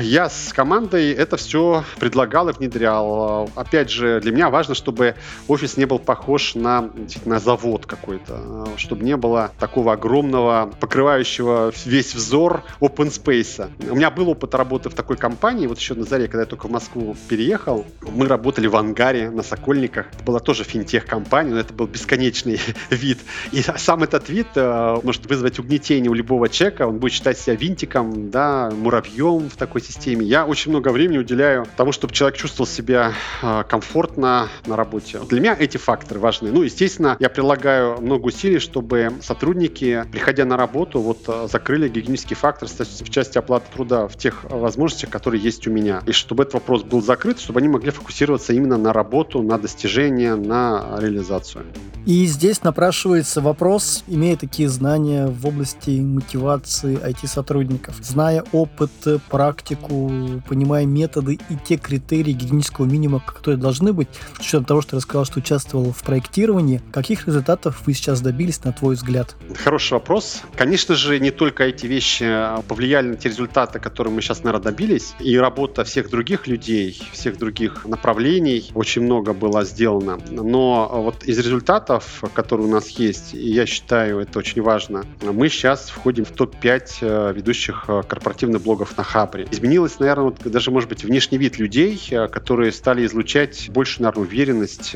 я 0.00 0.30
с 0.30 0.50
командой 0.54 1.12
это 1.12 1.36
все 1.36 1.84
предлагал 1.98 2.48
и 2.48 2.52
внедрял. 2.54 3.50
Опять 3.54 3.90
же, 3.90 4.22
для 4.22 4.32
меня 4.32 4.48
важно, 4.48 4.74
чтобы 4.74 5.14
офис 5.46 5.73
не 5.76 5.86
был 5.86 5.98
похож 5.98 6.54
на, 6.54 6.90
на 7.24 7.38
завод 7.38 7.86
какой-то, 7.86 8.68
чтобы 8.76 9.04
не 9.04 9.16
было 9.16 9.52
такого 9.58 9.92
огромного, 9.92 10.72
покрывающего 10.80 11.72
весь 11.84 12.14
взор 12.14 12.62
open 12.80 13.10
space. 13.10 13.70
У 13.90 13.96
меня 13.96 14.10
был 14.10 14.30
опыт 14.30 14.54
работы 14.54 14.90
в 14.90 14.94
такой 14.94 15.16
компании, 15.16 15.66
вот 15.66 15.78
еще 15.78 15.94
на 15.94 16.04
заре, 16.04 16.26
когда 16.26 16.40
я 16.40 16.46
только 16.46 16.66
в 16.66 16.70
Москву 16.70 17.16
переехал, 17.28 17.86
мы 18.02 18.26
работали 18.26 18.66
в 18.66 18.76
ангаре 18.76 19.30
на 19.30 19.42
Сокольниках. 19.42 20.06
Это 20.12 20.24
была 20.24 20.40
тоже 20.40 20.64
финтех-компания, 20.64 21.50
но 21.50 21.60
это 21.60 21.72
был 21.72 21.86
бесконечный 21.86 22.60
вид. 22.90 23.18
И 23.52 23.62
сам 23.62 24.02
этот 24.02 24.28
вид 24.28 24.48
э, 24.54 24.96
может 25.02 25.26
вызвать 25.26 25.58
угнетение 25.58 26.10
у 26.10 26.14
любого 26.14 26.48
человека, 26.48 26.86
он 26.86 26.98
будет 26.98 27.12
считать 27.12 27.38
себя 27.38 27.56
винтиком, 27.56 28.30
да, 28.30 28.70
муравьем 28.70 29.50
в 29.50 29.56
такой 29.56 29.80
системе. 29.80 30.26
Я 30.26 30.46
очень 30.46 30.70
много 30.70 30.88
времени 30.88 31.18
уделяю 31.18 31.66
тому, 31.76 31.92
чтобы 31.92 32.12
человек 32.12 32.38
чувствовал 32.38 32.66
себя 32.66 33.12
э, 33.42 33.64
комфортно 33.68 34.48
на 34.66 34.76
работе. 34.76 35.20
Для 35.28 35.40
меня 35.40 35.56
эти 35.64 35.76
факторы 35.76 36.20
важны. 36.20 36.52
Ну, 36.52 36.62
естественно, 36.62 37.16
я 37.18 37.28
прилагаю 37.28 38.00
много 38.00 38.26
усилий, 38.26 38.58
чтобы 38.58 39.12
сотрудники, 39.22 40.04
приходя 40.12 40.44
на 40.44 40.56
работу, 40.56 41.00
вот 41.00 41.24
э, 41.26 41.48
закрыли 41.50 41.88
гигиенический 41.88 42.36
фактор 42.36 42.68
в 42.68 43.10
части 43.10 43.38
оплаты 43.38 43.66
труда 43.72 44.08
в 44.08 44.16
тех 44.16 44.44
возможностях, 44.44 45.10
которые 45.10 45.42
есть 45.42 45.66
у 45.66 45.70
меня. 45.70 46.02
И 46.06 46.12
чтобы 46.12 46.42
этот 46.44 46.54
вопрос 46.54 46.82
был 46.82 47.02
закрыт, 47.02 47.40
чтобы 47.40 47.60
они 47.60 47.68
могли 47.68 47.90
фокусироваться 47.90 48.52
именно 48.52 48.76
на 48.78 48.92
работу, 48.92 49.42
на 49.42 49.58
достижение, 49.58 50.34
на 50.34 50.96
реализацию. 50.98 51.64
И 52.06 52.26
здесь 52.26 52.62
напрашивается 52.62 53.40
вопрос, 53.40 54.04
имея 54.06 54.36
такие 54.36 54.68
знания 54.68 55.26
в 55.26 55.46
области 55.46 56.00
мотивации 56.00 56.98
IT-сотрудников, 56.98 57.96
зная 58.02 58.44
опыт, 58.52 58.90
практику, 59.30 60.12
понимая 60.46 60.84
методы 60.84 61.34
и 61.48 61.56
те 61.64 61.76
критерии 61.76 62.32
гигиенического 62.32 62.84
минимума, 62.84 63.22
которые 63.24 63.58
должны 63.58 63.92
быть, 63.92 64.08
с 64.36 64.40
учетом 64.40 64.64
того, 64.66 64.82
что 64.82 64.92
ты 64.92 64.96
рассказал, 64.96 65.24
что 65.24 65.40
участвовал 65.54 65.92
в 65.92 66.02
проектировании. 66.02 66.80
Каких 66.92 67.26
результатов 67.26 67.82
вы 67.86 67.94
сейчас 67.94 68.20
добились, 68.20 68.64
на 68.64 68.72
твой 68.72 68.96
взгляд? 68.96 69.36
Хороший 69.62 69.92
вопрос. 69.92 70.42
Конечно 70.56 70.96
же, 70.96 71.20
не 71.20 71.30
только 71.30 71.64
эти 71.64 71.86
вещи 71.86 72.26
повлияли 72.66 73.08
на 73.08 73.16
те 73.16 73.28
результаты, 73.28 73.78
которые 73.78 74.12
мы 74.12 74.20
сейчас, 74.20 74.42
наверное, 74.42 74.72
добились, 74.72 75.14
и 75.20 75.38
работа 75.38 75.84
всех 75.84 76.10
других 76.10 76.48
людей, 76.48 77.00
всех 77.12 77.38
других 77.38 77.84
направлений, 77.84 78.70
очень 78.74 79.02
много 79.02 79.32
было 79.32 79.64
сделано. 79.64 80.18
Но 80.28 80.90
вот 80.92 81.22
из 81.22 81.38
результатов, 81.38 82.24
которые 82.34 82.66
у 82.66 82.70
нас 82.70 82.88
есть, 82.88 83.34
и 83.34 83.50
я 83.50 83.64
считаю, 83.66 84.18
это 84.18 84.40
очень 84.40 84.60
важно, 84.60 85.04
мы 85.22 85.48
сейчас 85.48 85.88
входим 85.90 86.24
в 86.24 86.32
топ-5 86.32 86.88
э, 87.00 87.32
ведущих 87.32 87.86
корпоративных 88.08 88.62
блогов 88.62 88.96
на 88.96 89.04
Хабре. 89.04 89.46
Изменилось, 89.52 90.00
наверное, 90.00 90.24
вот 90.24 90.38
даже, 90.44 90.72
может 90.72 90.88
быть, 90.88 91.04
внешний 91.04 91.38
вид 91.38 91.58
людей, 91.58 92.00
которые 92.32 92.72
стали 92.72 93.06
излучать 93.06 93.70
больше, 93.70 94.02
наверное, 94.02 94.24
уверенность, 94.24 94.92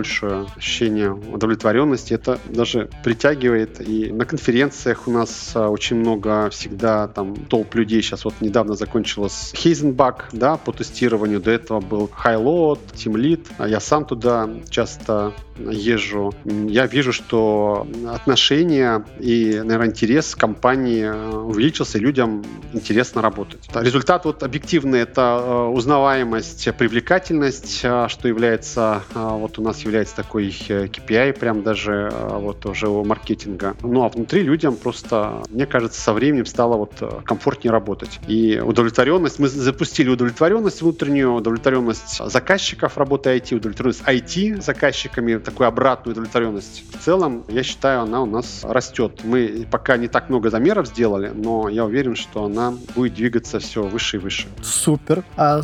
ощущение 0.00 1.12
удовлетворенности. 1.12 2.14
Это 2.14 2.38
даже 2.48 2.88
притягивает. 3.04 3.80
И 3.80 4.12
на 4.12 4.24
конференциях 4.24 5.08
у 5.08 5.10
нас 5.10 5.52
очень 5.54 5.96
много 5.96 6.50
всегда 6.50 7.08
там 7.08 7.36
топ 7.36 7.74
людей. 7.74 8.02
Сейчас 8.02 8.24
вот 8.24 8.34
недавно 8.40 8.74
закончилась 8.74 9.52
Хейзенбак, 9.54 10.28
да, 10.32 10.56
по 10.56 10.72
тестированию. 10.72 11.40
До 11.40 11.50
этого 11.50 11.80
был 11.80 12.10
Хайлот, 12.12 12.80
Team 12.94 13.14
Lead. 13.14 13.68
Я 13.68 13.80
сам 13.80 14.04
туда 14.04 14.48
часто 14.68 15.32
езжу, 15.70 16.32
я 16.44 16.86
вижу, 16.86 17.12
что 17.12 17.86
отношения 18.08 19.04
и, 19.18 19.60
наверное, 19.62 19.88
интерес 19.88 20.34
компании 20.34 21.04
э, 21.04 21.36
увеличился, 21.36 21.98
и 21.98 22.00
людям 22.00 22.44
интересно 22.72 23.22
работать. 23.22 23.68
Результат 23.74 24.24
вот 24.24 24.42
объективный— 24.42 25.00
это 25.00 25.42
э, 25.42 25.66
узнаваемость, 25.68 26.68
привлекательность, 26.76 27.80
э, 27.82 28.06
что 28.08 28.28
является, 28.28 29.02
вот 29.14 29.58
у 29.58 29.62
нас 29.62 29.80
является 29.80 30.16
такой 30.16 30.48
KPI, 30.48 31.38
прям 31.38 31.62
даже 31.62 32.12
вот 32.30 32.64
уже 32.66 32.88
у 32.88 33.04
маркетинга. 33.04 33.76
Ну, 33.82 34.04
а 34.04 34.08
внутри 34.08 34.42
людям 34.42 34.76
просто, 34.76 35.42
мне 35.50 35.66
кажется, 35.66 36.00
со 36.00 36.12
временем 36.12 36.46
стало 36.46 36.76
вот 36.76 37.24
комфортнее 37.24 37.72
работать. 37.72 38.20
И 38.28 38.60
удовлетворенность, 38.60 39.38
мы 39.38 39.48
запустили 39.48 40.08
удовлетворенность 40.08 40.82
внутреннюю, 40.82 41.34
удовлетворенность 41.34 42.20
заказчиков 42.30 42.96
работы 42.98 43.30
IT, 43.30 43.54
удовлетворенность 43.54 44.02
IT 44.02 44.62
заказчиками, 44.62 45.36
такую 45.50 45.68
обратную 45.68 46.12
удовлетворенность. 46.12 46.84
В 46.92 47.04
целом, 47.04 47.44
я 47.48 47.62
считаю, 47.62 48.02
она 48.02 48.22
у 48.22 48.26
нас 48.26 48.60
растет. 48.62 49.20
Мы 49.24 49.66
пока 49.70 49.96
не 49.96 50.08
так 50.08 50.28
много 50.28 50.50
замеров 50.50 50.86
сделали, 50.86 51.32
но 51.34 51.68
я 51.68 51.84
уверен, 51.84 52.16
что 52.16 52.44
она 52.44 52.72
будет 52.94 53.14
двигаться 53.14 53.58
все 53.58 53.82
выше 53.82 54.16
и 54.16 54.20
выше. 54.20 54.46
Супер. 54.62 55.24
А 55.36 55.62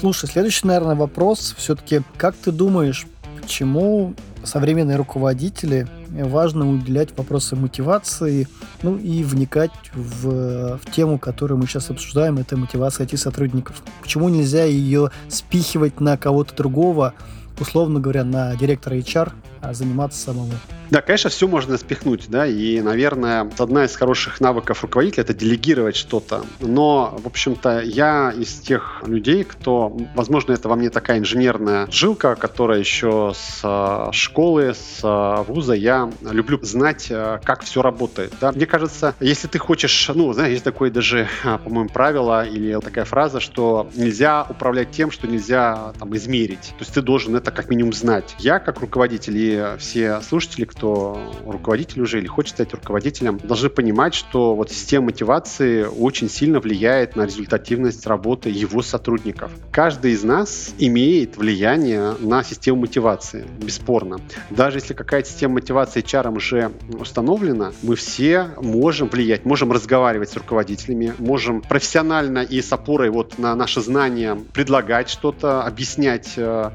слушай, 0.00 0.28
следующий, 0.28 0.66
наверное, 0.66 0.94
вопрос 0.94 1.54
все-таки, 1.56 2.02
как 2.16 2.34
ты 2.36 2.52
думаешь, 2.52 3.06
почему 3.40 4.14
современные 4.44 4.96
руководители 4.96 5.86
важно 6.10 6.68
уделять 6.68 7.16
вопросы 7.16 7.56
мотивации, 7.56 8.48
ну 8.82 8.98
и 8.98 9.22
вникать 9.22 9.70
в, 9.94 10.78
в 10.78 10.92
тему, 10.92 11.18
которую 11.18 11.58
мы 11.58 11.66
сейчас 11.66 11.90
обсуждаем, 11.90 12.38
это 12.38 12.56
мотивация 12.56 13.06
IT-сотрудников. 13.06 13.82
Почему 14.02 14.28
нельзя 14.28 14.64
ее 14.64 15.10
спихивать 15.28 16.00
на 16.00 16.16
кого-то 16.16 16.54
другого, 16.54 17.14
условно 17.60 18.00
говоря, 18.00 18.24
на 18.24 18.54
директора 18.56 18.96
HR, 18.96 19.32
заниматься 19.70 20.18
самому. 20.18 20.52
Да, 20.90 21.00
конечно, 21.00 21.30
все 21.30 21.48
можно 21.48 21.78
спихнуть, 21.78 22.26
да, 22.28 22.46
и, 22.46 22.82
наверное, 22.82 23.50
одна 23.58 23.86
из 23.86 23.96
хороших 23.96 24.40
навыков 24.40 24.82
руководителя— 24.82 25.22
это 25.24 25.32
делегировать 25.32 25.96
что-то. 25.96 26.44
Но, 26.60 27.18
в 27.22 27.26
общем-то, 27.26 27.80
я 27.80 28.30
из 28.36 28.60
тех 28.60 29.02
людей, 29.06 29.44
кто, 29.44 29.96
возможно, 30.14 30.52
это 30.52 30.68
во 30.68 30.76
мне 30.76 30.90
такая 30.90 31.18
инженерная 31.18 31.86
жилка, 31.90 32.34
которая 32.34 32.78
еще 32.78 33.32
с 33.34 33.60
а, 33.62 34.10
школы, 34.12 34.74
с 34.74 35.00
а, 35.02 35.44
вуза, 35.44 35.72
я 35.72 36.10
люблю 36.30 36.58
знать, 36.62 37.08
а, 37.10 37.38
как 37.42 37.62
все 37.62 37.80
работает, 37.80 38.34
да. 38.38 38.52
Мне 38.52 38.66
кажется, 38.66 39.14
если 39.18 39.48
ты 39.48 39.58
хочешь, 39.58 40.10
ну, 40.14 40.30
знаешь, 40.34 40.52
есть 40.52 40.64
такое 40.64 40.90
даже, 40.90 41.26
по-моему, 41.64 41.88
правило 41.88 42.44
или 42.44 42.78
такая 42.80 43.06
фраза, 43.06 43.40
что 43.40 43.90
нельзя 43.94 44.46
управлять 44.48 44.90
тем, 44.90 45.10
что 45.10 45.26
нельзя 45.26 45.94
там 45.98 46.14
измерить. 46.16 46.74
То 46.76 46.80
есть 46.80 46.92
ты 46.92 47.00
должен 47.00 47.34
это 47.34 47.50
как 47.50 47.70
минимум 47.70 47.94
знать. 47.94 48.36
Я, 48.38 48.58
как 48.58 48.80
руководитель, 48.80 49.38
и 49.38 49.51
все 49.78 50.20
слушатели, 50.20 50.64
кто 50.64 50.82
кто 50.82 51.32
руководитель 51.46 52.02
уже 52.02 52.18
или 52.18 52.26
хочет 52.26 52.54
стать 52.54 52.74
руководителем, 52.74 53.38
должны 53.38 53.68
понимать, 53.68 54.14
что 54.14 54.56
вот 54.56 54.70
система 54.72 55.06
мотивации 55.06 55.84
очень 55.84 56.28
сильно 56.28 56.58
влияет 56.58 57.14
на 57.14 57.22
результативность 57.22 58.04
работы 58.06 58.50
его 58.50 58.82
сотрудников. 58.82 59.52
Каждый 59.70 60.12
из 60.12 60.24
нас 60.24 60.74
имеет 60.78 61.36
влияние 61.36 62.16
на 62.18 62.42
систему 62.42 62.80
мотивации, 62.80 63.46
бесспорно. 63.60 64.18
Даже 64.50 64.78
если 64.78 64.92
какая-то 64.92 65.28
система 65.28 65.54
мотивации 65.54 66.02
HR 66.02 66.36
уже 66.36 66.72
установлена, 66.98 67.72
мы 67.82 67.94
все 67.94 68.50
можем 68.60 69.08
влиять, 69.08 69.44
можем 69.44 69.70
разговаривать 69.70 70.30
с 70.30 70.36
руководителями, 70.36 71.14
можем 71.18 71.60
профессионально 71.60 72.40
и 72.40 72.60
с 72.60 72.72
опорой 72.72 73.10
вот 73.10 73.38
на 73.38 73.54
наши 73.54 73.80
знания 73.80 74.36
предлагать 74.52 75.08
что-то, 75.08 75.62
объяснять, 75.62 76.32
э, 76.36 76.70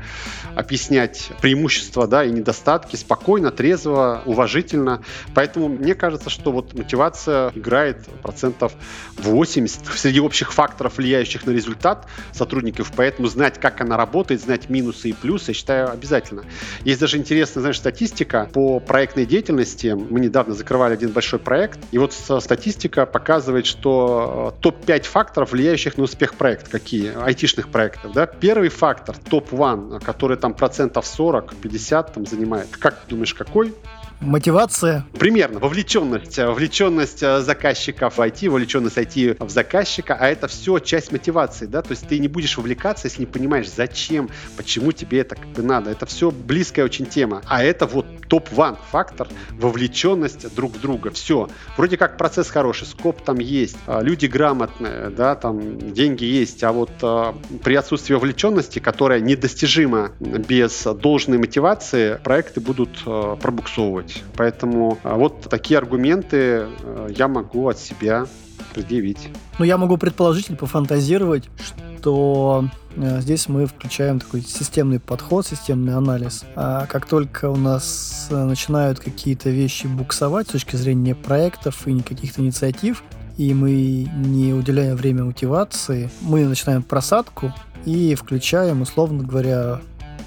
объяснять 0.55 1.31
преимущества 1.41 2.07
да, 2.07 2.23
и 2.23 2.31
недостатки 2.31 2.66
спокойно, 2.97 3.51
трезво, 3.51 4.21
уважительно. 4.25 5.01
Поэтому 5.33 5.69
мне 5.69 5.95
кажется, 5.95 6.29
что 6.29 6.51
вот 6.51 6.73
мотивация 6.73 7.51
играет 7.55 8.05
процентов 8.21 8.73
80 9.17 9.85
среди 9.95 10.19
общих 10.19 10.51
факторов, 10.53 10.97
влияющих 10.97 11.45
на 11.45 11.51
результат 11.51 12.07
сотрудников. 12.31 12.91
Поэтому 12.95 13.27
знать, 13.27 13.59
как 13.59 13.81
она 13.81 13.97
работает, 13.97 14.41
знать 14.41 14.69
минусы 14.69 15.09
и 15.09 15.13
плюсы, 15.13 15.51
я 15.51 15.53
считаю 15.53 15.91
обязательно. 15.91 16.43
Есть 16.83 16.99
даже 16.99 17.17
интересная, 17.17 17.61
знаешь, 17.61 17.77
статистика 17.77 18.49
по 18.51 18.79
проектной 18.79 19.25
деятельности. 19.25 19.87
Мы 19.87 20.19
недавно 20.19 20.53
закрывали 20.53 20.93
один 20.93 21.11
большой 21.11 21.39
проект, 21.39 21.79
и 21.91 21.97
вот 21.97 22.13
статистика 22.13 23.05
показывает, 23.05 23.65
что 23.65 24.53
э, 24.57 24.61
топ-5 24.61 25.03
факторов, 25.03 25.51
влияющих 25.51 25.97
на 25.97 26.03
успех 26.03 26.35
проекта, 26.35 26.69
какие? 26.69 27.13
Айтишных 27.23 27.69
проектов, 27.69 28.13
да? 28.13 28.25
Первый 28.25 28.69
фактор, 28.69 29.15
топ-1, 29.17 30.03
который 30.03 30.37
там 30.37 30.53
процентов 30.53 31.05
40-50 31.05 32.13
там 32.13 32.25
занимает. 32.25 32.56
Как 32.79 33.01
ты 33.01 33.07
думаешь, 33.09 33.33
какой? 33.33 33.75
Мотивация? 34.19 35.05
Примерно. 35.19 35.59
Вовлеченность. 35.59 36.37
Вовлеченность 36.37 37.21
э, 37.21 37.41
заказчиков 37.41 38.17
в 38.17 38.19
IT, 38.19 38.49
вовлеченность 38.49 38.97
IT 38.97 39.45
в 39.45 39.49
заказчика, 39.49 40.17
а 40.19 40.27
это 40.27 40.47
все 40.47 40.79
часть 40.79 41.11
мотивации, 41.11 41.65
да, 41.67 41.81
то 41.81 41.91
есть 41.91 42.07
ты 42.07 42.17
не 42.17 42.27
будешь 42.27 42.57
вовлекаться, 42.57 43.07
если 43.07 43.21
не 43.21 43.25
понимаешь, 43.27 43.69
зачем, 43.69 44.29
почему 44.55 44.91
тебе 44.91 45.19
это 45.19 45.35
как 45.35 45.47
бы 45.49 45.61
надо. 45.61 45.91
Это 45.91 46.05
все 46.05 46.31
близкая 46.31 46.85
очень 46.85 47.05
тема. 47.05 47.43
А 47.45 47.63
это 47.63 47.85
вот 47.85 48.05
топ-1 48.27 48.77
фактор 48.91 49.27
вовлеченность 49.51 50.53
друг 50.55 50.73
в 50.73 50.81
друга. 50.81 51.11
Все. 51.11 51.49
Вроде 51.77 51.97
как 51.97 52.17
процесс 52.17 52.49
хороший, 52.49 52.87
скоп 52.87 53.21
там 53.21 53.37
есть, 53.37 53.77
а, 53.85 54.01
люди 54.01 54.25
грамотные, 54.25 55.09
да, 55.09 55.35
там 55.35 55.93
деньги 55.93 56.25
есть, 56.25 56.63
а 56.63 56.71
вот 56.71 56.91
а, 57.01 57.35
при 57.63 57.75
отсутствии 57.75 58.15
вовлеченности, 58.15 58.79
которая 58.79 59.19
недостижима 59.19 60.11
без 60.19 60.83
должной 60.83 61.37
мотивации, 61.37 62.19
проекты 62.23 62.61
будут 62.61 62.89
а, 63.05 63.35
пробуксовывать 63.35 64.06
делать. 64.07 64.23
Поэтому 64.35 64.97
а, 65.03 65.15
вот 65.15 65.41
такие 65.49 65.77
аргументы 65.77 66.67
э, 66.81 67.09
я 67.15 67.27
могу 67.27 67.67
от 67.67 67.77
себя 67.77 68.25
предъявить. 68.73 69.29
Ну, 69.59 69.65
я 69.65 69.77
могу 69.77 69.97
предположить 69.97 70.49
или 70.49 70.55
пофантазировать, 70.55 71.49
что 71.63 72.69
э, 72.95 73.21
здесь 73.21 73.47
мы 73.47 73.65
включаем 73.65 74.19
такой 74.19 74.41
системный 74.41 74.99
подход, 74.99 75.45
системный 75.45 75.95
анализ. 75.95 76.45
А 76.55 76.85
как 76.85 77.05
только 77.05 77.49
у 77.49 77.55
нас 77.55 78.27
э, 78.29 78.43
начинают 78.43 78.99
какие-то 78.99 79.49
вещи 79.49 79.87
буксовать 79.87 80.47
с 80.47 80.51
точки 80.51 80.75
зрения 80.75 81.15
проектов 81.15 81.87
и 81.87 81.99
каких-то 82.01 82.41
инициатив, 82.41 83.03
и 83.37 83.53
мы 83.53 84.09
не 84.15 84.53
уделяем 84.53 84.95
время 84.95 85.23
мотивации, 85.23 86.09
мы 86.21 86.45
начинаем 86.45 86.81
просадку 86.81 87.53
и 87.85 88.15
включаем, 88.15 88.81
условно 88.81 89.23
говоря, 89.23 89.79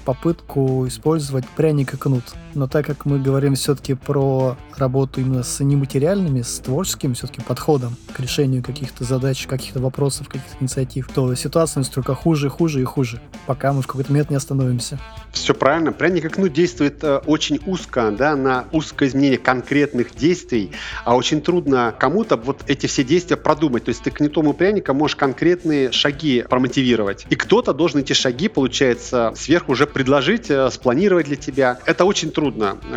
попытку 0.05 0.87
использовать 0.87 1.47
пряник 1.49 1.93
и 1.93 1.97
кнут. 1.97 2.23
Но 2.53 2.67
так 2.67 2.85
как 2.85 3.05
мы 3.05 3.19
говорим 3.19 3.55
все-таки 3.55 3.93
про 3.93 4.57
работу 4.77 5.21
именно 5.21 5.43
с 5.43 5.59
нематериальными, 5.59 6.41
с 6.41 6.59
творческим 6.59 7.13
все-таки 7.13 7.41
подходом 7.41 7.95
к 8.13 8.19
решению 8.19 8.63
каких-то 8.63 9.03
задач, 9.03 9.47
каких-то 9.47 9.79
вопросов, 9.79 10.27
каких-то 10.27 10.57
инициатив, 10.59 11.09
то 11.13 11.33
ситуация 11.35 11.83
только 11.83 12.13
хуже, 12.15 12.49
хуже 12.49 12.81
и 12.81 12.83
хуже, 12.83 13.21
пока 13.45 13.73
мы 13.73 13.81
в 13.81 13.87
какой-то 13.87 14.11
момент 14.11 14.29
не 14.29 14.35
остановимся. 14.35 14.99
Все 15.31 15.53
правильно. 15.53 15.91
Пряник 15.91 16.25
и 16.25 16.29
кнут 16.29 16.53
действует 16.53 17.03
э, 17.03 17.17
очень 17.25 17.59
узко, 17.65 18.11
да, 18.11 18.35
на 18.35 18.65
узкое 18.71 19.07
изменение 19.07 19.37
конкретных 19.37 20.15
действий, 20.15 20.71
а 21.05 21.15
очень 21.15 21.41
трудно 21.41 21.95
кому-то 21.97 22.35
вот 22.35 22.63
эти 22.67 22.87
все 22.87 23.03
действия 23.03 23.37
продумать. 23.37 23.85
То 23.85 23.89
есть 23.89 24.03
ты 24.03 24.11
кнутом 24.11 24.49
и 24.49 24.53
пряником 24.53 24.97
можешь 24.97 25.15
конкретные 25.15 25.91
шаги 25.91 26.43
промотивировать. 26.49 27.25
И 27.29 27.35
кто-то 27.35 27.73
должен 27.73 28.01
эти 28.01 28.13
шаги, 28.13 28.49
получается, 28.49 29.33
сверху 29.35 29.71
уже 29.71 29.87
предложить, 29.87 30.49
э, 30.49 30.69
спланировать 30.69 31.27
для 31.27 31.37
тебя. 31.37 31.79
Это 31.85 32.05
очень 32.05 32.29
трудно. 32.29 32.40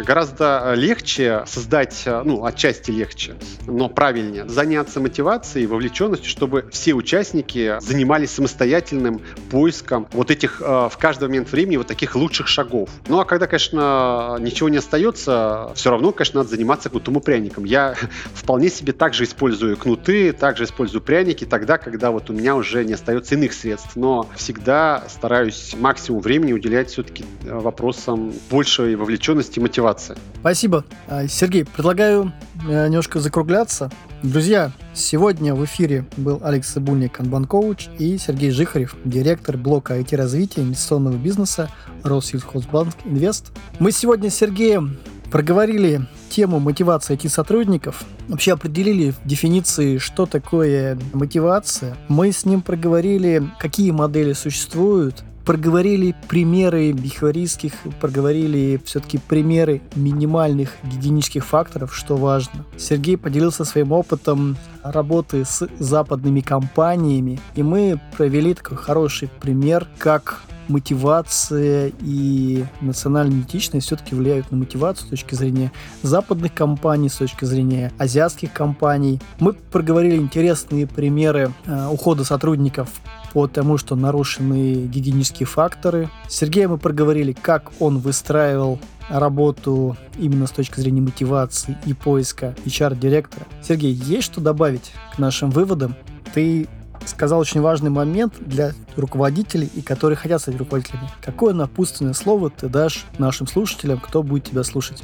Гораздо 0.06 0.74
легче 0.74 1.44
создать, 1.46 2.02
э, 2.06 2.22
ну, 2.24 2.44
отчасти 2.44 2.90
легче, 2.90 3.34
но 3.66 3.88
правильнее, 3.88 4.48
заняться 4.48 5.00
мотивацией, 5.00 5.66
вовлеченностью, 5.66 6.30
чтобы 6.30 6.68
все 6.70 6.94
участники 6.94 7.78
занимались 7.80 8.30
самостоятельным 8.30 9.20
поиском 9.50 10.08
вот 10.12 10.30
этих 10.30 10.60
в 10.60 10.92
каждый 10.98 11.28
момент 11.28 11.50
времени 11.52 11.76
вот 11.76 11.86
таких 11.86 12.14
лучших 12.14 12.48
шагов. 12.48 12.88
Ну, 13.08 13.20
а 13.20 13.24
когда, 13.24 13.46
конечно, 13.46 14.36
ничего 14.40 14.68
не 14.68 14.78
остается, 14.78 15.72
все 15.74 15.90
равно, 15.90 16.12
конечно, 16.12 16.40
надо 16.40 16.50
заниматься 16.50 16.88
кнутом 16.88 17.18
и 17.18 17.20
пряником. 17.20 17.64
Я 17.64 17.94
вполне 18.34 18.70
себе 18.70 18.92
также 18.92 19.24
использую 19.24 19.76
кнуты, 19.76 20.32
также 20.32 20.64
использую 20.64 21.02
пряники 21.02 21.44
тогда, 21.44 21.78
когда 21.78 22.10
вот 22.10 22.30
у 22.30 22.32
меня 22.32 22.56
уже 22.56 22.84
не 22.84 22.94
остается 22.94 23.34
иных 23.34 23.52
средств. 23.52 23.96
Но 23.96 24.28
всегда 24.36 25.04
стараюсь 25.08 25.74
максимум 25.78 26.20
времени 26.20 26.52
уделять 26.52 26.90
все-таки 26.90 27.24
э, 27.44 27.54
вопросам 27.54 28.32
большей 28.50 28.96
вовлеченности 28.96 29.33
и 29.58 29.60
мотивации. 29.60 30.16
Спасибо. 30.40 30.84
А, 31.08 31.26
Сергей, 31.26 31.64
предлагаю 31.64 32.32
э, 32.68 32.86
немножко 32.86 33.20
закругляться. 33.20 33.90
Друзья, 34.22 34.72
сегодня 34.94 35.54
в 35.54 35.64
эфире 35.64 36.06
был 36.16 36.40
Алекс 36.42 36.72
Сыбульник, 36.72 37.18
Канбан-коуч, 37.18 37.88
и 37.98 38.16
Сергей 38.18 38.50
Жихарев, 38.50 38.96
директор 39.04 39.56
блока 39.56 39.98
IT-развития 39.98 40.62
инвестиционного 40.62 41.16
бизнеса 41.16 41.70
Россельхозбанк 42.02 42.94
Инвест. 43.04 43.52
Мы 43.78 43.92
сегодня 43.92 44.30
с 44.30 44.34
Сергеем 44.34 44.98
проговорили 45.30 46.06
тему 46.30 46.58
мотивации 46.58 47.16
IT-сотрудников, 47.16 48.04
вообще 48.28 48.52
определили 48.52 49.14
дефиниции, 49.24 49.98
что 49.98 50.26
такое 50.26 50.98
мотивация. 51.12 51.96
Мы 52.08 52.32
с 52.32 52.44
ним 52.44 52.62
проговорили, 52.62 53.42
какие 53.58 53.90
модели 53.90 54.32
существуют, 54.32 55.24
проговорили 55.44 56.14
примеры 56.28 56.92
бихеваристских, 56.92 57.72
проговорили 58.00 58.80
все-таки 58.84 59.18
примеры 59.18 59.82
минимальных 59.94 60.70
гигиенических 60.84 61.44
факторов, 61.44 61.94
что 61.94 62.16
важно. 62.16 62.64
Сергей 62.76 63.16
поделился 63.16 63.64
своим 63.64 63.92
опытом 63.92 64.56
работы 64.82 65.44
с 65.44 65.68
западными 65.78 66.40
компаниями, 66.40 67.38
и 67.54 67.62
мы 67.62 68.00
провели 68.16 68.54
такой 68.54 68.76
хороший 68.76 69.28
пример, 69.40 69.86
как 69.98 70.42
мотивация 70.68 71.92
и 72.00 72.64
национальная 72.80 73.36
идентичность 73.36 73.86
все-таки 73.86 74.14
влияют 74.14 74.50
на 74.50 74.56
мотивацию 74.56 75.06
с 75.06 75.10
точки 75.10 75.34
зрения 75.34 75.72
западных 76.02 76.54
компаний, 76.54 77.08
с 77.08 77.16
точки 77.16 77.44
зрения 77.44 77.92
азиатских 77.98 78.52
компаний. 78.52 79.20
Мы 79.40 79.52
проговорили 79.52 80.16
интересные 80.16 80.86
примеры 80.86 81.52
э, 81.66 81.88
ухода 81.88 82.24
сотрудников 82.24 82.88
по 83.32 83.48
тому, 83.48 83.78
что 83.78 83.96
нарушены 83.96 84.86
гигиенические 84.86 85.46
факторы. 85.46 86.08
С 86.28 86.36
Сергеем 86.36 86.70
мы 86.70 86.78
проговорили, 86.78 87.32
как 87.32 87.72
он 87.80 87.98
выстраивал 87.98 88.78
работу 89.08 89.96
именно 90.18 90.46
с 90.46 90.50
точки 90.50 90.80
зрения 90.80 91.00
мотивации 91.00 91.76
и 91.84 91.92
поиска 91.92 92.54
HR-директора. 92.64 93.46
Сергей, 93.62 93.92
есть 93.92 94.24
что 94.24 94.40
добавить 94.40 94.92
к 95.14 95.18
нашим 95.18 95.50
выводам? 95.50 95.96
Ты 96.32 96.68
сказал 97.06 97.40
очень 97.40 97.60
важный 97.60 97.90
момент 97.90 98.34
для 98.40 98.72
руководителей 98.96 99.70
и 99.74 99.82
которые 99.82 100.16
хотят 100.16 100.40
стать 100.40 100.56
руководителями. 100.56 101.08
Какое 101.22 101.54
напутственное 101.54 102.14
слово 102.14 102.50
ты 102.50 102.68
дашь 102.68 103.04
нашим 103.18 103.46
слушателям, 103.46 103.98
кто 103.98 104.22
будет 104.22 104.44
тебя 104.44 104.62
слушать? 104.62 105.02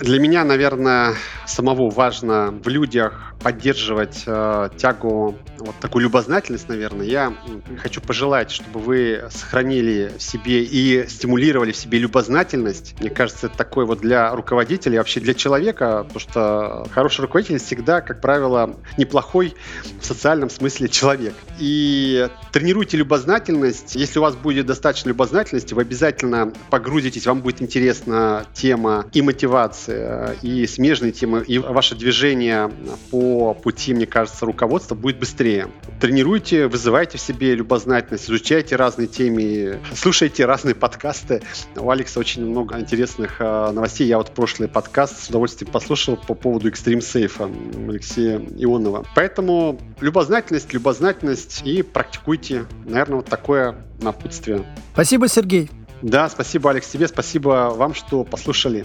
Для 0.00 0.18
меня, 0.18 0.44
наверное, 0.44 1.14
самого 1.46 1.90
важно 1.90 2.50
в 2.64 2.68
людях 2.68 3.32
поддерживать 3.42 4.22
э, 4.26 4.70
тягу, 4.76 5.36
вот 5.58 5.74
такую 5.80 6.04
любознательность, 6.04 6.68
наверное. 6.68 7.06
Я 7.06 7.34
хочу 7.78 8.00
пожелать, 8.00 8.50
чтобы 8.50 8.80
вы 8.80 9.24
сохранили 9.30 10.12
в 10.16 10.22
себе 10.22 10.62
и 10.62 11.06
стимулировали 11.08 11.72
в 11.72 11.76
себе 11.76 11.98
любознательность. 11.98 12.94
Мне 13.00 13.10
кажется, 13.10 13.46
это 13.46 13.56
такой 13.56 13.84
вот 13.84 14.00
для 14.00 14.34
руководителя, 14.34 14.98
вообще 14.98 15.20
для 15.20 15.34
человека, 15.34 16.04
потому 16.04 16.20
что 16.20 16.86
хороший 16.92 17.22
руководитель 17.22 17.58
всегда, 17.58 18.00
как 18.00 18.20
правило, 18.20 18.76
неплохой 18.96 19.54
в 20.00 20.04
социальном 20.04 20.50
смысле 20.50 20.88
человек. 20.88 21.34
И 21.58 22.28
тренируйте 22.52 22.96
любознательность. 22.96 23.94
Если 23.96 24.18
у 24.18 24.22
вас 24.22 24.36
будет 24.36 24.66
достаточно 24.66 25.08
любознательности, 25.08 25.74
вы 25.74 25.82
обязательно 25.82 26.52
погрузитесь, 26.70 27.26
вам 27.26 27.40
будет 27.40 27.60
интересна 27.60 28.46
тема 28.54 29.06
и 29.12 29.22
мотивация, 29.22 29.81
Э, 29.88 30.34
и 30.42 30.66
смежные 30.66 31.12
темы, 31.12 31.44
и 31.46 31.58
ваше 31.58 31.94
движение 31.94 32.70
по 33.10 33.54
пути, 33.54 33.94
мне 33.94 34.06
кажется, 34.06 34.46
руководства 34.46 34.94
будет 34.94 35.18
быстрее. 35.18 35.68
Тренируйте, 36.00 36.66
вызывайте 36.66 37.18
в 37.18 37.20
себе 37.20 37.54
любознательность, 37.54 38.28
изучайте 38.28 38.76
разные 38.76 39.08
темы, 39.08 39.80
слушайте 39.94 40.44
разные 40.44 40.74
подкасты. 40.74 41.42
У 41.76 41.90
Алекса 41.90 42.20
очень 42.20 42.44
много 42.44 42.78
интересных 42.78 43.40
э, 43.40 43.70
новостей. 43.72 44.06
Я 44.06 44.18
вот 44.18 44.30
прошлый 44.30 44.68
подкаст 44.68 45.24
с 45.24 45.28
удовольствием 45.28 45.70
послушал 45.70 46.16
по 46.16 46.34
поводу 46.34 46.70
Extreme 46.70 47.00
Safe 47.00 47.88
Алексея 47.88 48.38
Ионова. 48.38 49.06
Поэтому 49.14 49.78
любознательность, 50.00 50.72
любознательность 50.72 51.62
и 51.64 51.82
практикуйте. 51.82 52.66
Наверное, 52.84 53.16
вот 53.16 53.26
такое 53.26 53.76
напутствие. 54.00 54.64
Спасибо, 54.92 55.28
Сергей. 55.28 55.70
Да, 56.02 56.28
спасибо, 56.28 56.70
Алекс, 56.70 56.88
тебе. 56.88 57.06
Спасибо 57.06 57.72
вам, 57.76 57.94
что 57.94 58.24
послушали. 58.24 58.84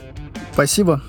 Спасибо. 0.58 1.04